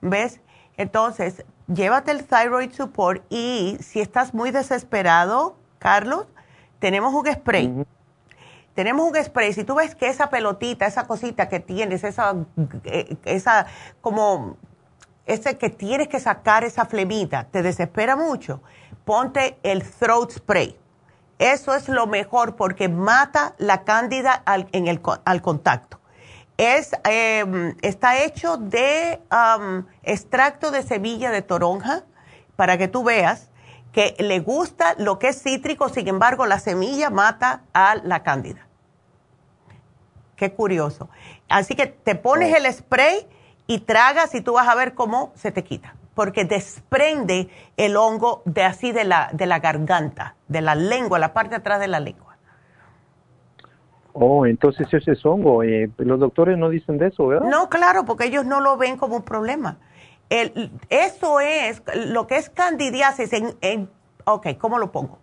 [0.00, 0.40] ¿Ves?
[0.76, 6.26] Entonces, llévate el thyroid support y si estás muy desesperado, Carlos,
[6.78, 7.86] tenemos un spray.
[8.74, 9.52] Tenemos un spray.
[9.52, 12.34] Si tú ves que esa pelotita, esa cosita que tienes, esa,
[12.84, 13.66] eh, esa
[14.00, 14.56] como
[15.26, 18.62] ese que tienes que sacar esa flemita, te desespera mucho,
[19.04, 20.76] ponte el throat spray.
[21.38, 25.99] Eso es lo mejor porque mata la cándida al, en el, al contacto.
[26.60, 29.18] Es, em, está hecho de
[30.02, 32.02] extracto de semilla de toronja
[32.54, 33.48] para que tú veas
[33.92, 38.66] que le gusta lo que es cítrico, sin embargo la semilla mata a la cándida.
[40.36, 41.08] Qué curioso.
[41.48, 42.56] Así que te pones oh.
[42.58, 43.26] el spray
[43.66, 48.42] y tragas y tú vas a ver cómo se te quita, porque desprende el hongo
[48.44, 51.88] de así de la, de la garganta, de la lengua, la parte de atrás de
[51.88, 52.29] la lengua.
[54.12, 55.62] Oh, entonces ese es hongo.
[55.62, 57.48] Eh, los doctores no dicen de eso, ¿verdad?
[57.48, 59.78] No, claro, porque ellos no lo ven como un problema.
[60.28, 63.90] El, eso es lo que es candidiasis en, en,
[64.24, 65.18] ok, ¿cómo lo pongo?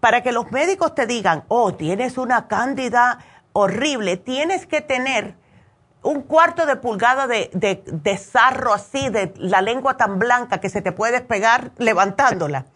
[0.00, 3.18] Para que los médicos te digan, oh, tienes una cándida
[3.52, 5.34] horrible, tienes que tener
[6.02, 10.82] un cuarto de pulgada de, de, sarro así, de la lengua tan blanca que se
[10.82, 12.66] te puede pegar levantándola.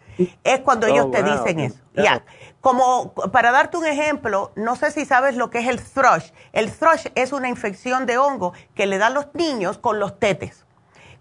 [0.43, 1.79] Es cuando ellos oh, te dicen eso.
[1.93, 2.23] Ya.
[2.67, 6.31] Como para darte un ejemplo, no sé si sabes lo que es el thrush.
[6.51, 10.65] El thrush es una infección de hongo que le dan los niños con los tetes.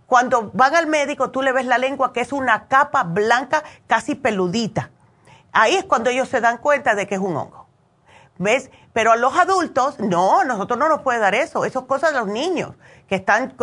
[0.08, 4.16] Cuando van al médico, tú le ves la lengua que es una capa blanca casi
[4.16, 4.90] peludita.
[5.52, 7.68] Ahí es cuando ellos se dan cuenta de que es un hongo.
[8.38, 8.72] ¿Ves?
[8.92, 11.64] Pero a los adultos, no, nosotros no nos puede dar eso.
[11.64, 12.72] Eso es cosa de los niños,
[13.08, 13.54] que están,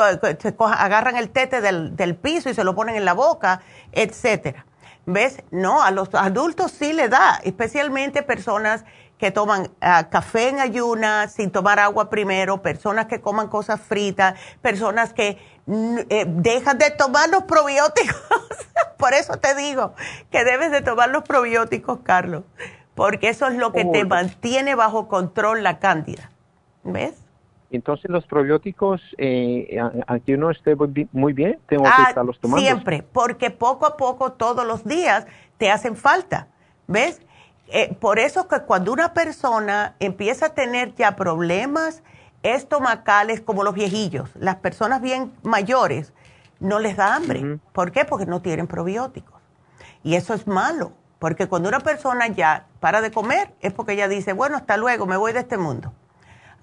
[0.57, 3.61] agarran el tete del, del piso y se lo ponen en la boca,
[3.91, 4.65] etcétera.
[5.05, 5.43] ¿Ves?
[5.51, 8.85] No, a los adultos sí le da, especialmente personas
[9.17, 14.39] que toman ah, café en ayunas sin tomar agua primero, personas que coman cosas fritas,
[14.61, 15.37] personas que
[16.09, 18.21] eh, dejan de tomar los probióticos.
[18.97, 19.93] Por eso te digo
[20.31, 22.43] que debes de tomar los probióticos, Carlos
[22.95, 26.31] porque eso es lo que te mantiene bajo control la cándida.
[26.83, 27.22] ¿Ves?
[27.73, 30.75] Entonces los probióticos, eh, aunque uno esté
[31.11, 32.61] muy bien, tengo que ah, estarlos tomando.
[32.61, 35.25] Siempre, porque poco a poco, todos los días,
[35.57, 36.47] te hacen falta.
[36.85, 37.19] ¿Ves?
[37.69, 42.03] Eh, por eso que cuando una persona empieza a tener ya problemas
[42.43, 46.13] estomacales como los viejillos, las personas bien mayores,
[46.59, 47.57] no les da hambre.
[47.71, 48.05] ¿Por qué?
[48.05, 49.41] Porque no tienen probióticos.
[50.03, 50.91] Y eso es malo.
[51.17, 55.07] Porque cuando una persona ya para de comer es porque ella dice, bueno, hasta luego,
[55.07, 55.91] me voy de este mundo.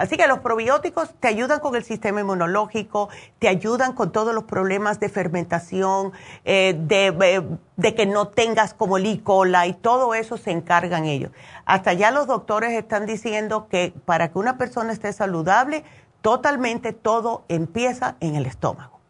[0.00, 4.44] Así que los probióticos te ayudan con el sistema inmunológico, te ayudan con todos los
[4.44, 6.12] problemas de fermentación,
[6.46, 7.44] eh, de,
[7.76, 9.20] de, que no tengas como el E.
[9.66, 11.32] y todo eso se encargan ellos.
[11.66, 15.84] Hasta ya los doctores están diciendo que para que una persona esté saludable,
[16.22, 19.00] totalmente todo empieza en el estómago.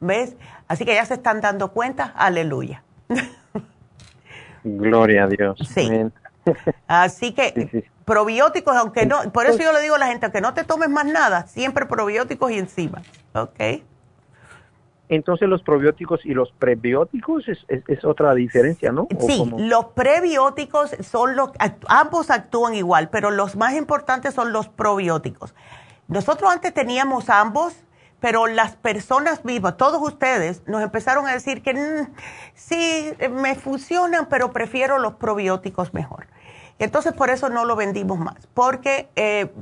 [0.00, 0.34] ¿Ves?
[0.66, 2.82] Así que ya se están dando cuenta, aleluya.
[4.64, 5.60] Gloria a Dios.
[5.72, 5.88] Sí.
[6.88, 10.54] Así que probióticos, aunque no, por eso yo le digo a la gente, que no
[10.54, 13.02] te tomes más nada, siempre probióticos y encima.
[13.34, 13.82] ¿Ok?
[15.08, 19.06] Entonces los probióticos y los prebióticos es, es, otra diferencia, ¿no?
[19.20, 21.50] Sí, los prebióticos son los,
[21.88, 25.54] ambos actúan igual, pero los más importantes son los probióticos.
[26.08, 27.74] Nosotros antes teníamos ambos,
[28.20, 32.14] pero las personas vivas, todos ustedes, nos empezaron a decir que mm,
[32.54, 36.26] sí, me funcionan, pero prefiero los probióticos mejor.
[36.78, 39.52] Entonces, por eso no lo vendimos más, porque eh,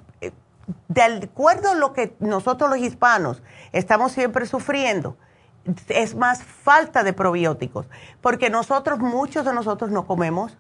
[0.88, 5.16] de acuerdo a lo que nosotros los hispanos estamos siempre sufriendo,
[5.88, 7.86] es más falta de probióticos,
[8.20, 10.56] porque nosotros, muchos de nosotros no comemos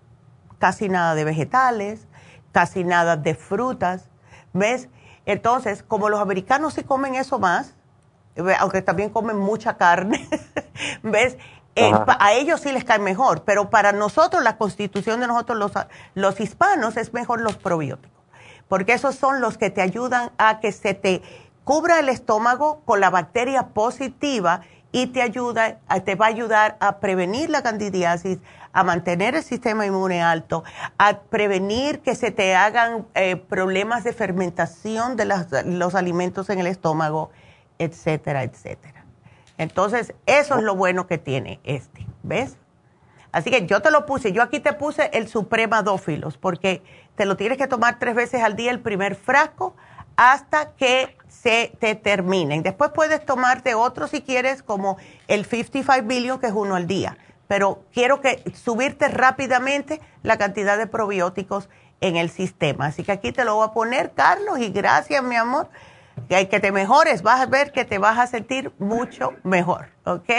[0.58, 2.06] casi nada de vegetales,
[2.52, 4.08] casi nada de frutas,
[4.52, 4.88] ¿ves?
[5.26, 7.74] Entonces, como los americanos sí comen eso más,
[8.58, 10.28] aunque también comen mucha carne,
[11.02, 11.36] ¿ves?
[11.74, 15.72] Eh, a ellos sí les cae mejor, pero para nosotros, la constitución de nosotros los,
[16.14, 18.22] los hispanos, es mejor los probióticos,
[18.68, 21.22] porque esos son los que te ayudan a que se te
[21.64, 24.60] cubra el estómago con la bacteria positiva
[24.92, 28.38] y te ayuda, te va a ayudar a prevenir la candidiasis,
[28.74, 30.64] a mantener el sistema inmune alto,
[30.98, 35.24] a prevenir que se te hagan eh, problemas de fermentación de
[35.64, 37.30] los alimentos en el estómago,
[37.78, 38.91] etcétera, etcétera.
[39.62, 42.56] Entonces, eso es lo bueno que tiene este, ¿ves?
[43.32, 46.82] Así que yo te lo puse, yo aquí te puse el Supremadófilos, porque
[47.14, 49.74] te lo tienes que tomar tres veces al día el primer frasco
[50.16, 52.62] hasta que se te terminen.
[52.62, 54.98] Después puedes tomarte otro si quieres, como
[55.28, 57.16] el 55 billion, que es uno al día.
[57.48, 61.70] Pero quiero que subirte rápidamente la cantidad de probióticos
[62.00, 62.86] en el sistema.
[62.86, 65.68] Así que aquí te lo voy a poner, Carlos, y gracias, mi amor.
[66.28, 70.30] Que, que te mejores, vas a ver que te vas a sentir mucho mejor, ¿ok?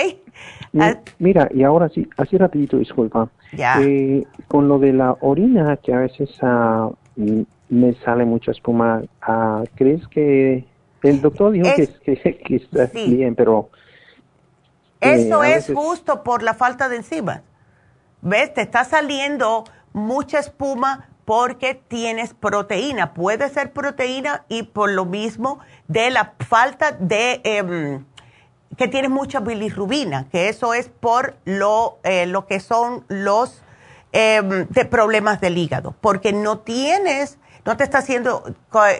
[1.20, 3.30] Mira, y ahora sí, así rapidito, disculpa.
[3.52, 3.80] Ya.
[3.82, 6.96] Eh, con lo de la orina, que a veces uh,
[7.70, 10.66] me sale mucha espuma, uh, ¿crees que
[11.04, 11.88] el doctor dijo que,
[12.46, 13.70] que, está bien, pero...
[15.02, 17.42] Eh, Eso es justo por la falta de enzimas.
[18.22, 18.54] ¿Ves?
[18.54, 23.14] Te está saliendo mucha espuma porque tienes proteína.
[23.14, 27.42] Puede ser proteína y por lo mismo de la falta de...
[27.44, 28.06] Em,
[28.78, 33.64] que tienes mucha bilirrubina, que eso es por lo, eh, lo que son los
[34.12, 38.44] em, de problemas del hígado, porque no tienes, no te está haciendo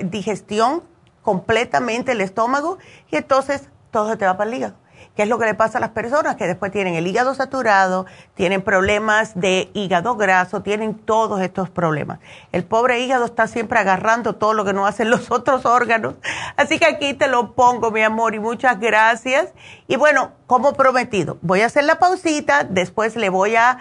[0.04, 0.84] digestión
[1.24, 2.78] completamente el estómago
[3.10, 4.76] y entonces todo se te va para el hígado.
[5.16, 6.38] ¿Qué es lo que le pasa a las personas?
[6.38, 12.20] Que después tienen el hígado saturado, tienen problemas de hígado graso, tienen todos estos problemas.
[12.52, 16.16] El pobre hígado está siempre agarrando todo lo que no hacen los otros órganos.
[16.58, 19.54] Así que aquí te lo pongo, mi amor, y muchas gracias.
[19.88, 23.78] Y bueno, como prometido, voy a hacer la pausita, después le voy a...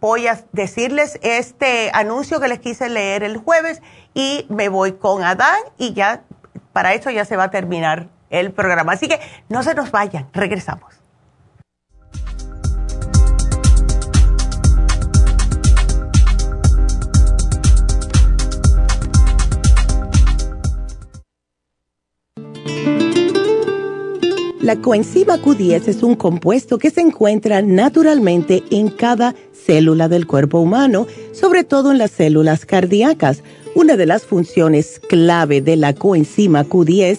[0.00, 3.82] voy a decirles este anuncio que les quise leer el jueves
[4.14, 6.22] y me voy con Adán y ya
[6.72, 8.08] para eso ya se va a terminar
[8.40, 8.92] el programa.
[8.92, 11.04] Así que no se nos vayan, regresamos.
[24.64, 30.58] La coenzima Q10 es un compuesto que se encuentra naturalmente en cada célula del cuerpo
[30.58, 33.42] humano, sobre todo en las células cardíacas
[33.74, 37.18] una de las funciones clave de la coenzima Q10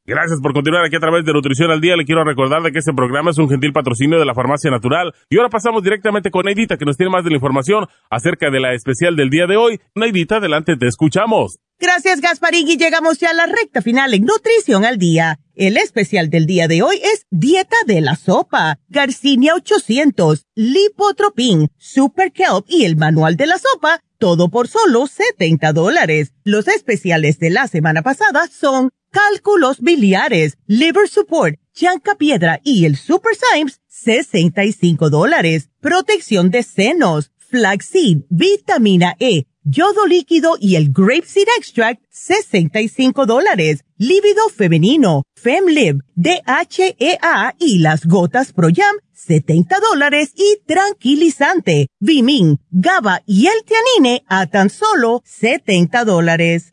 [0.05, 1.95] Gracias por continuar aquí a través de Nutrición al Día.
[1.95, 5.13] Le quiero recordar de que este programa es un gentil patrocinio de la Farmacia Natural.
[5.29, 8.59] Y ahora pasamos directamente con Neidita, que nos tiene más de la información acerca de
[8.59, 9.79] la especial del día de hoy.
[9.95, 11.59] Neidita, adelante, te escuchamos.
[11.79, 12.67] Gracias, Gasparín.
[12.67, 15.39] Y llegamos ya a la recta final en Nutrición al Día.
[15.55, 22.33] El especial del día de hoy es Dieta de la Sopa, Garcinia 800, Lipotropin, Super
[22.33, 26.33] Kelp y el Manual de la Sopa, todo por solo 70 dólares.
[26.43, 32.97] Los especiales de la semana pasada son cálculos biliares, liver support, chanca piedra y el
[32.97, 35.69] super Symes, 65 dólares.
[35.79, 44.49] Protección de senos, flaxseed, vitamina E, yodo líquido y el grapeseed extract, 65 dólares lívido
[44.49, 53.63] femenino, FemLib, DHEA y las gotas ProYam, 70 dólares y tranquilizante, Vimin, GABA y el
[53.63, 56.72] Tianine a tan solo 70 dólares.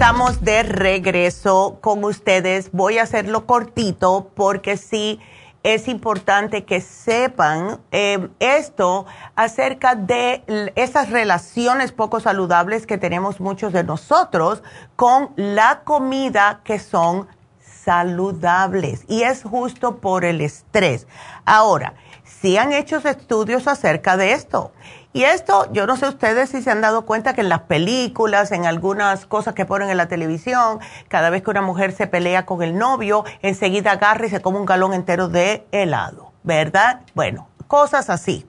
[0.00, 2.72] Estamos de regreso con ustedes.
[2.72, 5.20] Voy a hacerlo cortito porque sí
[5.62, 9.04] es importante que sepan eh, esto
[9.36, 14.62] acerca de esas relaciones poco saludables que tenemos muchos de nosotros
[14.96, 17.28] con la comida que son
[17.60, 21.06] saludables y es justo por el estrés.
[21.44, 21.92] Ahora,
[22.24, 24.72] si han hecho estudios acerca de esto
[25.12, 28.52] y esto, yo no sé ustedes si se han dado cuenta que en las películas,
[28.52, 30.78] en algunas cosas que ponen en la televisión,
[31.08, 34.58] cada vez que una mujer se pelea con el novio, enseguida agarra y se come
[34.58, 37.00] un galón entero de helado, ¿verdad?
[37.14, 38.46] Bueno, cosas así.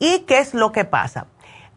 [0.00, 1.26] ¿Y qué es lo que pasa?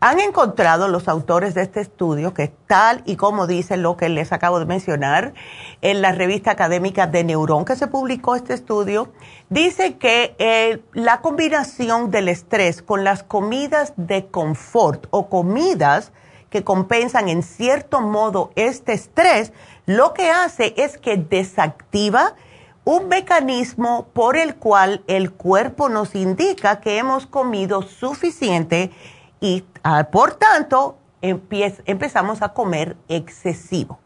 [0.02, 4.34] Han encontrado los autores de este estudio, que tal y como dice lo que les
[4.34, 5.34] acabo de mencionar,
[5.82, 9.14] en la revista académica de Neurón que se publicó este estudio,
[9.50, 16.12] dice que eh, la combinación del estrés con las comidas de confort o comidas
[16.50, 19.54] que compensan en cierto modo este estrés,
[19.86, 22.36] lo que hace es que desactiva
[22.84, 28.92] un mecanismo por el cual el cuerpo nos indica que hemos comido suficiente
[29.40, 34.00] y ah, por tanto empezamos a comer excesivo.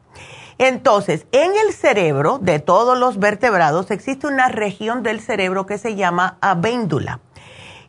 [0.58, 5.96] Entonces, en el cerebro de todos los vertebrados existe una región del cerebro que se
[5.96, 7.22] llama avéndula.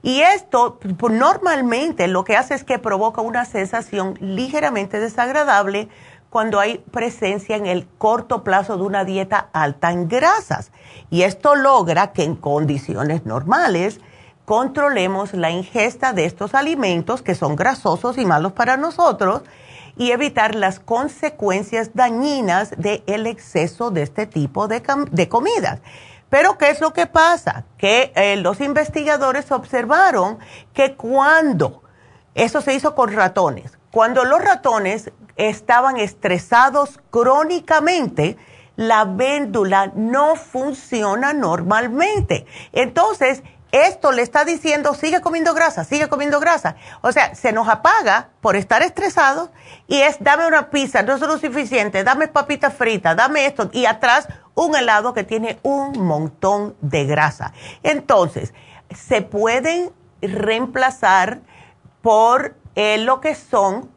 [0.02, 5.88] Y esto pues, normalmente lo que hace es que provoca una sensación ligeramente desagradable
[6.30, 10.70] cuando hay presencia en el corto plazo de una dieta alta en grasas.
[11.10, 14.00] Y esto logra que en condiciones normales
[14.50, 19.42] controlemos la ingesta de estos alimentos que son grasosos y malos para nosotros
[19.96, 24.82] y evitar las consecuencias dañinas del exceso de este tipo de,
[25.28, 25.78] comidas.
[26.28, 27.64] Pero ¿qué es lo que pasa?
[27.78, 30.40] Que eh, los investigadores observaron
[30.74, 31.84] que cuando,
[32.34, 38.36] eso se hizo con ratones, cuando los ratones estaban estresados crónicamente,
[38.74, 42.46] la véndula no funciona normalmente.
[42.72, 46.76] Entonces, esto le está diciendo, sigue comiendo grasa, sigue comiendo grasa.
[47.02, 49.50] O sea, se nos apaga por estar estresados
[49.86, 53.70] y es, dame una pizza, no es lo suficiente, dame papitas fritas, dame esto.
[53.72, 57.52] Y atrás un helado que tiene un montón de grasa.
[57.82, 58.52] Entonces,
[58.94, 59.90] se pueden
[60.20, 61.40] reemplazar
[62.02, 63.90] por eh, lo que son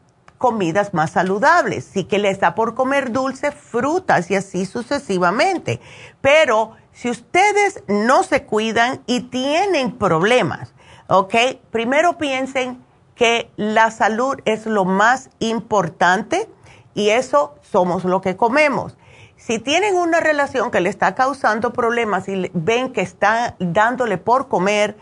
[0.44, 1.86] comidas más saludables.
[1.86, 5.80] Sí que les da por comer dulce, frutas y así sucesivamente.
[6.20, 10.74] Pero si ustedes no se cuidan y tienen problemas,
[11.08, 11.34] ¿ok?
[11.72, 12.84] Primero piensen
[13.16, 16.50] que la salud es lo más importante
[16.94, 18.98] y eso somos lo que comemos.
[19.38, 24.50] Si tienen una relación que le está causando problemas y ven que está dándole por
[24.50, 24.98] comer,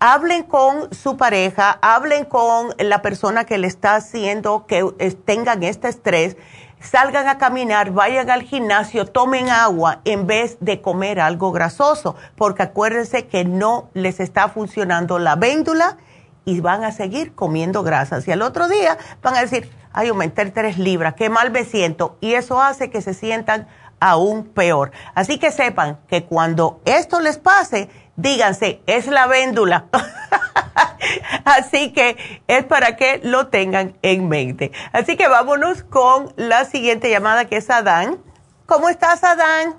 [0.00, 4.82] hablen con su pareja, hablen con la persona que le está haciendo que
[5.24, 6.36] tengan este estrés
[6.80, 12.62] salgan a caminar, vayan al gimnasio, tomen agua en vez de comer algo grasoso, porque
[12.62, 15.98] acuérdense que no les está funcionando la véndula
[16.44, 18.26] y van a seguir comiendo grasas.
[18.26, 22.16] Y al otro día van a decir, ay, aumenté tres libras, qué mal me siento.
[22.20, 23.68] Y eso hace que se sientan
[24.00, 24.90] aún peor.
[25.14, 27.90] Así que sepan que cuando esto les pase,
[28.20, 29.86] díganse, es la véndula.
[31.44, 32.16] Así que
[32.46, 34.72] es para que lo tengan en mente.
[34.92, 38.18] Así que vámonos con la siguiente llamada que es Adán.
[38.66, 39.74] ¿Cómo estás, Adán?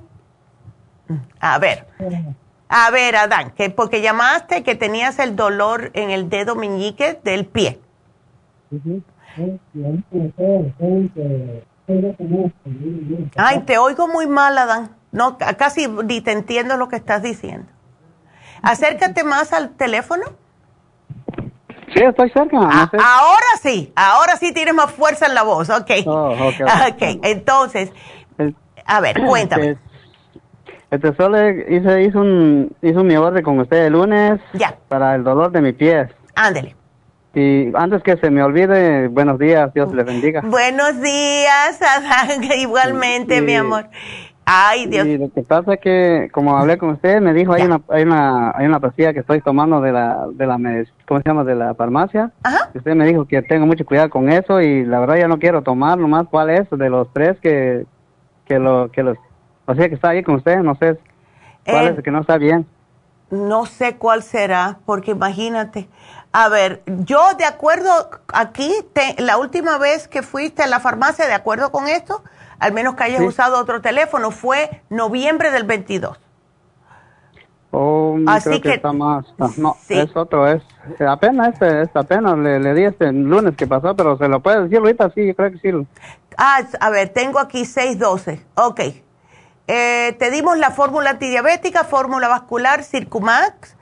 [1.40, 1.88] A ver.
[2.70, 7.46] A ver, Adán, que porque llamaste que tenías el dolor en el dedo meñique del
[7.46, 7.80] pie.
[13.36, 14.96] Ay, te oigo muy mal, Adán.
[15.12, 17.68] No, casi ni te entiendo lo que estás diciendo.
[18.62, 20.24] Acércate más al teléfono.
[21.94, 22.58] Sí, estoy cerca.
[22.62, 25.92] Ah, ahora sí, ahora sí tienes más fuerza en la voz, ok.
[26.06, 27.92] Oh, okay, ok, entonces,
[28.86, 29.78] a ver, cuéntame.
[30.90, 34.42] Este, solo hice, hizo, un, hizo mi orden con usted el lunes.
[34.54, 34.78] Ya.
[34.90, 36.10] Para el dolor de mi pie.
[36.36, 36.76] Ándele.
[37.34, 40.42] Y antes que se me olvide, buenos días, Dios le bendiga.
[40.44, 43.88] Buenos días, Adán, igualmente, mi amor.
[44.46, 45.06] Ay, Dios.
[45.06, 48.04] Y lo que pasa es que, como hablé con usted, me dijo, hay una, hay
[48.04, 50.58] una, hay una pastilla que estoy tomando de la, de la,
[51.08, 51.44] ¿cómo se llama?
[51.44, 52.32] De la farmacia.
[52.44, 52.70] Ajá.
[52.74, 55.62] usted me dijo que tengo mucho cuidado con eso y la verdad ya no quiero
[55.62, 57.86] tomar nomás cuál es de los tres que,
[58.46, 59.18] que lo, que los,
[59.68, 60.98] o sea que está ahí con usted, no sé
[61.66, 62.66] cuál Eh, es el que no está bien.
[63.30, 65.88] No sé cuál será, porque imagínate.
[66.34, 67.90] A ver, yo de acuerdo
[68.34, 72.24] aquí, te- la última vez que fuiste a la farmacia, de acuerdo con esto,
[72.62, 73.26] al menos que hayas Sí.
[73.28, 76.18] usado otro teléfono, fue noviembre del 22.
[77.74, 79.26] Oh, Así creo que, que- está más.
[79.40, 80.62] ah, No, es otro, es.
[81.08, 84.64] Apenas este, este apenas le, le di este lunes que pasó, pero se lo puede
[84.64, 85.88] decir ahorita, sí, creo que sí.
[86.38, 88.46] Ah, a ver, tengo aquí 612.
[88.56, 88.82] Ok.
[89.68, 93.78] Eh, te dimos la fórmula antidiabética, fórmula vascular, Circumax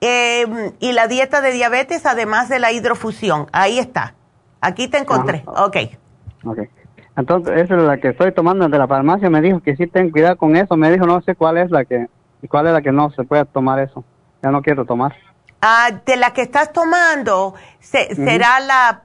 [0.00, 3.48] eh, y la dieta de diabetes, además de la hidrofusión.
[3.52, 4.14] Ahí está.
[4.62, 5.42] Aquí te encontré.
[5.46, 5.76] Ok.
[6.44, 6.58] Ok.
[7.16, 9.30] Entonces, esa es la que estoy tomando de la farmacia.
[9.30, 10.76] Me dijo que sí ten cuidado con eso.
[10.76, 12.08] Me dijo, no sé cuál es la que,
[12.48, 14.04] cuál es la que no se puede tomar eso.
[14.42, 15.14] Ya no quiero tomar.
[15.62, 19.02] Ah, de la que estás tomando, se- será la,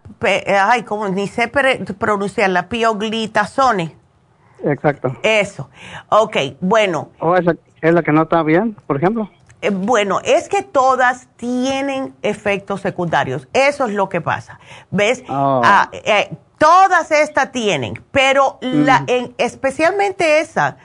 [0.69, 3.95] ay, como ni sé pronunciar, la pioglitazone.
[4.63, 5.15] Exacto.
[5.23, 5.69] Eso.
[6.09, 7.09] Ok, bueno.
[7.19, 9.29] ¿O esa es la que no está bien, por ejemplo?
[9.61, 13.47] Eh, Bueno, es que todas tienen efectos secundarios.
[13.53, 14.59] Eso es lo que pasa.
[14.91, 15.23] ¿Ves?
[15.29, 15.61] Oh.
[15.63, 16.31] Ah, eh,
[16.61, 20.77] todas estas tienen, pero la, en- especialmente esa,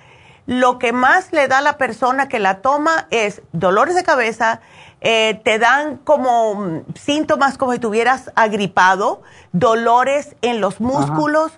[0.46, 4.60] lo que más le da a la persona que la toma es dolores de cabeza,
[5.02, 9.22] eh, te dan como mm, síntomas como si tuvieras agripado,
[9.52, 11.52] dolores en los músculos,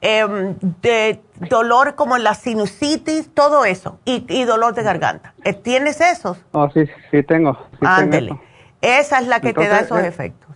[0.00, 1.20] em, de
[1.50, 5.34] dolor como la sinusitis, todo eso, y, y dolor de garganta.
[5.42, 6.38] Eh, ¿Tienes esos?
[6.52, 7.58] Oh, sí, sí tengo.
[7.80, 8.40] Sí tengo.
[8.82, 10.50] Esa es la que te da esos eh, efectos.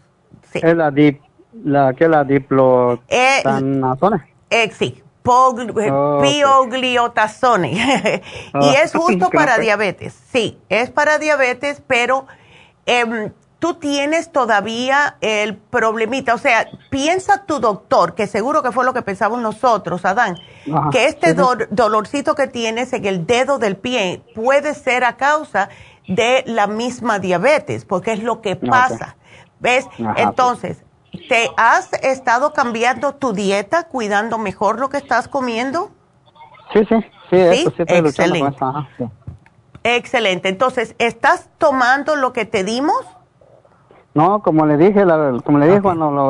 [0.52, 1.20] Es la dip,
[1.64, 4.26] la que la diplotanazona.
[4.50, 6.22] Eh, sí, pog- eh, Ok.
[6.22, 7.72] pioglitazone.
[7.72, 8.22] y
[8.54, 10.14] Ah, es justo para diabetes.
[10.32, 12.26] Sí, es para diabetes, pero
[12.86, 16.34] em, tú tienes todavía el problemita.
[16.34, 20.36] O sea, piensa tu doctor, que seguro que fue lo que pensamos nosotros, Adán,
[20.72, 21.38] Ajá, que este sí, sí.
[21.38, 25.68] do- dolorcito que tienes en el dedo del pie puede ser a causa
[26.06, 29.16] de la misma diabetes, porque es lo que pasa.
[29.60, 29.86] ¿Ves?
[30.00, 30.14] Ajá.
[30.18, 30.84] Entonces,
[31.28, 35.90] ¿te has estado cambiando tu dieta, cuidando mejor lo que estás comiendo?
[36.72, 36.96] Sí, sí,
[37.30, 38.56] sí, eso sí Excelente.
[38.60, 39.04] ajá, sí.
[39.84, 40.48] Excelente.
[40.48, 42.96] Entonces, ¿estás tomando lo que te dimos?
[44.14, 46.28] No, como le dije, la- como le cuando lo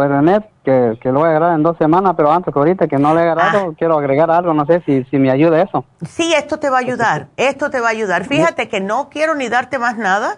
[0.62, 3.14] que, que lo voy a agarrar en dos semanas, pero antes que ahorita que no
[3.14, 3.32] le he Ah.
[3.32, 5.86] agarrado, quiero agregar algo, no sé si, si me ayuda eso.
[6.06, 7.28] Sí, esto te va a ayudar.
[7.38, 8.24] Esto te va a ayudar.
[8.26, 10.36] Fíjate que no quiero ni darte más nada.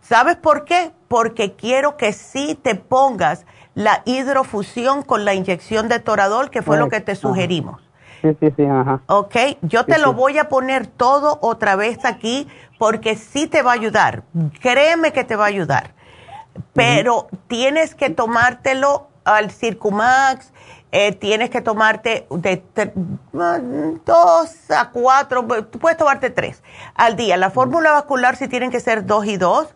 [0.00, 0.92] ¿Sabes por qué?
[1.08, 3.44] Porque quiero que sí te pongas
[3.80, 7.20] la hidrofusión con la inyección de toradol, que fue lo que te Ajá.
[7.20, 7.80] sugerimos.
[8.20, 9.00] Sí, sí, sí, ajá.
[9.06, 9.34] ¿Ok?
[9.62, 10.14] Yo te Sí, lo sí.
[10.14, 12.46] voy a poner todo otra vez aquí
[12.78, 14.24] porque sí te va a ayudar.
[14.60, 15.94] Créeme que te va a ayudar.
[16.74, 20.52] Pero tienes que tomártelo al Circumax,
[20.92, 26.62] eh, tienes que tomarte de tre- mm, dos a cuatro, puedes tomarte tres
[26.94, 27.38] al día.
[27.38, 29.68] La fórmula vascular sí tienen que ser dos y dos.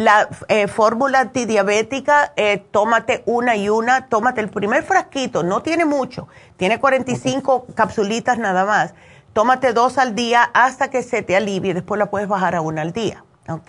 [0.00, 5.84] La eh, fórmula antidiabética, eh, tómate una y una, tómate el primer frasquito, no tiene
[5.84, 8.94] mucho, tiene 45 capsulitas nada más.
[9.34, 12.80] Tómate dos al día hasta que se te alivie, después la puedes bajar a una
[12.80, 13.60] al día, ¿ok?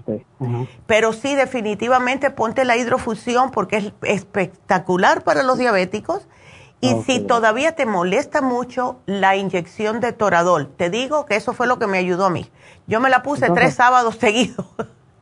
[0.00, 0.26] Okay.
[0.86, 6.26] Pero sí, definitivamente ponte la hidrofusión porque es espectacular para los diabéticos.
[6.80, 11.66] Y si todavía te molesta mucho la inyección de toradol, te digo que eso fue
[11.66, 12.50] lo que me ayudó a mí.
[12.86, 14.66] Yo me la puse Entonces- tres sábados seguidos.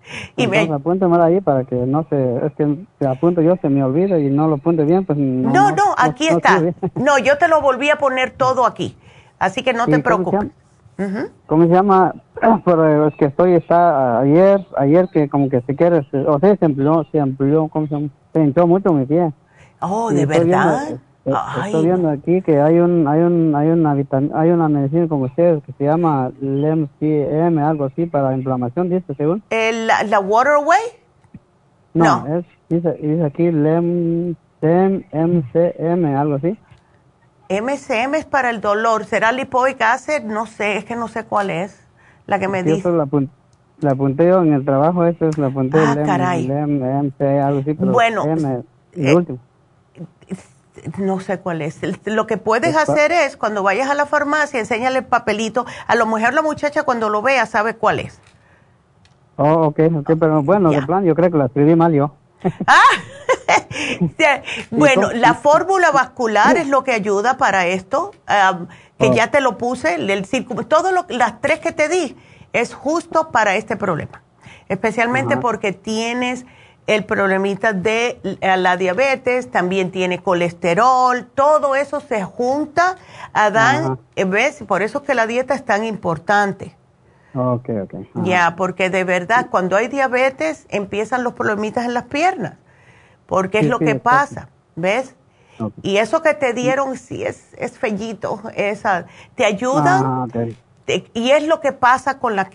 [0.37, 3.69] y me, Entonces, apúntemela ahí para que no se, es que si apunto yo se
[3.69, 5.51] me olvida y no lo apunte bien, pues no.
[5.53, 6.61] no, no, aquí no está.
[6.95, 8.97] No, yo te lo volví a poner todo aquí.
[9.39, 10.51] Así que no te ¿Y cómo se preocupes.
[11.47, 12.15] ¿Cómo se llama?
[12.65, 16.57] Pero es que estoy, está ayer, ayer que como que se quiere, se- o sea,
[16.57, 18.11] se amplió, se amplió, ¿cómo se?
[18.33, 19.33] Se hinchó mucho mi pie.
[19.81, 20.91] Oh, Y ¿de estoy viendo- verdad?
[20.93, 21.66] eh, Ay.
[21.66, 25.62] Estoy viendo aquí que hay un, hay un, hay una hay una medicina con ustedes
[25.65, 29.43] que se llama LEMCM, algo así, para inflamación, dice según.
[29.51, 30.81] El- la, la Waterway?
[31.94, 36.59] No, es, dice, dice aquí LEM, MCM, algo así.
[37.49, 39.05] MCM es para el dolor.
[39.05, 40.23] ¿Será lipoic acid?
[40.23, 41.86] No sé, es que no sé cuál es
[42.27, 42.78] la que me dice.
[42.78, 43.07] eso la,
[43.81, 46.47] la apunté yo en el trabajo, eso es la apunté Ah, LEM, caray.
[46.49, 48.62] MC, algo así, pero Bueno, M,
[48.94, 49.39] y eh, último.
[50.98, 51.80] No sé cuál es.
[52.04, 55.64] Lo que puedes Está- hacer es, cuando vayas a la farmacia, enséñale el papelito.
[55.86, 58.20] A lo mejor la muchacha cuando lo vea sabe cuál es.
[59.36, 62.14] Oh, ok, ok, pero bueno, de plan yo creo que la escribí mal yo.
[64.70, 69.14] bueno, la fórmula vascular es lo que ayuda para esto, que ah.
[69.14, 70.28] ya te lo puse, el
[70.68, 72.16] todo lo, las tres que te di
[72.52, 74.22] es justo para este problema,
[74.68, 76.44] especialmente porque tienes
[76.86, 82.96] el problemita de la diabetes, también tiene colesterol, todo eso se junta,
[83.32, 84.64] Adán, ¿ves?
[84.66, 86.76] Por eso es que la dieta es tan importante.
[87.34, 87.94] Ok, ok.
[88.24, 92.54] Ya, porque de verdad, cuando hay diabetes, empiezan los problemitas en las piernas,
[93.26, 95.14] porque es lo que pasa, ¿ves?
[95.82, 99.06] Y eso que te dieron, sí, es, es fellito, esa,
[99.36, 100.26] te ayudan, ah,
[101.14, 102.50] y es lo que pasa con la,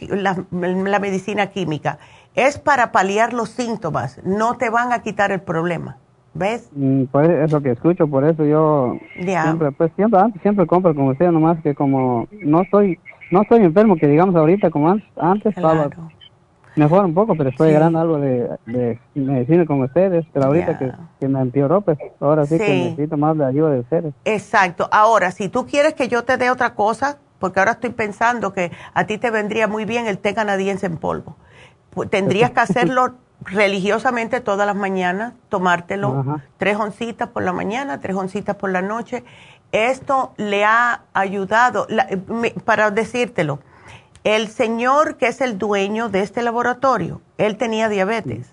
[0.51, 1.97] la, medicina química,
[2.37, 5.97] es para paliar los síntomas, no te van a quitar el problema.
[6.33, 6.69] ¿Ves?
[6.71, 11.09] Mm, pues es lo que escucho, por eso yo siempre, pues siempre, siempre compro como
[11.09, 12.99] usted, nomás que como no soy
[13.31, 15.89] no estoy enfermo, que digamos ahorita como antes, antes estaba
[16.75, 20.77] mejor un poco, pero estoy ganando algo de, medicina con ustedes, pero ahorita
[21.19, 24.13] que, me empeoró, pues ahora sí, que necesito más de ayuda de ustedes.
[24.25, 24.87] Exacto.
[24.91, 28.71] Ahora, si tú quieres que yo te dé otra cosa, porque ahora estoy pensando que
[28.93, 31.35] a ti te vendría muy bien el té canadiense en polvo.
[32.05, 38.55] Tendrías que hacerlo religiosamente todas las mañanas, tomártelo tres oncitas por la mañana, tres oncitas
[38.55, 39.23] por la noche.
[39.71, 41.87] Esto le ha ayudado,
[42.65, 43.59] para decírtelo,
[44.23, 48.47] el señor que es el dueño de este laboratorio, él tenía diabetes.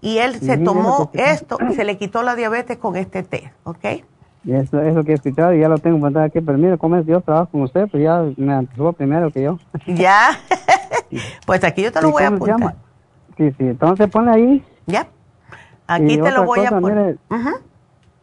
[0.00, 4.04] Y él se tomó esto y se le quitó la diabetes con este té, ¿ok?
[4.46, 6.96] Eso es lo que he escuchado y ya lo tengo para aquí, pero mire, como
[6.96, 9.58] es Dios trabajo con usted, pues ya me anticipó primero que yo.
[9.86, 10.30] Ya,
[11.46, 12.74] pues aquí yo te lo voy a apuntar.
[13.36, 14.64] Sí, sí, entonces pone ahí.
[14.86, 15.08] Ya,
[15.86, 17.18] aquí te lo voy a poner.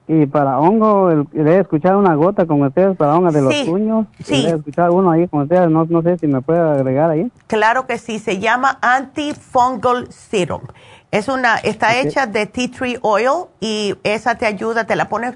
[0.08, 4.08] Y para hongo, le he escuchado una gota con ustedes para hongo de los puños.
[4.24, 4.44] Sí.
[4.44, 7.32] Le he escuchado uno ahí con ustedes, no, no sé si me puede agregar ahí.
[7.48, 10.64] Claro que sí, se llama Antifungal Serum.
[11.12, 15.36] Es una, está hecha de tea tree oil y esa te ayuda, te la pones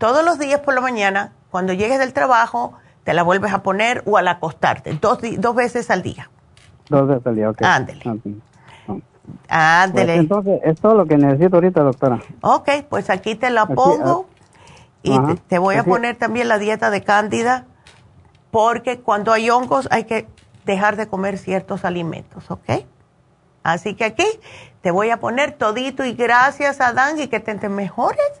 [0.00, 2.72] todos los días por la mañana, cuando llegues del trabajo,
[3.04, 6.30] te la vuelves a poner o al acostarte, dos, dos veces al día.
[6.88, 7.62] Dos veces al día, ok.
[7.62, 8.02] Ándele.
[9.48, 10.06] Ándele.
[10.06, 12.18] Pues entonces, es todo lo que necesito ahorita, doctora.
[12.40, 14.26] Ok, pues aquí te la pongo
[15.02, 15.18] y
[15.48, 17.66] te, voy a poner también la dieta de cándida,
[18.50, 20.26] porque cuando hay hongos hay que
[20.64, 22.86] dejar de comer ciertos alimentos, ¿ok?
[23.62, 24.26] Así que aquí
[24.80, 28.40] te voy a poner todito y gracias a Dan y que te, te mejores.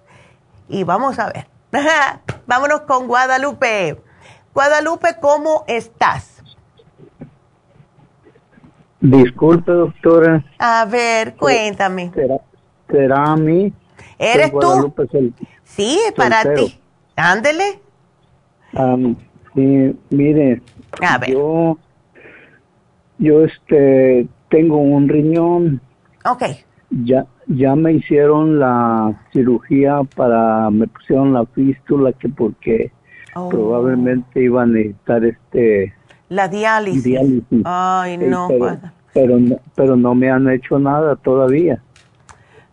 [0.70, 1.46] Y vamos a ver.
[2.46, 4.00] Vámonos con Guadalupe.
[4.54, 6.42] Guadalupe, ¿cómo estás?
[9.00, 10.44] Disculpe, doctora.
[10.58, 12.12] A ver, cuéntame.
[12.88, 13.72] ¿Será, a mí?
[14.18, 14.94] ¿Eres tú?
[15.64, 16.78] sí, para ti.
[17.16, 17.80] Ándele.
[19.54, 20.62] sí, mire.
[21.00, 21.30] A ver.
[21.30, 21.78] Yo,
[23.18, 25.80] yo este, tengo un riñón.
[26.24, 26.42] Ok.
[26.90, 32.92] Ya, ya me hicieron la cirugía para, me pusieron la fístula que porque
[33.34, 33.48] oh.
[33.48, 35.92] probablemente iba a necesitar este
[36.28, 37.18] la diálisis.
[37.64, 38.48] Ay, no.
[39.12, 39.36] pero,
[39.74, 41.82] pero, no, me han hecho nada todavía.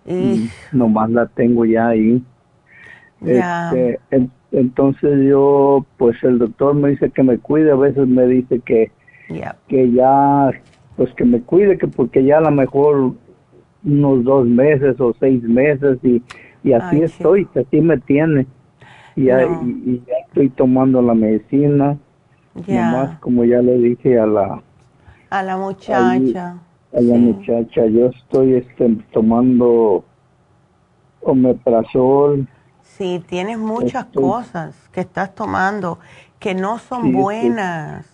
[0.06, 0.48] Y...
[0.72, 2.22] Nomás la tengo ya ahí.
[3.26, 4.00] Este,
[4.52, 8.92] entonces yo, pues el doctor me dice que me cuide, a veces me dice que,
[9.68, 10.52] que ya,
[10.96, 13.14] pues que me cuide, que porque ya a lo mejor
[13.84, 16.22] unos dos meses o seis meses y,
[16.64, 18.48] y así estoy, así me tiene.
[19.16, 21.98] y, y, ya estoy tomando la medicina
[22.66, 23.18] ya.
[23.22, 24.62] como ya le dije a la...
[25.30, 26.58] A la muchacha.
[26.94, 30.06] A, la muchacha, yo estoy este, tomando
[31.22, 32.48] omeprazol.
[32.82, 36.00] Sí, tienes muchas cosas que estás tomando
[36.40, 38.10] que no son buenas.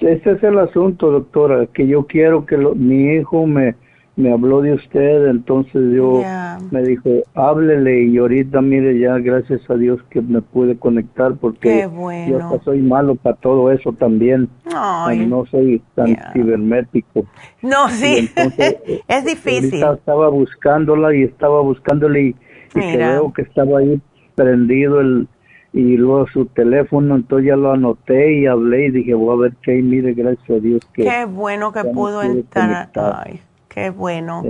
[0.00, 3.74] Ese es el asunto, doctora, que yo quiero que mi hijo me
[4.16, 6.22] me habló de usted, entonces yo
[6.70, 11.86] me dijo, háblele y ahorita mire ya, gracias a Dios que me pude conectar porque
[12.28, 14.48] yo soy malo para todo eso también.
[14.66, 17.26] No soy tan cibernético.
[17.60, 18.30] No, sí,
[19.08, 19.82] es difícil.
[19.82, 22.34] Estaba buscándola y estaba buscándole y,
[22.72, 24.00] creo que estaba ahí
[24.34, 25.28] prendido el
[25.72, 29.52] y luego su teléfono, entonces ya lo anoté y hablé y dije, voy a ver
[29.60, 31.04] qué, mire, gracias a Dios que...
[31.04, 32.88] Qué bueno que pudo entrar.
[32.94, 33.40] Ay.
[33.76, 34.42] Qué bueno.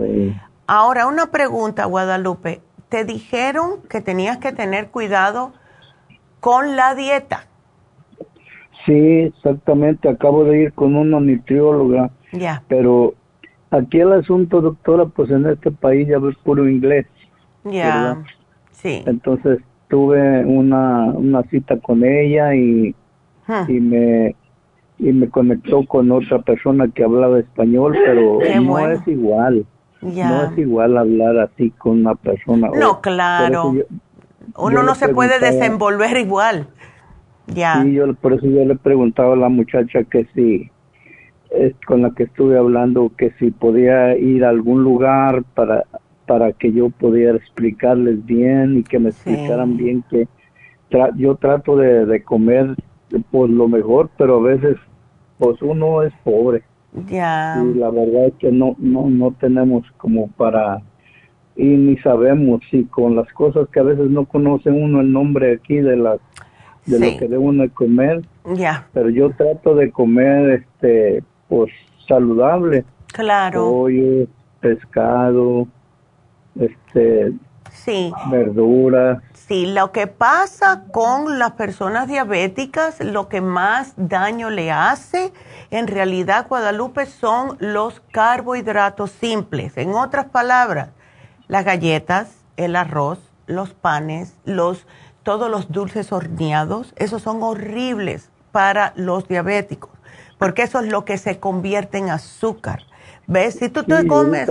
[0.68, 2.60] Ahora, una pregunta, Guadalupe.
[2.88, 5.52] ¿Te dijeron que tenías que tener cuidado
[6.38, 7.46] con la dieta?
[8.84, 10.08] Sí, exactamente.
[10.08, 12.10] Acabo de ir con una nutrióloga.
[12.30, 12.62] Ya.
[12.68, 13.14] Pero
[13.72, 17.06] aquí el asunto, doctora, pues en este país ya ves puro inglés.
[17.64, 18.22] Ya.
[18.70, 19.02] Sí.
[19.06, 19.58] Entonces
[19.88, 22.94] tuve una, una cita con ella y,
[23.66, 24.36] y me
[24.98, 29.66] y me conectó con otra persona que hablaba español, pero no es igual.
[30.00, 32.70] no es igual hablar así con una persona.
[32.74, 33.74] No, claro.
[34.56, 36.68] Uno no se puede desenvolver igual.
[37.48, 37.84] Ya.
[37.84, 40.70] Yo, por eso yo le preguntaba a la muchacha que si,
[41.86, 45.84] con la que estuve hablando, que si podía ir a algún lugar para,
[46.26, 50.26] para que yo pudiera explicarles bien y que me explicaran bien que
[51.16, 52.74] yo trato de, de comer
[53.30, 54.76] pues lo mejor, pero a veces
[55.38, 56.62] pues uno es pobre.
[57.08, 57.62] Ya.
[57.62, 60.80] Y la verdad es que no, no, no tenemos como para,
[61.54, 65.54] y ni sabemos si con las cosas que a veces no conoce uno el nombre
[65.54, 66.20] aquí de las,
[66.86, 68.22] de lo que debe uno comer.
[68.54, 68.86] Ya.
[68.94, 71.70] Pero yo trato de comer, este, pues
[72.08, 72.84] saludable.
[73.08, 73.70] Claro.
[73.70, 74.26] Pollo,
[74.60, 75.66] pescado,
[76.58, 77.32] este,
[77.84, 78.12] sí.
[78.30, 79.22] verduras.
[79.34, 85.32] Sí, lo que pasa con las personas diabéticas, lo que más daño le hace,
[85.70, 89.76] en realidad, Guadalupe, son los carbohidratos simples.
[89.76, 90.88] En otras palabras,
[91.46, 94.86] las galletas, el arroz, los panes, los,
[95.22, 99.90] todos los dulces horneados, esos son horribles para los diabéticos,
[100.38, 102.82] porque eso es lo que se convierte en azúcar.
[103.26, 103.54] ¿Ves?
[103.54, 104.48] Si tú te comes...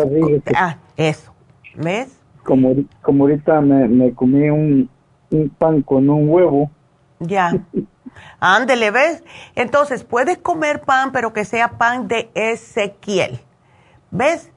[0.55, 1.33] Ah, eso.
[1.75, 2.09] ¿Ves?
[2.45, 4.89] Como, como ahorita me, me comí un,
[5.31, 6.71] un pan con un huevo.
[7.19, 7.51] Ya.
[8.39, 9.23] Ándele, ¿ves?
[9.55, 13.39] Entonces, puedes comer pan, pero que sea pan de Ezequiel.
[14.11, 14.51] ¿Ves?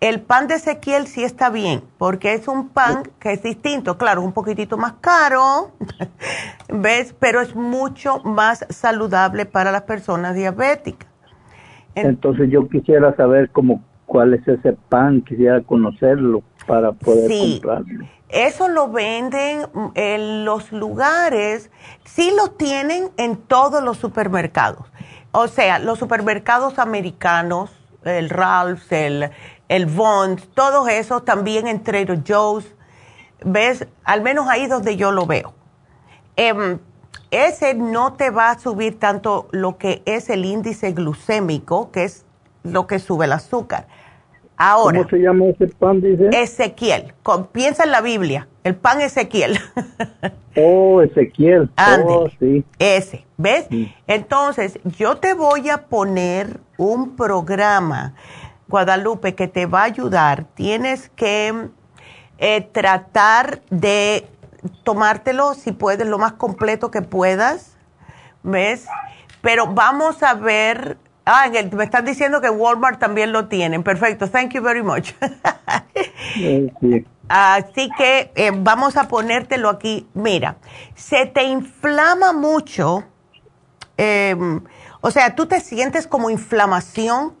[0.00, 4.22] El pan de Ezequiel sí está bien, porque es un pan que es distinto, claro,
[4.22, 5.70] un poquitito más caro,
[6.68, 7.14] ¿ves?
[7.20, 11.08] Pero es mucho más saludable para las personas diabéticas.
[11.94, 17.62] Entonces yo quisiera saber cómo, cuál es ese pan, quisiera conocerlo para poder sí,
[18.28, 21.70] Eso lo venden en los lugares,
[22.04, 24.86] sí lo tienen en todos los supermercados.
[25.32, 27.70] O sea, los supermercados americanos,
[28.04, 29.30] el Ralph's, el,
[29.68, 32.66] el Vons, todos esos también en Trader Joe's.
[33.44, 33.86] ¿Ves?
[34.04, 35.54] Al menos ahí donde yo lo veo.
[36.36, 36.78] Em,
[37.30, 42.24] ese no te va a subir tanto lo que es el índice glucémico, que es
[42.62, 43.86] lo que sube el azúcar
[44.56, 44.98] Ahora.
[44.98, 46.28] ¿Cómo se llama ese pan, dice?
[46.32, 47.12] Ezequiel.
[47.52, 48.48] piensa en la Biblia.
[48.64, 49.58] El pan Ezequiel.
[50.56, 51.70] oh, Ezequiel.
[52.06, 52.64] Oh, sí.
[52.78, 53.26] Ese.
[53.36, 53.66] ¿Ves?
[54.06, 58.14] Entonces, yo te voy a poner un programa,
[58.68, 60.44] Guadalupe, que te va a ayudar.
[60.54, 61.68] Tienes que
[62.38, 64.26] eh, tratar de
[64.84, 67.76] tomártelo, si puedes, lo más completo que puedas.
[68.44, 68.86] ¿Ves?
[69.40, 73.84] Pero vamos a ver Ah, me están diciendo que Walmart también lo tienen.
[73.84, 75.12] Perfecto, thank you very much.
[77.28, 80.08] Así que eh, vamos a ponértelo aquí.
[80.14, 80.56] Mira,
[80.96, 83.04] se te inflama mucho,
[83.96, 84.62] em,
[85.00, 87.34] o sea, tú te sientes como inflamación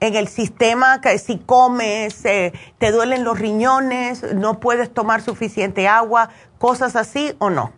[0.00, 5.88] en el sistema, que si comes, eh, te duelen los riñones, no puedes tomar suficiente
[5.88, 7.72] agua, cosas así o no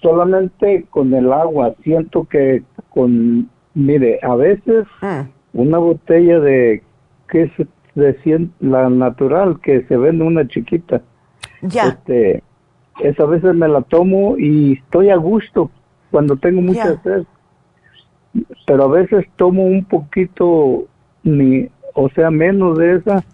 [0.00, 1.74] solamente con el agua.
[1.82, 5.26] Siento que con, mire, a veces ah.
[5.52, 6.82] una botella de
[7.28, 7.50] que es
[7.94, 11.02] de la natural que se vende una chiquita.
[11.62, 11.88] Ya.
[11.88, 12.42] Este,
[13.00, 15.70] esa veces me la tomo y estoy a gusto
[16.10, 17.24] cuando tengo mucha sed.
[18.66, 20.86] Pero a veces tomo un poquito,
[21.22, 23.24] ni, o sea, menos de esa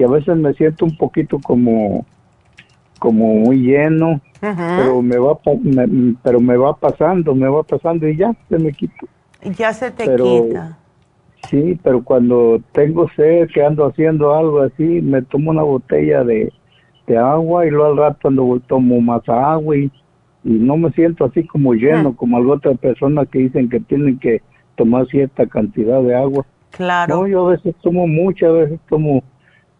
[0.00, 2.06] y a veces me siento un poquito como
[3.00, 5.36] como muy lleno, pero me va
[6.22, 9.06] pero me va pasando, me va pasando y ya se me quita.
[9.56, 10.78] Ya se te quita.
[11.48, 16.52] Sí, pero cuando tengo sed, que ando haciendo algo así, me tomo una botella de,
[17.18, 19.90] agua y luego al rato cuando tomo más agua y,
[20.44, 24.40] no me siento así como lleno, como algunas otras personas que dicen que tienen que
[24.76, 26.46] tomar cierta cantidad de agua.
[26.70, 27.16] Claro.
[27.16, 29.22] No, yo a veces tomo mucha, a veces tomo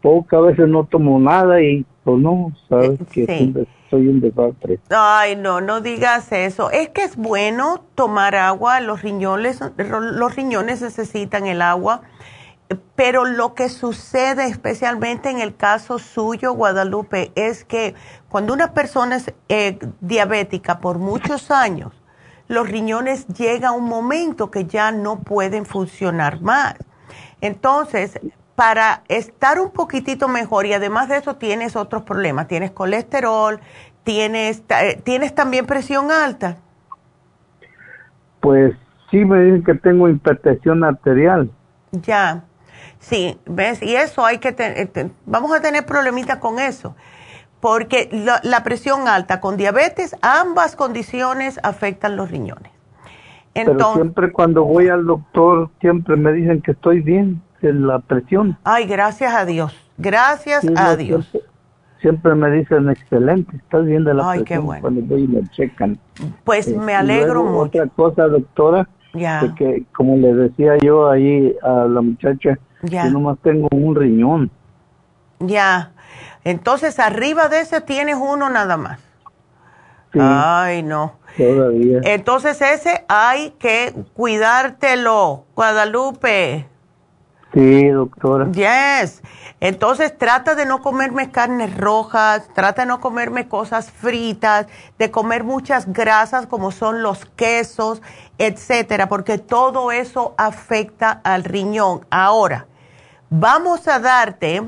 [0.02, 4.78] poca, a veces no tomo nada y pues no, sabes eh, que soy un desastre.
[4.90, 6.70] Ay, no, no digas eso.
[6.70, 12.02] Es que es bueno tomar agua, los riñones, los riñones necesitan el agua,
[12.94, 17.94] pero lo que sucede especialmente en el caso suyo, Guadalupe, es que
[18.28, 21.93] cuando una persona es eh, diabética por muchos años,
[22.47, 26.74] los riñones llega a un momento que ya no pueden funcionar más.
[27.40, 28.18] Entonces,
[28.61, 33.59] para estar un poquitito mejor y además de eso tienes otros problemas, tienes colesterol,
[34.05, 36.59] tienes, eh, tienes también presión alta.
[38.41, 38.74] Pues
[39.11, 41.51] sí me dicen que tengo hipertensión arterial.
[41.93, 42.45] Ya,
[42.99, 46.95] sí, ves, y eso hay que tener, eh, vamos a tener problemitas con eso,
[47.61, 48.11] porque
[48.43, 52.73] la, presión alta con diabetes, ambas condiciones afectan los riñones.
[53.55, 58.57] Entonces, Pero siempre cuando voy al doctor, siempre me dicen que estoy bien la presión.
[58.65, 59.74] Ay, gracias a Dios.
[59.99, 61.31] Gracias a Dios.
[62.01, 64.81] Siempre, me dicen, excelente, estás bien de la Ay, presión qué bueno.
[64.81, 65.99] cuando voy y me checan.
[66.45, 67.82] Pues eh, me alegro mucho.
[67.82, 73.05] Otra cosa, doctora, que como le decía yo ahí a la muchacha, ya.
[73.05, 74.51] yo nomás tengo un riñón.
[75.41, 75.93] Ya.
[76.45, 79.01] Entonces, arriba de ese tienes uno nada más.
[80.19, 81.19] Ay, no.
[81.37, 82.01] Todavía.
[82.05, 86.69] Entonces, ese hay que cuidártelo, Guadalupe.
[87.52, 88.51] Sí, doctora.
[88.52, 89.22] Yes.
[89.60, 94.66] Entonces trata de no comerme carnes rojas, trata de no comerme cosas fritas,
[94.98, 98.01] de comer muchas grasas como son los quesos,
[98.39, 102.06] etcétera, porque todo eso afecta al riñón.
[102.09, 102.66] Ahora,
[103.28, 104.62] vamos a darte,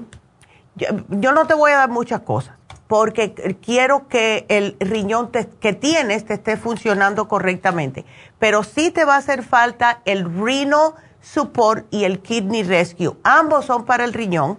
[0.77, 2.57] yo, no te voy a dar muchas cosas,
[2.87, 3.33] porque
[3.65, 8.05] quiero que el riñón que tienes te esté funcionando correctamente,
[8.39, 13.17] pero sí te va a hacer falta el Reno Support y el Kidney Rescue.
[13.25, 14.59] Ambos son para el riñón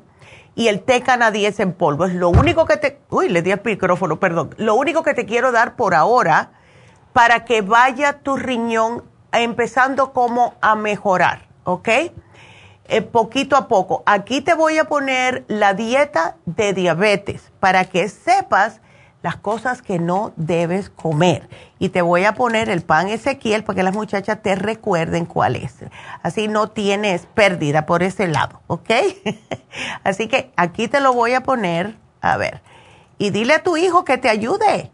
[0.55, 2.05] y el té canadiense en polvo.
[2.05, 2.99] Es lo único que te...
[3.09, 4.55] Uy, le di el micrófono, perdón.
[4.57, 6.51] Lo único que te quiero dar por ahora
[7.11, 11.89] para que vaya tu riñón empezando como a mejorar, ¿ok?
[12.85, 14.03] Eh, poquito a poco.
[14.05, 18.81] Aquí te voy a poner la dieta de diabetes para que sepas
[19.23, 21.49] las cosas que no debes comer.
[21.79, 25.55] Y te voy a poner el pan Ezequiel para que las muchachas te recuerden cuál
[25.55, 25.75] es.
[26.21, 28.91] Así no tienes pérdida por ese lado, ¿ok?
[30.03, 32.61] Así que aquí te lo voy a poner, a ver.
[33.17, 34.91] Y dile a tu hijo que te ayude.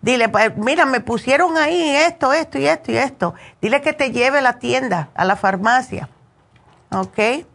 [0.00, 3.34] Dile, mira, me pusieron ahí esto, esto y esto y esto.
[3.60, 6.08] Dile que te lleve a la tienda, a la farmacia.
[6.90, 7.46] ¿Ok?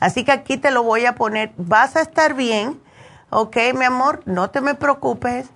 [0.00, 1.52] Así que aquí te lo voy a poner.
[1.56, 2.80] Vas a estar bien
[3.34, 5.50] ok, mi amor, no te me preocupes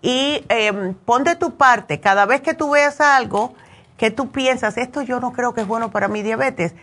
[0.00, 3.54] y eh, pon de tu parte, cada vez que tú veas algo
[3.96, 6.74] que tú piensas, esto yo no creo que es bueno para mi diabetes,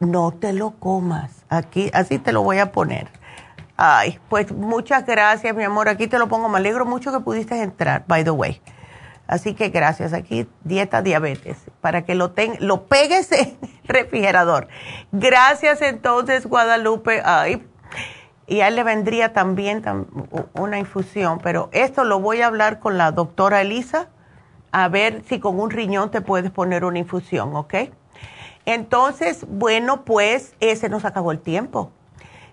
[0.00, 1.44] no te lo comas.
[1.48, 3.08] Aquí, así te lo voy a poner.
[3.76, 5.88] Ay, pues muchas gracias, mi amor.
[5.88, 6.48] Aquí te lo pongo.
[6.48, 8.62] Me alegro mucho que pudiste entrar, by the way.
[9.26, 10.12] Así que gracias.
[10.12, 14.68] Aquí, dieta diabetes, para que lo, ten, lo pegues en el refrigerador.
[15.10, 17.20] Gracias entonces, Guadalupe.
[17.24, 17.66] Ay,
[18.46, 19.82] y a él le vendría también
[20.54, 24.08] una infusión, pero esto lo voy a hablar con la doctora Elisa,
[24.72, 27.74] a ver si con un riñón te puedes poner una infusión, ¿ok?
[28.66, 31.90] Entonces, bueno, pues ese nos acabó el tiempo.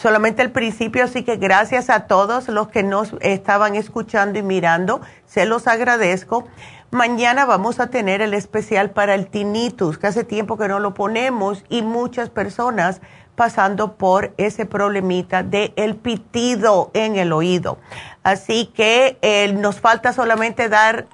[0.00, 5.02] solamente el principio, así que gracias a todos los que nos estaban escuchando y mirando,
[5.26, 6.48] se los agradezco.
[6.90, 10.94] Mañana vamos a tener el especial para el tinnitus, que hace tiempo que no lo
[10.94, 13.02] ponemos y muchas personas
[13.40, 15.72] pasando por ese problemita de
[16.02, 17.78] pitido en el oído.
[18.22, 19.16] Así que
[19.56, 21.06] nos falta solamente dar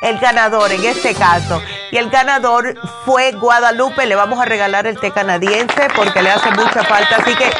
[0.00, 1.60] el ganador en este caso.
[1.92, 2.74] Y el ganador
[3.04, 4.06] fue Guadalupe.
[4.06, 7.16] Le vamos a regalar el té canadiense porque le hace mucha falta.
[7.16, 7.50] Así que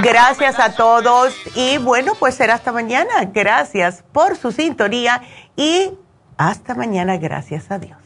[0.00, 1.34] gracias a todos.
[1.56, 3.24] Y bueno, pues será hasta mañana.
[3.32, 5.22] Gracias por su sintonía.
[5.56, 5.90] Y
[6.36, 7.16] hasta mañana.
[7.16, 8.05] Gracias a Dios.